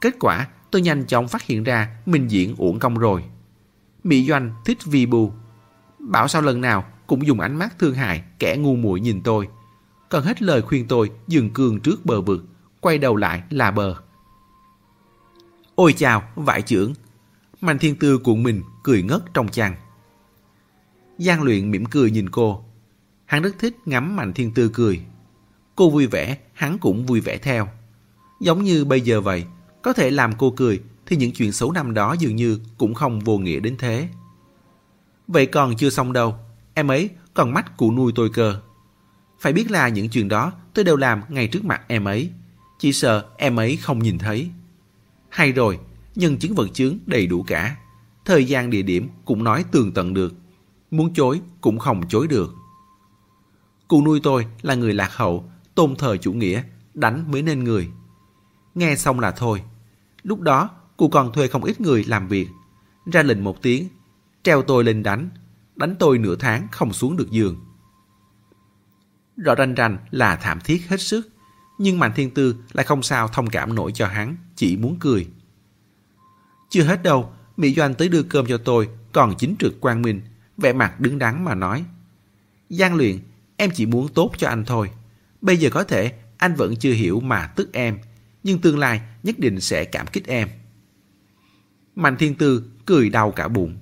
Kết 0.00 0.14
quả, 0.20 0.48
tôi 0.70 0.82
nhanh 0.82 1.06
chóng 1.06 1.28
phát 1.28 1.42
hiện 1.42 1.64
ra 1.64 1.96
mình 2.06 2.28
diễn 2.28 2.54
uổng 2.58 2.78
công 2.78 2.98
rồi. 2.98 3.24
Mỹ 4.04 4.26
Doanh 4.28 4.54
thích 4.64 4.78
vi 4.84 5.06
bù. 5.06 5.32
Bảo 5.98 6.28
sao 6.28 6.42
lần 6.42 6.60
nào 6.60 6.84
cũng 7.06 7.26
dùng 7.26 7.40
ánh 7.40 7.56
mắt 7.56 7.78
thương 7.78 7.94
hại, 7.94 8.22
kẻ 8.38 8.56
ngu 8.56 8.76
muội 8.76 9.00
nhìn 9.00 9.20
tôi. 9.22 9.48
cần 10.08 10.24
hết 10.24 10.42
lời 10.42 10.62
khuyên 10.62 10.88
tôi 10.88 11.10
dừng 11.28 11.50
cương 11.50 11.80
trước 11.80 12.06
bờ 12.06 12.20
vực, 12.20 12.44
quay 12.80 12.98
đầu 12.98 13.16
lại 13.16 13.42
là 13.50 13.70
bờ. 13.70 13.94
Ôi 15.74 15.94
chào, 15.96 16.22
vải 16.34 16.62
trưởng. 16.62 16.92
Mạnh 17.60 17.78
thiên 17.78 17.96
tư 17.96 18.18
cuộn 18.18 18.42
mình, 18.42 18.62
cười 18.82 19.02
ngất 19.02 19.22
trong 19.34 19.48
chăn. 19.48 19.74
Giang 21.18 21.42
luyện 21.42 21.70
mỉm 21.70 21.84
cười 21.84 22.10
nhìn 22.10 22.30
cô. 22.30 22.64
Hắn 23.24 23.42
rất 23.42 23.58
thích 23.58 23.76
ngắm 23.86 24.16
Mạnh 24.16 24.32
thiên 24.32 24.54
tư 24.54 24.70
cười. 24.74 25.02
Cô 25.76 25.90
vui 25.90 26.06
vẻ, 26.06 26.38
hắn 26.52 26.78
cũng 26.78 27.06
vui 27.06 27.20
vẻ 27.20 27.38
theo. 27.38 27.68
Giống 28.40 28.64
như 28.64 28.84
bây 28.84 29.00
giờ 29.00 29.20
vậy, 29.20 29.44
có 29.82 29.92
thể 29.92 30.10
làm 30.10 30.32
cô 30.38 30.50
cười 30.50 30.80
thì 31.06 31.16
những 31.16 31.32
chuyện 31.32 31.52
xấu 31.52 31.72
năm 31.72 31.94
đó 31.94 32.16
dường 32.18 32.36
như 32.36 32.60
cũng 32.78 32.94
không 32.94 33.20
vô 33.20 33.38
nghĩa 33.38 33.60
đến 33.60 33.76
thế. 33.78 34.08
Vậy 35.28 35.46
còn 35.46 35.76
chưa 35.76 35.90
xong 35.90 36.12
đâu, 36.12 36.34
em 36.74 36.88
ấy 36.88 37.10
còn 37.34 37.54
mắt 37.54 37.76
cụ 37.76 37.92
nuôi 37.92 38.12
tôi 38.14 38.30
cơ. 38.30 38.60
Phải 39.40 39.52
biết 39.52 39.70
là 39.70 39.88
những 39.88 40.08
chuyện 40.08 40.28
đó 40.28 40.52
tôi 40.74 40.84
đều 40.84 40.96
làm 40.96 41.22
ngay 41.28 41.48
trước 41.48 41.64
mặt 41.64 41.82
em 41.88 42.04
ấy. 42.04 42.30
Chỉ 42.78 42.92
sợ 42.92 43.24
em 43.36 43.56
ấy 43.56 43.76
không 43.76 43.98
nhìn 43.98 44.18
thấy. 44.18 44.50
Hay 45.28 45.52
rồi, 45.52 45.78
nhân 46.14 46.38
chứng 46.38 46.54
vật 46.54 46.68
chứng 46.74 46.98
đầy 47.06 47.26
đủ 47.26 47.42
cả. 47.42 47.76
Thời 48.24 48.44
gian 48.44 48.70
địa 48.70 48.82
điểm 48.82 49.08
cũng 49.24 49.44
nói 49.44 49.64
tường 49.72 49.92
tận 49.92 50.14
được. 50.14 50.34
Muốn 50.90 51.14
chối 51.14 51.40
cũng 51.60 51.78
không 51.78 52.08
chối 52.08 52.26
được. 52.26 52.54
Cụ 53.88 54.04
nuôi 54.04 54.20
tôi 54.22 54.46
là 54.62 54.74
người 54.74 54.94
lạc 54.94 55.16
hậu, 55.16 55.50
tôn 55.74 55.96
thờ 55.96 56.16
chủ 56.16 56.32
nghĩa, 56.32 56.62
đánh 56.94 57.32
mới 57.32 57.42
nên 57.42 57.64
người. 57.64 57.88
Nghe 58.74 58.96
xong 58.96 59.20
là 59.20 59.30
thôi. 59.30 59.62
Lúc 60.22 60.40
đó, 60.40 60.70
cụ 60.96 61.08
còn 61.08 61.32
thuê 61.32 61.48
không 61.48 61.64
ít 61.64 61.80
người 61.80 62.04
làm 62.04 62.28
việc. 62.28 62.48
Ra 63.12 63.22
lệnh 63.22 63.44
một 63.44 63.62
tiếng, 63.62 63.88
treo 64.42 64.62
tôi 64.62 64.84
lên 64.84 65.02
đánh. 65.02 65.30
Đánh 65.76 65.94
tôi 65.98 66.18
nửa 66.18 66.36
tháng 66.36 66.68
không 66.70 66.92
xuống 66.92 67.16
được 67.16 67.30
giường. 67.30 67.56
Rõ 69.36 69.54
ranh 69.58 69.74
rành 69.74 69.98
là 70.10 70.36
thảm 70.36 70.60
thiết 70.64 70.88
hết 70.88 71.00
sức. 71.00 71.28
Nhưng 71.78 71.98
Mạnh 71.98 72.12
Thiên 72.16 72.30
Tư 72.30 72.56
lại 72.72 72.84
không 72.84 73.02
sao 73.02 73.28
thông 73.28 73.50
cảm 73.50 73.74
nổi 73.74 73.92
cho 73.94 74.06
hắn, 74.06 74.36
chỉ 74.56 74.76
muốn 74.76 74.96
cười. 75.00 75.28
Chưa 76.68 76.82
hết 76.82 77.02
đâu, 77.02 77.32
Mỹ 77.56 77.74
Doanh 77.74 77.94
tới 77.94 78.08
đưa 78.08 78.22
cơm 78.22 78.46
cho 78.46 78.58
tôi, 78.58 78.88
còn 79.12 79.34
chính 79.38 79.56
trực 79.58 79.80
quang 79.80 80.02
minh, 80.02 80.20
vẻ 80.56 80.72
mặt 80.72 81.00
đứng 81.00 81.18
đắn 81.18 81.44
mà 81.44 81.54
nói. 81.54 81.84
Giang 82.70 82.94
luyện, 82.94 83.18
em 83.56 83.70
chỉ 83.74 83.86
muốn 83.86 84.08
tốt 84.08 84.32
cho 84.38 84.48
anh 84.48 84.64
thôi. 84.64 84.90
Bây 85.40 85.56
giờ 85.56 85.70
có 85.72 85.84
thể 85.84 86.12
anh 86.36 86.54
vẫn 86.54 86.76
chưa 86.76 86.92
hiểu 86.92 87.20
mà 87.20 87.46
tức 87.46 87.72
em, 87.72 87.98
nhưng 88.42 88.60
tương 88.60 88.78
lai 88.78 89.00
nhất 89.22 89.38
định 89.38 89.60
sẽ 89.60 89.84
cảm 89.84 90.06
kích 90.06 90.26
em. 90.26 90.48
Mạnh 91.96 92.16
Thiên 92.16 92.34
Tư 92.34 92.64
cười 92.86 93.08
đau 93.08 93.30
cả 93.30 93.48
bụng. 93.48 93.76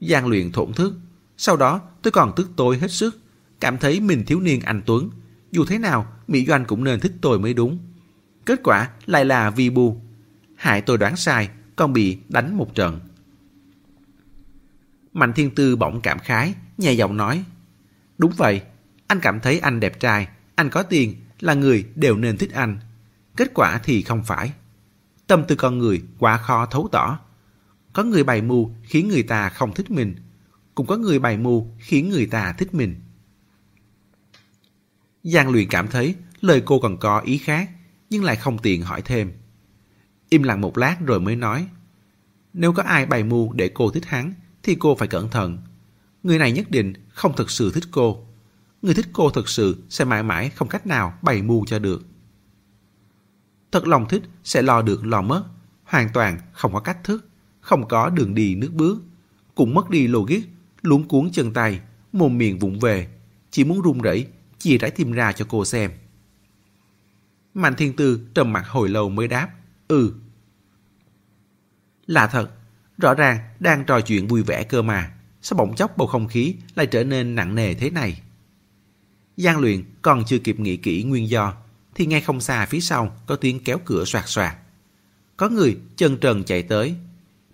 Giang 0.00 0.26
luyện 0.26 0.52
thổn 0.52 0.72
thức, 0.72 0.94
sau 1.36 1.56
đó 1.56 1.80
tôi 2.02 2.12
còn 2.12 2.32
tức 2.36 2.50
tôi 2.56 2.78
hết 2.78 2.90
sức, 2.90 3.18
cảm 3.60 3.78
thấy 3.78 4.00
mình 4.00 4.24
thiếu 4.26 4.40
niên 4.40 4.60
anh 4.60 4.82
Tuấn. 4.86 5.10
Dù 5.50 5.64
thế 5.64 5.78
nào, 5.78 6.12
Mỹ 6.28 6.46
Doanh 6.46 6.64
cũng 6.64 6.84
nên 6.84 7.00
thích 7.00 7.12
tôi 7.20 7.38
mới 7.38 7.54
đúng. 7.54 7.78
Kết 8.44 8.60
quả 8.64 8.90
lại 9.06 9.24
là 9.24 9.50
vi 9.50 9.70
bu. 9.70 10.00
Hại 10.54 10.80
tôi 10.80 10.98
đoán 10.98 11.16
sai, 11.16 11.48
còn 11.76 11.92
bị 11.92 12.18
đánh 12.28 12.56
một 12.56 12.74
trận. 12.74 13.00
Mạnh 15.12 15.32
Thiên 15.32 15.54
Tư 15.54 15.76
bỗng 15.76 16.00
cảm 16.00 16.18
khái, 16.18 16.54
nhẹ 16.78 16.92
giọng 16.92 17.16
nói. 17.16 17.44
Đúng 18.18 18.32
vậy, 18.36 18.62
anh 19.06 19.20
cảm 19.20 19.40
thấy 19.40 19.58
anh 19.58 19.80
đẹp 19.80 20.00
trai, 20.00 20.28
anh 20.54 20.70
có 20.70 20.82
tiền, 20.82 21.14
là 21.40 21.54
người 21.54 21.86
đều 21.94 22.16
nên 22.16 22.36
thích 22.36 22.50
anh. 22.52 22.78
Kết 23.38 23.54
quả 23.54 23.80
thì 23.84 24.02
không 24.02 24.24
phải. 24.24 24.52
Tâm 25.26 25.44
tư 25.48 25.56
con 25.56 25.78
người 25.78 26.02
quá 26.18 26.38
khó 26.38 26.66
thấu 26.66 26.88
tỏ. 26.92 27.18
Có 27.92 28.04
người 28.04 28.24
bày 28.24 28.42
mưu 28.42 28.70
khiến 28.82 29.08
người 29.08 29.22
ta 29.22 29.48
không 29.48 29.74
thích 29.74 29.90
mình, 29.90 30.16
cũng 30.74 30.86
có 30.86 30.96
người 30.96 31.18
bày 31.18 31.36
mưu 31.36 31.66
khiến 31.78 32.10
người 32.10 32.26
ta 32.26 32.52
thích 32.52 32.74
mình. 32.74 32.94
Giang 35.22 35.50
luyện 35.50 35.68
cảm 35.68 35.88
thấy 35.88 36.14
lời 36.40 36.62
cô 36.66 36.80
còn 36.80 36.96
có 36.96 37.20
ý 37.20 37.38
khác, 37.38 37.70
nhưng 38.10 38.24
lại 38.24 38.36
không 38.36 38.58
tiện 38.58 38.82
hỏi 38.82 39.02
thêm. 39.02 39.32
Im 40.28 40.42
lặng 40.42 40.60
một 40.60 40.78
lát 40.78 40.96
rồi 41.06 41.20
mới 41.20 41.36
nói. 41.36 41.68
Nếu 42.52 42.72
có 42.72 42.82
ai 42.82 43.06
bày 43.06 43.24
mưu 43.24 43.52
để 43.52 43.70
cô 43.74 43.90
thích 43.90 44.06
hắn, 44.06 44.34
thì 44.62 44.74
cô 44.74 44.94
phải 44.94 45.08
cẩn 45.08 45.30
thận. 45.30 45.58
Người 46.22 46.38
này 46.38 46.52
nhất 46.52 46.70
định 46.70 46.92
không 47.08 47.36
thực 47.36 47.50
sự 47.50 47.72
thích 47.72 47.84
cô. 47.90 48.26
Người 48.82 48.94
thích 48.94 49.08
cô 49.12 49.30
thực 49.30 49.48
sự 49.48 49.82
sẽ 49.88 50.04
mãi 50.04 50.22
mãi 50.22 50.50
không 50.50 50.68
cách 50.68 50.86
nào 50.86 51.18
bày 51.22 51.42
mưu 51.42 51.66
cho 51.66 51.78
được. 51.78 52.04
Thật 53.72 53.86
lòng 53.86 54.08
thích 54.08 54.22
sẽ 54.44 54.62
lo 54.62 54.82
được 54.82 55.06
lo 55.06 55.22
mất, 55.22 55.44
hoàn 55.84 56.08
toàn 56.12 56.38
không 56.52 56.72
có 56.72 56.80
cách 56.80 57.04
thức, 57.04 57.28
không 57.60 57.88
có 57.88 58.10
đường 58.10 58.34
đi 58.34 58.54
nước 58.54 58.70
bước, 58.74 59.02
cũng 59.54 59.74
mất 59.74 59.90
đi 59.90 60.06
logic, 60.06 60.40
luống 60.82 61.08
cuốn 61.08 61.30
chân 61.32 61.52
tay, 61.52 61.80
mồm 62.12 62.38
miệng 62.38 62.58
vụng 62.58 62.78
về, 62.78 63.08
chỉ 63.50 63.64
muốn 63.64 63.80
run 63.80 64.00
rẩy 64.00 64.26
chia 64.58 64.78
trái 64.78 64.90
tim 64.90 65.12
ra 65.12 65.32
cho 65.32 65.46
cô 65.48 65.64
xem. 65.64 65.90
Mạnh 67.54 67.74
Thiên 67.76 67.96
Tư 67.96 68.20
trầm 68.34 68.52
mặt 68.52 68.64
hồi 68.68 68.88
lâu 68.88 69.08
mới 69.08 69.28
đáp, 69.28 69.48
ừ. 69.88 70.12
Là 72.06 72.26
thật, 72.26 72.50
rõ 72.98 73.14
ràng 73.14 73.38
đang 73.60 73.84
trò 73.84 74.00
chuyện 74.00 74.26
vui 74.28 74.42
vẻ 74.42 74.64
cơ 74.64 74.82
mà, 74.82 75.12
sao 75.42 75.56
bỗng 75.56 75.74
chốc 75.74 75.96
bầu 75.96 76.08
không 76.08 76.28
khí 76.28 76.54
lại 76.74 76.86
trở 76.86 77.04
nên 77.04 77.34
nặng 77.34 77.54
nề 77.54 77.74
thế 77.74 77.90
này? 77.90 78.22
Giang 79.36 79.58
luyện 79.58 79.84
còn 80.02 80.24
chưa 80.24 80.38
kịp 80.38 80.60
nghĩ 80.60 80.76
kỹ 80.76 81.02
nguyên 81.02 81.28
do, 81.28 81.54
thì 81.98 82.06
ngay 82.06 82.20
không 82.20 82.40
xa 82.40 82.66
phía 82.66 82.80
sau 82.80 83.16
có 83.26 83.36
tiếng 83.36 83.64
kéo 83.64 83.78
cửa 83.84 84.04
soạt 84.04 84.24
soạt. 84.26 84.56
Có 85.36 85.48
người 85.48 85.78
chân 85.96 86.18
trần 86.20 86.44
chạy 86.44 86.62
tới, 86.62 86.94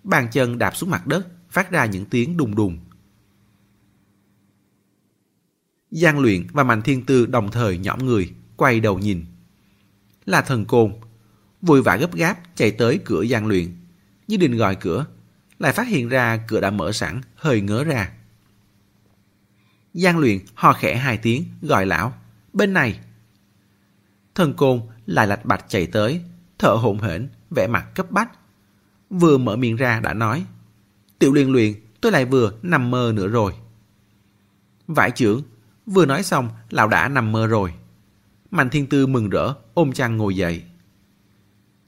bàn 0.03 0.27
chân 0.31 0.57
đạp 0.57 0.75
xuống 0.75 0.89
mặt 0.89 1.07
đất, 1.07 1.27
phát 1.49 1.71
ra 1.71 1.85
những 1.85 2.05
tiếng 2.05 2.37
đùng 2.37 2.55
đùng. 2.55 2.79
Giang 5.91 6.19
luyện 6.19 6.47
và 6.51 6.63
Mạnh 6.63 6.81
Thiên 6.81 7.05
Tư 7.05 7.25
đồng 7.25 7.51
thời 7.51 7.77
nhõm 7.77 8.05
người, 8.05 8.33
quay 8.55 8.79
đầu 8.79 8.99
nhìn. 8.99 9.25
Là 10.25 10.41
thần 10.41 10.65
côn, 10.65 10.93
vui 11.61 11.81
vã 11.81 11.95
gấp 11.95 12.15
gáp 12.15 12.37
chạy 12.55 12.71
tới 12.71 12.99
cửa 13.05 13.25
Giang 13.25 13.47
luyện, 13.47 13.77
như 14.27 14.37
định 14.37 14.57
gọi 14.57 14.75
cửa, 14.75 15.05
lại 15.59 15.73
phát 15.73 15.87
hiện 15.87 16.09
ra 16.09 16.37
cửa 16.47 16.61
đã 16.61 16.71
mở 16.71 16.91
sẵn, 16.91 17.21
hơi 17.35 17.61
ngớ 17.61 17.83
ra. 17.83 18.11
Giang 19.93 20.17
luyện 20.17 20.39
ho 20.53 20.73
khẽ 20.73 20.95
hai 20.95 21.17
tiếng, 21.17 21.45
gọi 21.61 21.85
lão, 21.85 22.13
bên 22.53 22.73
này. 22.73 22.99
Thần 24.35 24.53
côn 24.53 24.81
lại 25.05 25.27
lạch 25.27 25.45
bạch 25.45 25.65
chạy 25.67 25.87
tới, 25.87 26.21
thở 26.59 26.69
hổn 26.69 26.99
hển, 26.99 27.29
vẻ 27.49 27.67
mặt 27.67 27.85
cấp 27.95 28.11
bách. 28.11 28.31
Vừa 29.09 29.37
mở 29.37 29.55
miệng 29.55 29.75
ra 29.75 29.99
đã 29.99 30.13
nói, 30.13 30.45
tiểu 31.19 31.33
liên 31.33 31.51
luyện, 31.51 31.73
tôi 32.01 32.11
lại 32.11 32.25
vừa 32.25 32.51
nằm 32.61 32.91
mơ 32.91 33.11
nữa 33.15 33.27
rồi. 33.27 33.53
Vải 34.87 35.11
trưởng, 35.11 35.43
Vừa 35.85 36.05
nói 36.05 36.23
xong, 36.23 36.49
lão 36.69 36.87
đã 36.87 37.07
nằm 37.07 37.31
mơ 37.31 37.47
rồi. 37.47 37.73
Mạnh 38.51 38.69
Thiên 38.69 38.87
Tư 38.87 39.07
mừng 39.07 39.29
rỡ, 39.29 39.53
ôm 39.73 39.93
chăn 39.93 40.17
ngồi 40.17 40.35
dậy. 40.35 40.63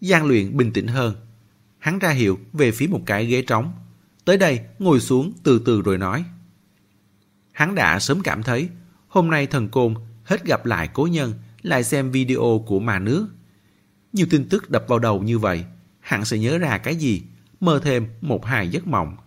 Giang 0.01 0.25
luyện 0.25 0.57
bình 0.57 0.73
tĩnh 0.73 0.87
hơn. 0.87 1.15
Hắn 1.77 1.99
ra 1.99 2.09
hiệu 2.09 2.39
về 2.53 2.71
phía 2.71 2.87
một 2.87 3.01
cái 3.05 3.25
ghế 3.25 3.41
trống. 3.41 3.71
Tới 4.25 4.37
đây, 4.37 4.59
ngồi 4.79 4.99
xuống 4.99 5.33
từ 5.43 5.61
từ 5.65 5.81
rồi 5.81 5.97
nói. 5.97 6.25
Hắn 7.51 7.75
đã 7.75 7.99
sớm 7.99 8.21
cảm 8.21 8.43
thấy, 8.43 8.69
hôm 9.07 9.29
nay 9.29 9.47
thần 9.47 9.69
côn 9.69 9.95
hết 10.23 10.45
gặp 10.45 10.65
lại 10.65 10.89
cố 10.93 11.07
nhân, 11.11 11.33
lại 11.67 11.83
xem 11.83 12.11
video 12.11 12.63
của 12.67 12.79
mà 12.79 12.99
nước. 12.99 13.27
Nhiều 14.13 14.27
tin 14.29 14.49
tức 14.49 14.69
đập 14.69 14.85
vào 14.87 14.99
đầu 14.99 15.23
như 15.23 15.39
vậy, 15.39 15.65
hẳn 15.99 16.25
sẽ 16.25 16.37
nhớ 16.37 16.57
ra 16.57 16.77
cái 16.77 16.95
gì, 16.95 17.23
mơ 17.59 17.79
thêm 17.83 18.07
một 18.21 18.45
hai 18.45 18.69
giấc 18.69 18.87
mộng. 18.87 19.17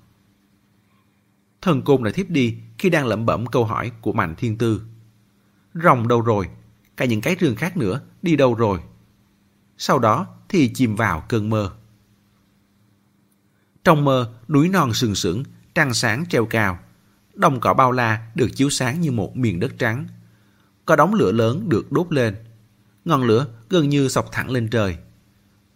Thần 1.62 1.82
côn 1.82 2.04
đã 2.04 2.10
thiếp 2.10 2.30
đi 2.30 2.56
khi 2.78 2.90
đang 2.90 3.06
lẩm 3.06 3.26
bẩm 3.26 3.46
câu 3.46 3.64
hỏi 3.64 3.92
của 4.00 4.12
Mạnh 4.12 4.34
Thiên 4.38 4.58
Tư. 4.58 4.82
Rồng 5.74 6.08
đâu 6.08 6.20
rồi? 6.20 6.48
Cả 6.96 7.04
những 7.04 7.20
cái 7.20 7.36
rương 7.40 7.56
khác 7.56 7.76
nữa 7.76 8.00
đi 8.22 8.36
đâu 8.36 8.54
rồi? 8.54 8.80
Sau 9.78 9.98
đó 9.98 10.26
thì 10.48 10.70
chìm 10.74 10.96
vào 10.96 11.24
cơn 11.28 11.50
mơ. 11.50 11.72
Trong 13.84 14.04
mơ, 14.04 14.32
núi 14.48 14.68
non 14.68 14.94
sừng 14.94 15.14
sững, 15.14 15.44
trăng 15.74 15.94
sáng 15.94 16.26
treo 16.26 16.46
cao. 16.46 16.78
Đồng 17.34 17.60
cỏ 17.60 17.74
bao 17.74 17.92
la 17.92 18.30
được 18.34 18.48
chiếu 18.54 18.70
sáng 18.70 19.00
như 19.00 19.12
một 19.12 19.36
miền 19.36 19.60
đất 19.60 19.72
trắng. 19.78 20.06
Có 20.90 20.96
đống 20.96 21.14
lửa 21.14 21.32
lớn 21.32 21.68
được 21.68 21.92
đốt 21.92 22.12
lên. 22.12 22.34
Ngọn 23.04 23.22
lửa 23.22 23.46
gần 23.68 23.88
như 23.88 24.08
sọc 24.08 24.32
thẳng 24.32 24.50
lên 24.50 24.68
trời. 24.68 24.96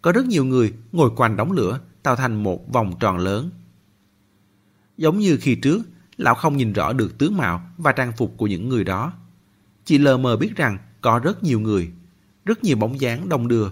Có 0.01 0.11
rất 0.11 0.25
nhiều 0.25 0.45
người 0.45 0.73
ngồi 0.91 1.09
quanh 1.15 1.35
đống 1.35 1.51
lửa 1.51 1.79
tạo 2.03 2.15
thành 2.15 2.43
một 2.43 2.73
vòng 2.73 2.93
tròn 2.99 3.17
lớn. 3.17 3.49
Giống 4.97 5.19
như 5.19 5.37
khi 5.41 5.55
trước, 5.55 5.81
lão 6.17 6.35
không 6.35 6.57
nhìn 6.57 6.73
rõ 6.73 6.93
được 6.93 7.17
tướng 7.17 7.37
mạo 7.37 7.61
và 7.77 7.91
trang 7.91 8.11
phục 8.17 8.33
của 8.37 8.47
những 8.47 8.69
người 8.69 8.83
đó. 8.83 9.13
Chỉ 9.85 9.97
lờ 9.97 10.17
mờ 10.17 10.37
biết 10.37 10.55
rằng 10.55 10.77
có 11.01 11.19
rất 11.19 11.43
nhiều 11.43 11.59
người, 11.59 11.91
rất 12.45 12.63
nhiều 12.63 12.77
bóng 12.77 12.99
dáng 12.99 13.29
đông 13.29 13.47
đưa. 13.47 13.67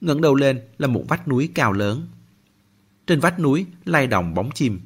ngẩng 0.00 0.20
đầu 0.20 0.34
lên 0.34 0.60
là 0.78 0.86
một 0.86 1.04
vách 1.08 1.28
núi 1.28 1.50
cao 1.54 1.72
lớn. 1.72 2.08
Trên 3.06 3.20
vách 3.20 3.40
núi 3.40 3.66
lay 3.84 4.06
động 4.06 4.34
bóng 4.34 4.50
chim. 4.50 4.80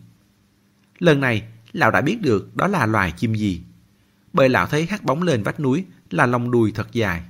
Lần 0.99 1.21
này, 1.21 1.49
lão 1.73 1.91
đã 1.91 2.01
biết 2.01 2.19
được 2.23 2.57
đó 2.57 2.67
là 2.67 2.87
loài 2.87 3.13
chim 3.17 3.35
gì. 3.35 3.63
Bởi 4.33 4.49
lão 4.49 4.67
thấy 4.67 4.87
hắt 4.87 5.05
bóng 5.05 5.23
lên 5.23 5.43
vách 5.43 5.61
núi 5.61 5.85
là 6.11 6.27
lông 6.27 6.51
đùi 6.51 6.73
thật 6.73 6.93
dài. 6.93 7.23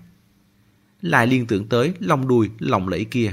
Lại 1.01 1.27
liên 1.27 1.47
tưởng 1.47 1.69
tới 1.69 1.95
lông 1.99 2.29
đùi 2.29 2.51
lòng 2.59 2.89
lẫy 2.89 3.05
kia. 3.05 3.33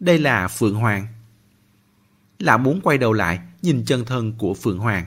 Đây 0.00 0.18
là 0.18 0.48
Phượng 0.48 0.74
Hoàng. 0.74 1.06
Lão 2.38 2.58
muốn 2.58 2.80
quay 2.80 2.98
đầu 2.98 3.12
lại 3.12 3.40
nhìn 3.62 3.84
chân 3.84 4.04
thân 4.04 4.32
của 4.38 4.54
Phượng 4.54 4.78
Hoàng. 4.78 5.06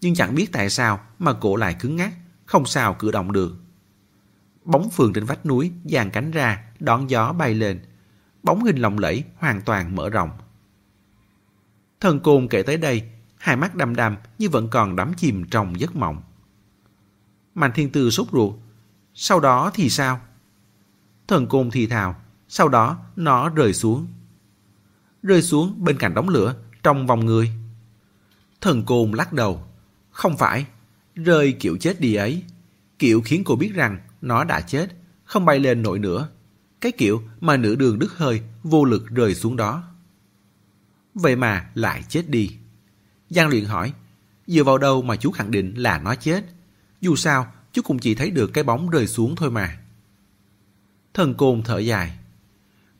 Nhưng 0.00 0.14
chẳng 0.14 0.34
biết 0.34 0.52
tại 0.52 0.70
sao 0.70 1.00
mà 1.18 1.32
cổ 1.32 1.56
lại 1.56 1.76
cứng 1.80 1.96
ngắc, 1.96 2.12
không 2.46 2.66
sao 2.66 2.94
cử 2.94 3.10
động 3.10 3.32
được. 3.32 3.56
Bóng 4.64 4.90
Phượng 4.90 5.12
trên 5.12 5.24
vách 5.24 5.46
núi 5.46 5.72
dàn 5.84 6.10
cánh 6.10 6.30
ra, 6.30 6.64
đón 6.80 7.10
gió 7.10 7.32
bay 7.32 7.54
lên. 7.54 7.80
Bóng 8.42 8.64
hình 8.64 8.76
lộng 8.76 8.98
lẫy 8.98 9.24
hoàn 9.36 9.60
toàn 9.60 9.96
mở 9.96 10.10
rộng. 10.10 10.30
Thần 12.00 12.20
côn 12.20 12.48
kể 12.48 12.62
tới 12.62 12.76
đây, 12.76 13.02
hai 13.38 13.56
mắt 13.56 13.74
đăm 13.74 13.96
đăm 13.96 14.16
như 14.38 14.48
vẫn 14.48 14.68
còn 14.68 14.96
đắm 14.96 15.12
chìm 15.16 15.44
trong 15.50 15.80
giấc 15.80 15.96
mộng 15.96 16.22
màn 17.54 17.72
thiên 17.74 17.92
tư 17.92 18.10
sốt 18.10 18.26
ruột. 18.32 18.54
Sau 19.14 19.40
đó 19.40 19.70
thì 19.74 19.90
sao? 19.90 20.20
Thần 21.28 21.46
côn 21.46 21.70
thì 21.70 21.86
thào. 21.86 22.20
Sau 22.48 22.68
đó 22.68 22.98
nó 23.16 23.48
rơi 23.48 23.72
xuống. 23.74 24.06
Rơi 25.22 25.42
xuống 25.42 25.74
bên 25.84 25.98
cạnh 25.98 26.14
đống 26.14 26.28
lửa, 26.28 26.54
trong 26.82 27.06
vòng 27.06 27.26
người. 27.26 27.50
Thần 28.60 28.84
côn 28.84 29.12
lắc 29.12 29.32
đầu. 29.32 29.64
Không 30.10 30.36
phải, 30.36 30.66
rơi 31.14 31.56
kiểu 31.60 31.76
chết 31.76 32.00
đi 32.00 32.14
ấy. 32.14 32.42
Kiểu 32.98 33.22
khiến 33.24 33.42
cô 33.44 33.56
biết 33.56 33.72
rằng 33.74 33.98
nó 34.20 34.44
đã 34.44 34.60
chết, 34.60 34.86
không 35.24 35.44
bay 35.44 35.58
lên 35.58 35.82
nổi 35.82 35.98
nữa. 35.98 36.28
Cái 36.80 36.92
kiểu 36.92 37.22
mà 37.40 37.56
nửa 37.56 37.74
đường 37.74 37.98
đứt 37.98 38.12
hơi, 38.16 38.42
vô 38.62 38.84
lực 38.84 39.06
rơi 39.08 39.34
xuống 39.34 39.56
đó. 39.56 39.82
Vậy 41.14 41.36
mà 41.36 41.70
lại 41.74 42.02
chết 42.08 42.28
đi. 42.28 42.56
Giang 43.30 43.48
luyện 43.48 43.64
hỏi, 43.64 43.92
dựa 44.46 44.64
vào 44.64 44.78
đâu 44.78 45.02
mà 45.02 45.16
chú 45.16 45.30
khẳng 45.30 45.50
định 45.50 45.74
là 45.74 45.98
nó 45.98 46.14
chết? 46.14 46.44
Dù 47.04 47.16
sao, 47.16 47.52
chú 47.72 47.82
cũng 47.82 47.98
chỉ 47.98 48.14
thấy 48.14 48.30
được 48.30 48.50
cái 48.52 48.64
bóng 48.64 48.90
rơi 48.90 49.06
xuống 49.06 49.36
thôi 49.36 49.50
mà. 49.50 49.78
Thần 51.14 51.34
côn 51.34 51.62
thở 51.62 51.78
dài. 51.78 52.18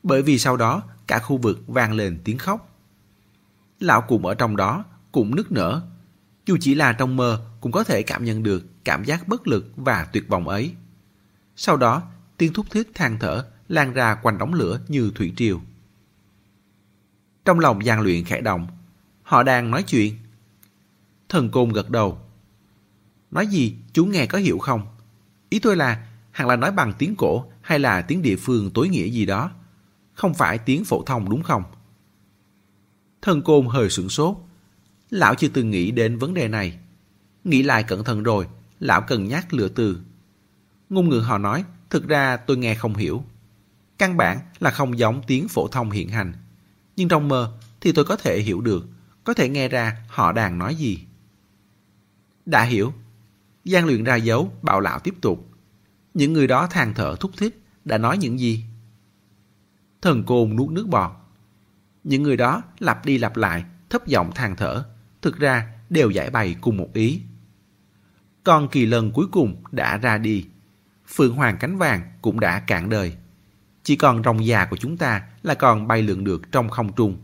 Bởi 0.03 0.21
vì 0.21 0.39
sau 0.39 0.57
đó, 0.57 0.83
cả 1.07 1.19
khu 1.19 1.37
vực 1.37 1.63
vang 1.67 1.93
lên 1.93 2.19
tiếng 2.23 2.37
khóc. 2.37 2.79
Lão 3.79 4.01
cùng 4.01 4.25
ở 4.25 4.35
trong 4.35 4.55
đó, 4.55 4.85
cũng 5.11 5.35
nức 5.35 5.51
nở. 5.51 5.81
Dù 6.45 6.57
chỉ 6.61 6.75
là 6.75 6.93
trong 6.93 7.15
mơ, 7.15 7.45
cũng 7.61 7.71
có 7.71 7.83
thể 7.83 8.03
cảm 8.03 8.25
nhận 8.25 8.43
được 8.43 8.65
cảm 8.83 9.03
giác 9.03 9.27
bất 9.27 9.47
lực 9.47 9.71
và 9.75 10.05
tuyệt 10.13 10.27
vọng 10.27 10.47
ấy. 10.47 10.73
Sau 11.55 11.77
đó, 11.77 12.03
tiếng 12.37 12.53
thúc 12.53 12.65
thiết 12.71 12.95
than 12.95 13.19
thở 13.19 13.45
lan 13.67 13.93
ra 13.93 14.15
quanh 14.15 14.37
đống 14.37 14.53
lửa 14.53 14.79
như 14.87 15.11
thủy 15.15 15.33
triều. 15.37 15.61
Trong 17.45 17.59
lòng 17.59 17.85
gian 17.85 18.01
luyện 18.01 18.23
khẽ 18.23 18.41
động, 18.41 18.67
họ 19.23 19.43
đang 19.43 19.71
nói 19.71 19.83
chuyện. 19.83 20.17
Thần 21.29 21.49
côn 21.49 21.69
gật 21.69 21.89
đầu. 21.89 22.24
Nói 23.35 23.47
gì, 23.47 23.75
chú 23.93 24.05
nghe 24.05 24.25
có 24.25 24.37
hiểu 24.37 24.57
không? 24.57 24.81
Ý 25.49 25.59
tôi 25.59 25.75
là, 25.75 26.07
hẳn 26.31 26.47
là 26.47 26.55
nói 26.55 26.71
bằng 26.71 26.93
tiếng 26.97 27.15
cổ 27.15 27.45
hay 27.61 27.79
là 27.79 28.01
tiếng 28.01 28.21
địa 28.21 28.35
phương 28.35 28.71
tối 28.73 28.89
nghĩa 28.89 29.09
gì 29.09 29.25
đó. 29.25 29.51
Không 30.13 30.33
phải 30.33 30.57
tiếng 30.57 30.85
phổ 30.85 31.03
thông 31.03 31.29
đúng 31.29 31.43
không? 31.43 31.63
Thần 33.21 33.41
côn 33.41 33.67
hơi 33.67 33.89
sửng 33.89 34.09
sốt. 34.09 34.37
Lão 35.09 35.35
chưa 35.35 35.47
từng 35.47 35.69
nghĩ 35.69 35.91
đến 35.91 36.17
vấn 36.17 36.33
đề 36.33 36.47
này. 36.47 36.79
Nghĩ 37.43 37.63
lại 37.63 37.83
cẩn 37.83 38.03
thận 38.03 38.23
rồi, 38.23 38.47
lão 38.79 39.01
cần 39.01 39.27
nhắc 39.27 39.53
lựa 39.53 39.69
từ. 39.69 39.99
Ngôn 40.89 41.09
ngữ 41.09 41.19
họ 41.19 41.37
nói, 41.37 41.63
thực 41.89 42.07
ra 42.07 42.37
tôi 42.37 42.57
nghe 42.57 42.75
không 42.75 42.95
hiểu. 42.95 43.23
Căn 43.97 44.17
bản 44.17 44.39
là 44.59 44.71
không 44.71 44.99
giống 44.99 45.21
tiếng 45.27 45.47
phổ 45.47 45.67
thông 45.67 45.91
hiện 45.91 46.09
hành. 46.09 46.33
Nhưng 46.95 47.07
trong 47.07 47.27
mơ 47.27 47.57
thì 47.81 47.91
tôi 47.91 48.05
có 48.05 48.15
thể 48.15 48.41
hiểu 48.41 48.61
được, 48.61 48.85
có 49.23 49.33
thể 49.33 49.49
nghe 49.49 49.67
ra 49.67 50.03
họ 50.07 50.31
đang 50.31 50.57
nói 50.57 50.75
gì. 50.75 50.99
Đã 52.45 52.63
hiểu. 52.63 52.93
Giang 53.65 53.85
luyện 53.85 54.03
ra 54.03 54.15
dấu, 54.15 54.51
bạo 54.61 54.79
lão 54.79 54.99
tiếp 54.99 55.13
tục. 55.21 55.49
Những 56.13 56.33
người 56.33 56.47
đó 56.47 56.67
than 56.67 56.93
thở 56.93 57.15
thúc 57.19 57.31
thích, 57.37 57.61
đã 57.85 57.97
nói 57.97 58.17
những 58.17 58.39
gì? 58.39 58.63
Thần 60.01 60.23
côn 60.23 60.55
nuốt 60.55 60.69
nước 60.69 60.87
bọt. 60.87 61.11
Những 62.03 62.23
người 62.23 62.37
đó 62.37 62.63
lặp 62.79 63.05
đi 63.05 63.17
lặp 63.17 63.37
lại, 63.37 63.65
thấp 63.89 64.07
giọng 64.07 64.31
than 64.35 64.55
thở, 64.55 64.85
thực 65.21 65.37
ra 65.37 65.67
đều 65.89 66.09
giải 66.09 66.29
bày 66.29 66.55
cùng 66.61 66.77
một 66.77 66.93
ý. 66.93 67.21
Còn 68.43 68.67
kỳ 68.67 68.85
lân 68.85 69.11
cuối 69.11 69.25
cùng 69.31 69.63
đã 69.71 69.97
ra 69.97 70.17
đi. 70.17 70.45
Phượng 71.07 71.35
hoàng 71.35 71.57
cánh 71.59 71.77
vàng 71.77 72.01
cũng 72.21 72.39
đã 72.39 72.59
cạn 72.59 72.89
đời. 72.89 73.15
Chỉ 73.83 73.95
còn 73.95 74.23
rồng 74.23 74.45
già 74.45 74.65
của 74.65 74.77
chúng 74.77 74.97
ta 74.97 75.23
là 75.43 75.53
còn 75.53 75.87
bay 75.87 76.01
lượn 76.01 76.23
được 76.23 76.51
trong 76.51 76.69
không 76.69 76.93
trung. 76.93 77.17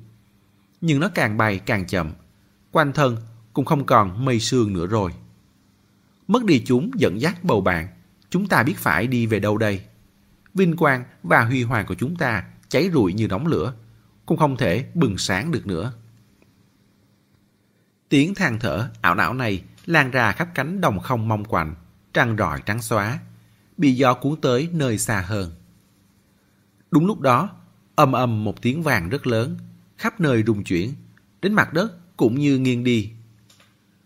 Nhưng 0.81 0.99
nó 0.99 1.09
càng 1.15 1.37
bay 1.37 1.59
càng 1.59 1.87
chậm. 1.87 2.13
Quanh 2.71 2.93
thân 2.93 3.17
cũng 3.53 3.65
không 3.65 3.85
còn 3.85 4.25
mây 4.25 4.39
sương 4.39 4.73
nữa 4.73 4.87
rồi. 4.87 5.11
Mất 6.27 6.45
đi 6.45 6.63
chúng 6.65 6.91
dẫn 6.95 7.21
dắt 7.21 7.43
bầu 7.43 7.61
bạn, 7.61 7.87
chúng 8.29 8.47
ta 8.47 8.63
biết 8.63 8.77
phải 8.77 9.07
đi 9.07 9.25
về 9.25 9.39
đâu 9.39 9.57
đây? 9.57 9.81
Vinh 10.53 10.77
quang 10.77 11.03
và 11.23 11.45
huy 11.45 11.63
hoàng 11.63 11.85
của 11.85 11.95
chúng 11.95 12.15
ta 12.15 12.43
cháy 12.69 12.89
rụi 12.93 13.13
như 13.13 13.27
đống 13.27 13.47
lửa, 13.47 13.73
cũng 14.25 14.37
không 14.37 14.57
thể 14.57 14.85
bừng 14.93 15.17
sáng 15.17 15.51
được 15.51 15.67
nữa. 15.67 15.93
Tiếng 18.09 18.35
than 18.35 18.59
thở 18.59 18.89
ảo 19.01 19.15
não 19.15 19.33
này 19.33 19.63
lan 19.85 20.11
ra 20.11 20.31
khắp 20.31 20.49
cánh 20.55 20.81
đồng 20.81 20.99
không 20.99 21.27
mong 21.27 21.45
quạnh, 21.45 21.75
trăng 22.13 22.35
rọi 22.37 22.61
trắng 22.65 22.81
xóa, 22.81 23.19
bị 23.77 23.93
gió 23.93 24.13
cuốn 24.13 24.41
tới 24.41 24.69
nơi 24.71 24.97
xa 24.97 25.21
hơn. 25.21 25.51
Đúng 26.91 27.05
lúc 27.05 27.19
đó, 27.19 27.49
âm 27.95 28.11
âm 28.11 28.43
một 28.43 28.61
tiếng 28.61 28.83
vàng 28.83 29.09
rất 29.09 29.27
lớn, 29.27 29.57
khắp 29.97 30.19
nơi 30.19 30.43
rung 30.47 30.63
chuyển, 30.63 30.93
đến 31.41 31.53
mặt 31.53 31.73
đất 31.73 32.17
cũng 32.17 32.39
như 32.39 32.57
nghiêng 32.57 32.83
đi. 32.83 33.11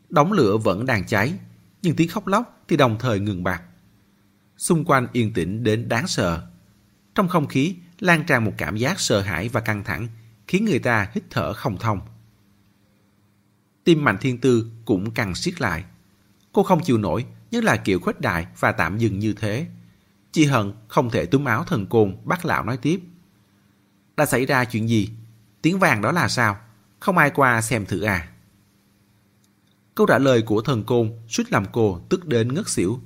Đống 0.10 0.32
lửa 0.32 0.58
vẫn 0.58 0.86
đang 0.86 1.06
cháy, 1.06 1.34
nhưng 1.86 1.96
tiếng 1.96 2.10
khóc 2.10 2.28
lóc 2.28 2.64
thì 2.68 2.78
đồng 2.78 3.00
thời 3.00 3.20
ngừng 3.20 3.44
bạc, 3.44 3.64
Xung 4.58 4.86
quanh 4.86 5.08
yên 5.12 5.34
tĩnh 5.34 5.64
đến 5.64 5.90
đáng 5.90 6.08
sợ. 6.08 6.48
Trong 7.16 7.28
không 7.28 7.48
khí 7.48 7.76
lan 8.00 8.24
tràn 8.28 8.46
một 8.46 8.52
cảm 8.58 8.78
giác 8.78 9.00
sợ 9.00 9.22
hãi 9.22 9.50
và 9.50 9.62
căng 9.62 9.84
thẳng, 9.84 10.08
khiến 10.48 10.66
người 10.66 10.80
ta 10.80 11.10
hít 11.14 11.24
thở 11.30 11.54
không 11.54 11.78
thông. 11.78 12.00
Tim 13.84 14.04
Mạnh 14.04 14.18
Thiên 14.22 14.38
Tư 14.38 14.72
cũng 14.86 15.12
càng 15.12 15.36
siết 15.36 15.62
lại. 15.62 15.84
Cô 16.52 16.64
không 16.64 16.84
chịu 16.84 16.98
nổi, 16.98 17.26
nhất 17.52 17.64
là 17.64 17.78
kiểu 17.78 18.00
khuếch 18.00 18.22
đại 18.22 18.48
và 18.60 18.72
tạm 18.72 18.98
dừng 18.98 19.20
như 19.20 19.34
thế. 19.34 19.68
Chị 20.32 20.46
hận 20.46 20.74
không 20.88 21.10
thể 21.10 21.26
túm 21.26 21.46
áo 21.46 21.64
thần 21.64 21.86
côn 21.86 22.18
bắt 22.24 22.46
lão 22.46 22.64
nói 22.64 22.78
tiếp. 22.78 23.02
Đã 24.18 24.26
xảy 24.26 24.46
ra 24.46 24.66
chuyện 24.66 24.90
gì? 24.90 25.10
Tiếng 25.62 25.80
vàng 25.80 26.02
đó 26.02 26.12
là 26.12 26.28
sao? 26.28 26.58
Không 27.00 27.18
ai 27.18 27.30
qua 27.30 27.62
xem 27.62 27.86
thử 27.86 28.02
à? 28.02 28.30
Câu 29.96 30.08
trả 30.08 30.18
lời 30.18 30.42
của 30.42 30.62
thần 30.62 30.84
côn 30.84 31.12
suýt 31.28 31.52
làm 31.52 31.66
cô 31.72 32.00
tức 32.10 32.26
đến 32.26 32.54
ngất 32.54 32.70
xỉu. 32.70 33.00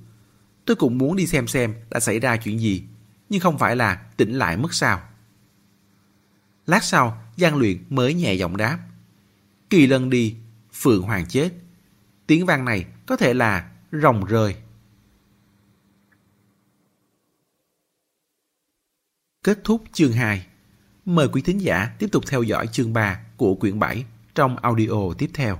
Tôi 0.65 0.75
cũng 0.75 0.97
muốn 0.97 1.15
đi 1.15 1.27
xem 1.27 1.47
xem 1.47 1.75
đã 1.89 1.99
xảy 1.99 2.19
ra 2.19 2.37
chuyện 2.37 2.59
gì, 2.59 2.83
nhưng 3.29 3.41
không 3.41 3.57
phải 3.57 3.75
là 3.75 3.95
tỉnh 4.17 4.33
lại 4.33 4.57
mất 4.57 4.73
sao. 4.73 5.01
Lát 6.65 6.83
sau, 6.83 7.21
Giang 7.37 7.55
Luyện 7.55 7.83
mới 7.89 8.13
nhẹ 8.13 8.33
giọng 8.33 8.57
đáp. 8.57 8.79
Kỳ 9.69 9.87
lân 9.87 10.09
đi, 10.09 10.35
Phượng 10.73 11.01
Hoàng 11.01 11.25
chết. 11.29 11.49
Tiếng 12.27 12.45
vang 12.45 12.65
này 12.65 12.85
có 13.05 13.17
thể 13.17 13.33
là 13.33 13.71
rồng 13.91 14.25
rơi. 14.25 14.55
Kết 19.43 19.59
thúc 19.63 19.83
chương 19.93 20.11
2. 20.11 20.45
Mời 21.05 21.27
quý 21.27 21.41
thính 21.41 21.61
giả 21.61 21.95
tiếp 21.99 22.07
tục 22.11 22.23
theo 22.27 22.43
dõi 22.43 22.67
chương 22.67 22.93
3 22.93 23.19
của 23.37 23.55
quyển 23.55 23.79
7 23.79 24.05
trong 24.35 24.57
audio 24.57 25.13
tiếp 25.17 25.29
theo. 25.33 25.59